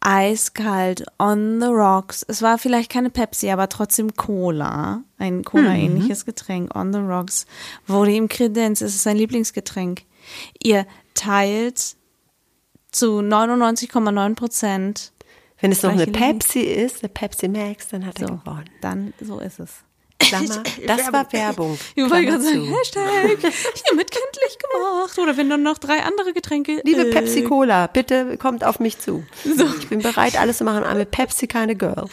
eiskalt 0.00 1.04
on 1.18 1.60
the 1.60 1.66
rocks. 1.68 2.24
Es 2.26 2.40
war 2.42 2.56
vielleicht 2.58 2.90
keine 2.90 3.10
Pepsi, 3.10 3.50
aber 3.50 3.68
trotzdem 3.68 4.16
Cola. 4.16 5.02
Ein 5.18 5.44
Cola-ähnliches 5.44 6.24
Getränk, 6.24 6.74
on 6.74 6.92
the 6.92 6.98
rocks. 7.00 7.46
Wurde 7.86 8.12
ihm 8.12 8.28
Kredenz, 8.28 8.80
es 8.80 8.94
ist 8.94 9.02
sein 9.02 9.16
Lieblingsgetränk. 9.18 10.02
Ihr 10.62 10.86
teilt 11.14 11.96
zu 12.90 13.20
99,9 13.20 14.34
Prozent. 14.34 15.12
Wenn 15.60 15.72
es 15.72 15.82
noch 15.82 15.92
eine. 15.92 16.06
Pepsi 16.06 16.60
ist, 16.60 17.02
eine 17.02 17.08
Pepsi 17.10 17.48
Max, 17.48 17.88
dann 17.88 18.06
hat 18.06 18.20
er 18.20 18.28
So, 18.28 18.34
gewonnen. 18.36 18.70
dann 18.80 19.12
so 19.20 19.38
ist 19.40 19.60
es. 19.60 19.70
Klammer, 20.20 20.62
das 20.86 21.12
war 21.12 21.32
Werbung. 21.32 21.78
Ich 21.94 22.02
wollte 22.10 22.26
gerade 22.26 22.42
sagen. 22.42 22.68
Hashtag, 22.74 23.02
hiermit 23.84 24.10
kenntlich 24.10 24.58
gemacht. 24.58 25.18
Oder 25.18 25.36
wenn 25.38 25.48
dann 25.48 25.62
noch 25.62 25.78
drei 25.78 26.02
andere 26.02 26.34
Getränke. 26.34 26.82
Liebe 26.84 27.08
äh, 27.08 27.10
Pepsi 27.10 27.42
Cola, 27.42 27.86
bitte 27.86 28.36
kommt 28.36 28.62
auf 28.62 28.80
mich 28.80 28.98
zu. 28.98 29.24
Ich 29.44 29.88
bin 29.88 30.00
bereit, 30.00 30.38
alles 30.38 30.58
zu 30.58 30.64
machen. 30.64 30.84
I'm 30.84 31.00
a 31.00 31.04
Pepsi 31.06 31.46
kind 31.46 31.72
of 31.72 31.78
girl. 31.78 32.04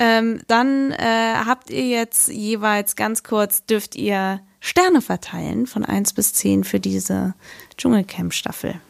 Ähm, 0.00 0.40
dann 0.46 0.92
äh, 0.92 1.34
habt 1.44 1.70
ihr 1.70 1.86
jetzt 1.86 2.28
jeweils 2.28 2.96
ganz 2.96 3.22
kurz, 3.22 3.64
dürft 3.64 3.96
ihr 3.96 4.40
Sterne 4.60 5.00
verteilen 5.00 5.66
von 5.66 5.84
1 5.84 6.12
bis 6.14 6.32
10 6.34 6.64
für 6.64 6.80
diese 6.80 7.34
Dschungelcamp-Staffel. 7.76 8.80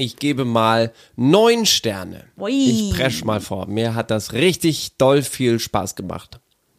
Ich 0.00 0.16
gebe 0.16 0.44
mal 0.44 0.92
neun 1.16 1.66
Sterne. 1.66 2.24
Ui. 2.38 2.52
Ich 2.52 2.94
presch 2.94 3.24
mal 3.24 3.40
vor. 3.40 3.66
Mir 3.66 3.96
hat 3.96 4.12
das 4.12 4.32
richtig 4.32 4.96
doll 4.96 5.22
viel 5.22 5.58
Spaß 5.58 5.96
gemacht. 5.96 6.38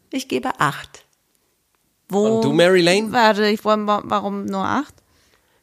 Ich 0.10 0.30
gebe 0.30 0.58
acht. 0.60 1.04
Wo? 2.08 2.38
Und 2.38 2.46
du, 2.46 2.54
Mary 2.54 2.82
Lane? 2.82 3.12
Warte, 3.12 3.46
ich 3.48 3.64
wollte, 3.66 3.86
warum 3.86 4.46
nur 4.46 4.64
8? 4.66 4.94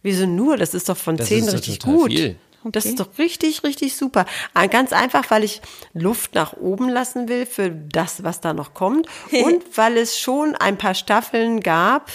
Wieso 0.02 0.26
nur? 0.26 0.58
Das 0.58 0.74
ist 0.74 0.90
doch 0.90 0.98
von 0.98 1.16
Das 1.16 1.28
zehn 1.28 1.38
ist 1.44 1.48
doch 1.48 1.54
richtig 1.54 1.78
total 1.78 1.96
gut. 1.96 2.12
viel. 2.12 2.36
Das 2.72 2.84
ist 2.84 2.98
doch 3.00 3.16
richtig, 3.18 3.62
richtig 3.64 3.96
super. 3.96 4.26
Ah, 4.52 4.66
Ganz 4.66 4.92
einfach, 4.92 5.30
weil 5.30 5.44
ich 5.44 5.62
Luft 5.94 6.34
nach 6.34 6.52
oben 6.54 6.88
lassen 6.88 7.28
will 7.28 7.46
für 7.46 7.70
das, 7.70 8.22
was 8.24 8.40
da 8.40 8.52
noch 8.54 8.74
kommt. 8.74 9.06
Und 9.30 9.64
weil 9.76 9.96
es 9.96 10.18
schon 10.18 10.54
ein 10.56 10.76
paar 10.76 10.94
Staffeln 10.94 11.60
gab, 11.60 12.10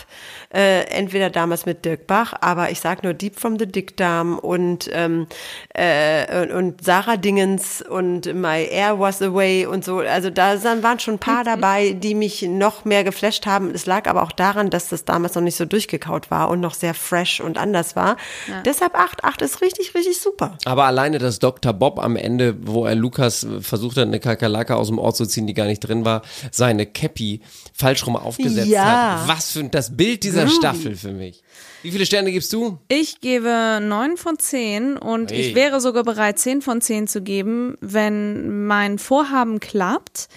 äh, 0.54 0.82
entweder 0.86 1.30
damals 1.30 1.66
mit 1.66 1.86
Dirk 1.86 2.08
Bach, 2.08 2.34
aber 2.42 2.72
ich 2.72 2.80
sag 2.80 3.04
nur 3.04 3.14
Deep 3.14 3.40
from 3.40 3.58
the 3.58 3.66
Dickdarm 3.66 4.38
und, 4.40 4.90
ähm, 4.92 5.28
äh, 5.74 6.42
und, 6.44 6.52
und 6.52 6.84
Sarah 6.84 7.18
Dingens 7.18 7.82
und 7.82 8.26
My 8.34 8.68
Air 8.70 9.00
Was 9.00 9.22
Away 9.22 9.66
und 9.66 9.86
so. 9.86 10.00
Also 10.00 10.30
da 10.30 10.62
waren 10.84 11.00
schon 11.00 11.16
ein 11.16 11.20
paar 11.20 11.44
dabei, 11.44 11.94
die 11.94 12.16
mich 12.16 12.42
noch 12.44 12.86
mehr 12.86 13.04
geflasht 13.04 13.46
haben. 13.46 13.72
Es 13.74 13.86
lag 13.86 14.08
aber 14.10 14.24
auch 14.24 14.32
daran, 14.32 14.70
dass 14.70 14.90
das 14.90 15.06
damals 15.06 15.36
noch 15.36 15.42
nicht 15.42 15.56
so 15.56 15.66
durchgekaut 15.66 16.32
war 16.32 16.50
und 16.50 16.60
noch 16.60 16.74
sehr 16.74 16.94
fresh 16.94 17.40
und 17.40 17.58
anders 17.58 17.96
war. 17.96 18.18
Ja. 18.48 18.62
Deshalb 18.64 18.96
8, 18.96 19.24
8 19.24 19.42
ist 19.42 19.62
richtig, 19.62 19.96
richtig 19.96 20.20
super. 20.20 20.58
Aber 20.66 20.86
alleine, 20.86 21.18
dass 21.18 21.40
Dr. 21.40 21.74
Bob 21.74 22.00
am 22.00 22.16
Ende, 22.16 22.56
wo 22.62 22.86
er 22.86 22.96
Lukas 22.96 23.48
versucht 23.62 23.98
hat, 23.98 24.08
eine 24.08 24.20
Kakerlake 24.20 24.76
aus 24.76 24.88
dem 24.88 25.00
Ort 25.00 25.16
zu 25.16 25.26
ziehen, 25.26 25.48
die 25.48 25.54
gar 25.54 25.66
nicht 25.66 25.80
drin 25.80 26.06
war, 26.06 26.22
seine 26.52 26.86
Cappy 26.86 27.42
falsch 27.74 28.06
rum 28.06 28.16
aufgesetzt 28.16 28.68
Ja. 28.68 29.22
hat. 29.22 29.28
Was 29.28 29.52
für 29.52 29.64
das 29.64 29.96
Bild 29.96 30.24
dieser 30.24 30.41
Groovy. 30.46 30.56
Staffel 30.56 30.96
für 30.96 31.12
mich. 31.12 31.44
Wie 31.84 31.92
viele 31.92 32.06
Sterne 32.06 32.32
gibst 32.32 32.54
du? 32.54 32.78
Ich 32.88 33.22
gebe 33.22 33.80
9 33.82 34.18
von 34.18 34.38
10 34.38 34.98
und 34.98 35.32
Hey. 35.32 35.42
ich 35.42 35.56
wäre 35.56 35.82
sogar 35.82 36.04
bereit, 36.04 36.40
10 36.40 36.62
von 36.62 36.82
10 36.82 37.08
zu 37.08 37.22
geben, 37.22 37.76
wenn 37.82 38.66
mein 38.68 39.00
Vorhaben 39.00 39.60
klappt. 39.60 40.28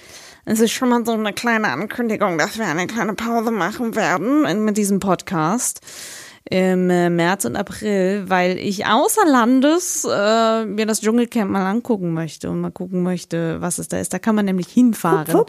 Es 0.47 0.61
ist 0.61 0.73
schon 0.73 0.91
mal 0.91 1.05
so 1.07 1.13
eine 1.13 1.33
kleine 1.33 1.69
Ankündigung, 1.69 2.37
dass 2.39 2.59
wir 2.59 2.67
eine 2.67 2.87
kleine 2.87 3.15
Pause 3.15 3.51
machen 3.51 3.95
werden 3.95 4.65
mit 4.65 4.77
diesem 4.77 5.01
Podcast 5.01 5.81
im 6.51 6.91
äh, 6.91 7.09
März 7.09 7.47
und 7.47 7.57
April, 7.57 8.25
weil 8.29 8.59
ich 8.59 8.85
außer 8.85 9.25
Landes 9.27 10.05
äh, 10.05 10.67
mir 10.67 10.85
das 10.85 11.01
Dschungelcamp 11.01 11.51
mal 11.51 11.65
angucken 11.67 12.13
möchte 12.13 12.51
und 12.51 12.61
mal 12.61 12.71
gucken 12.71 13.03
möchte, 13.03 13.63
was 13.63 13.79
es 13.79 13.89
da 13.89 13.99
ist. 13.99 14.13
Da 14.13 14.19
kann 14.19 14.35
man 14.35 14.45
nämlich 14.45 14.69
hinfahren 14.69 15.45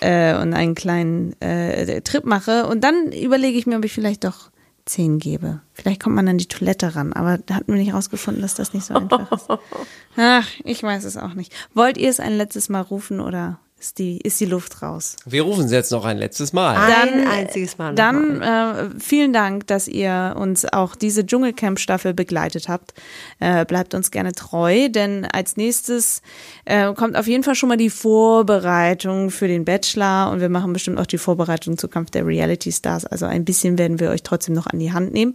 äh, 0.00 0.34
und 0.36 0.54
einen 0.54 0.74
kleinen 0.74 1.40
äh, 1.40 2.00
Trip 2.02 2.24
mache. 2.24 2.66
Und 2.66 2.82
dann 2.84 3.12
überlege 3.12 3.58
ich 3.58 3.66
mir, 3.66 3.76
ob 3.76 3.84
ich 3.84 3.92
vielleicht 3.92 4.24
doch 4.24 4.50
10 4.86 5.18
gebe. 5.18 5.60
Vielleicht 5.72 6.02
kommt 6.02 6.14
man 6.14 6.28
an 6.28 6.38
die 6.38 6.48
Toilette 6.48 6.94
ran, 6.94 7.12
aber 7.12 7.38
da 7.38 7.54
hatten 7.54 7.72
wir 7.72 7.78
nicht 7.78 7.92
rausgefunden, 7.92 8.42
dass 8.42 8.54
das 8.54 8.72
nicht 8.72 8.86
so 8.86 8.94
einfach 8.94 9.30
ist. 9.32 9.48
Ach, 10.16 10.48
ich 10.64 10.82
weiß 10.82 11.04
es 11.04 11.16
auch 11.16 11.34
nicht. 11.34 11.52
Wollt 11.74 11.98
ihr 11.98 12.08
es 12.08 12.20
ein 12.20 12.36
letztes 12.36 12.68
Mal 12.68 12.82
rufen 12.82 13.20
oder 13.20 13.58
ist 13.78 13.98
die, 13.98 14.18
ist 14.18 14.40
die 14.40 14.46
Luft 14.46 14.80
raus? 14.80 15.16
Wir 15.26 15.42
rufen 15.42 15.68
sie 15.68 15.74
jetzt 15.74 15.92
noch 15.92 16.06
ein 16.06 16.16
letztes 16.16 16.54
Mal. 16.54 16.76
Ein 16.76 17.26
einziges 17.28 17.76
Mal. 17.76 17.94
Dann 17.94 18.40
äh, 18.40 18.88
vielen 18.98 19.34
Dank, 19.34 19.66
dass 19.66 19.86
ihr 19.86 20.34
uns 20.38 20.64
auch 20.64 20.96
diese 20.96 21.26
Dschungelcamp-Staffel 21.26 22.14
begleitet 22.14 22.68
habt. 22.68 22.94
Äh, 23.38 23.66
bleibt 23.66 23.92
uns 23.94 24.10
gerne 24.10 24.32
treu, 24.32 24.88
denn 24.88 25.26
als 25.26 25.58
nächstes 25.58 26.22
äh, 26.64 26.92
kommt 26.94 27.16
auf 27.16 27.26
jeden 27.26 27.42
Fall 27.42 27.54
schon 27.54 27.68
mal 27.68 27.76
die 27.76 27.90
Vorbereitung 27.90 29.30
für 29.30 29.46
den 29.46 29.66
Bachelor 29.66 30.30
und 30.30 30.40
wir 30.40 30.48
machen 30.48 30.72
bestimmt 30.72 30.98
auch 30.98 31.06
die 31.06 31.18
Vorbereitung 31.18 31.76
zu 31.76 31.88
Kampf 31.88 32.10
der 32.10 32.26
Reality 32.26 32.72
Stars. 32.72 33.04
Also 33.04 33.26
ein 33.26 33.44
bisschen 33.44 33.76
werden 33.76 34.00
wir 34.00 34.10
euch 34.10 34.22
trotzdem 34.22 34.54
noch 34.54 34.66
an 34.66 34.78
die 34.78 34.92
Hand 34.92 35.12
nehmen. 35.12 35.34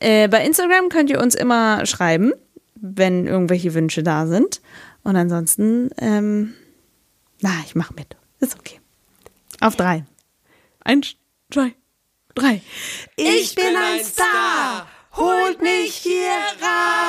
Äh, 0.00 0.26
bei 0.28 0.44
Instagram 0.44 0.88
könnt 0.88 1.08
ihr 1.08 1.20
uns 1.20 1.36
immer 1.36 1.86
schreiben, 1.86 2.32
wenn 2.74 3.28
irgendwelche 3.28 3.74
Wünsche 3.74 4.02
da 4.02 4.26
sind. 4.26 4.60
Und 5.02 5.16
ansonsten, 5.16 5.90
ähm, 5.98 6.54
na, 7.40 7.50
ich 7.66 7.74
mach 7.74 7.90
mit. 7.92 8.16
Ist 8.40 8.58
okay. 8.58 8.80
Auf 9.60 9.76
drei. 9.76 10.04
Eins, 10.82 11.16
zwei, 11.50 11.74
drei. 12.34 12.62
Ich 13.16 13.54
bin 13.54 13.76
ein 13.76 14.04
Star, 14.04 14.86
holt 15.16 15.60
mich 15.62 15.94
hier 15.94 16.30
raus. 16.62 17.00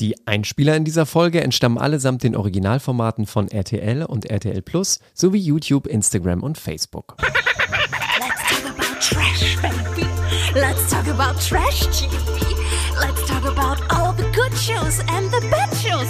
Die 0.00 0.14
Einspieler 0.26 0.76
in 0.76 0.84
dieser 0.84 1.06
Folge 1.06 1.40
entstammen 1.40 1.76
allesamt 1.78 2.22
den 2.22 2.36
Originalformaten 2.36 3.26
von 3.26 3.48
RTL 3.48 4.04
und 4.04 4.26
RTL 4.26 4.62
Plus 4.62 5.00
sowie 5.12 5.40
YouTube, 5.40 5.88
Instagram 5.88 6.44
und 6.44 6.56
Facebook. 6.56 7.16
Let's 7.20 8.42
talk 8.48 8.64
about 8.70 9.00
trash, 9.00 9.56
baby. 9.60 10.07
Let's 10.60 10.90
talk 10.90 11.06
about 11.06 11.40
trash 11.40 11.86
TV. 11.86 12.10
Let's 12.98 13.24
talk 13.28 13.44
about 13.44 13.80
all 13.94 14.12
the 14.12 14.28
good 14.32 14.52
shows 14.58 14.98
and 15.06 15.30
the 15.30 15.40
bad 15.52 15.72
shows. 15.76 16.08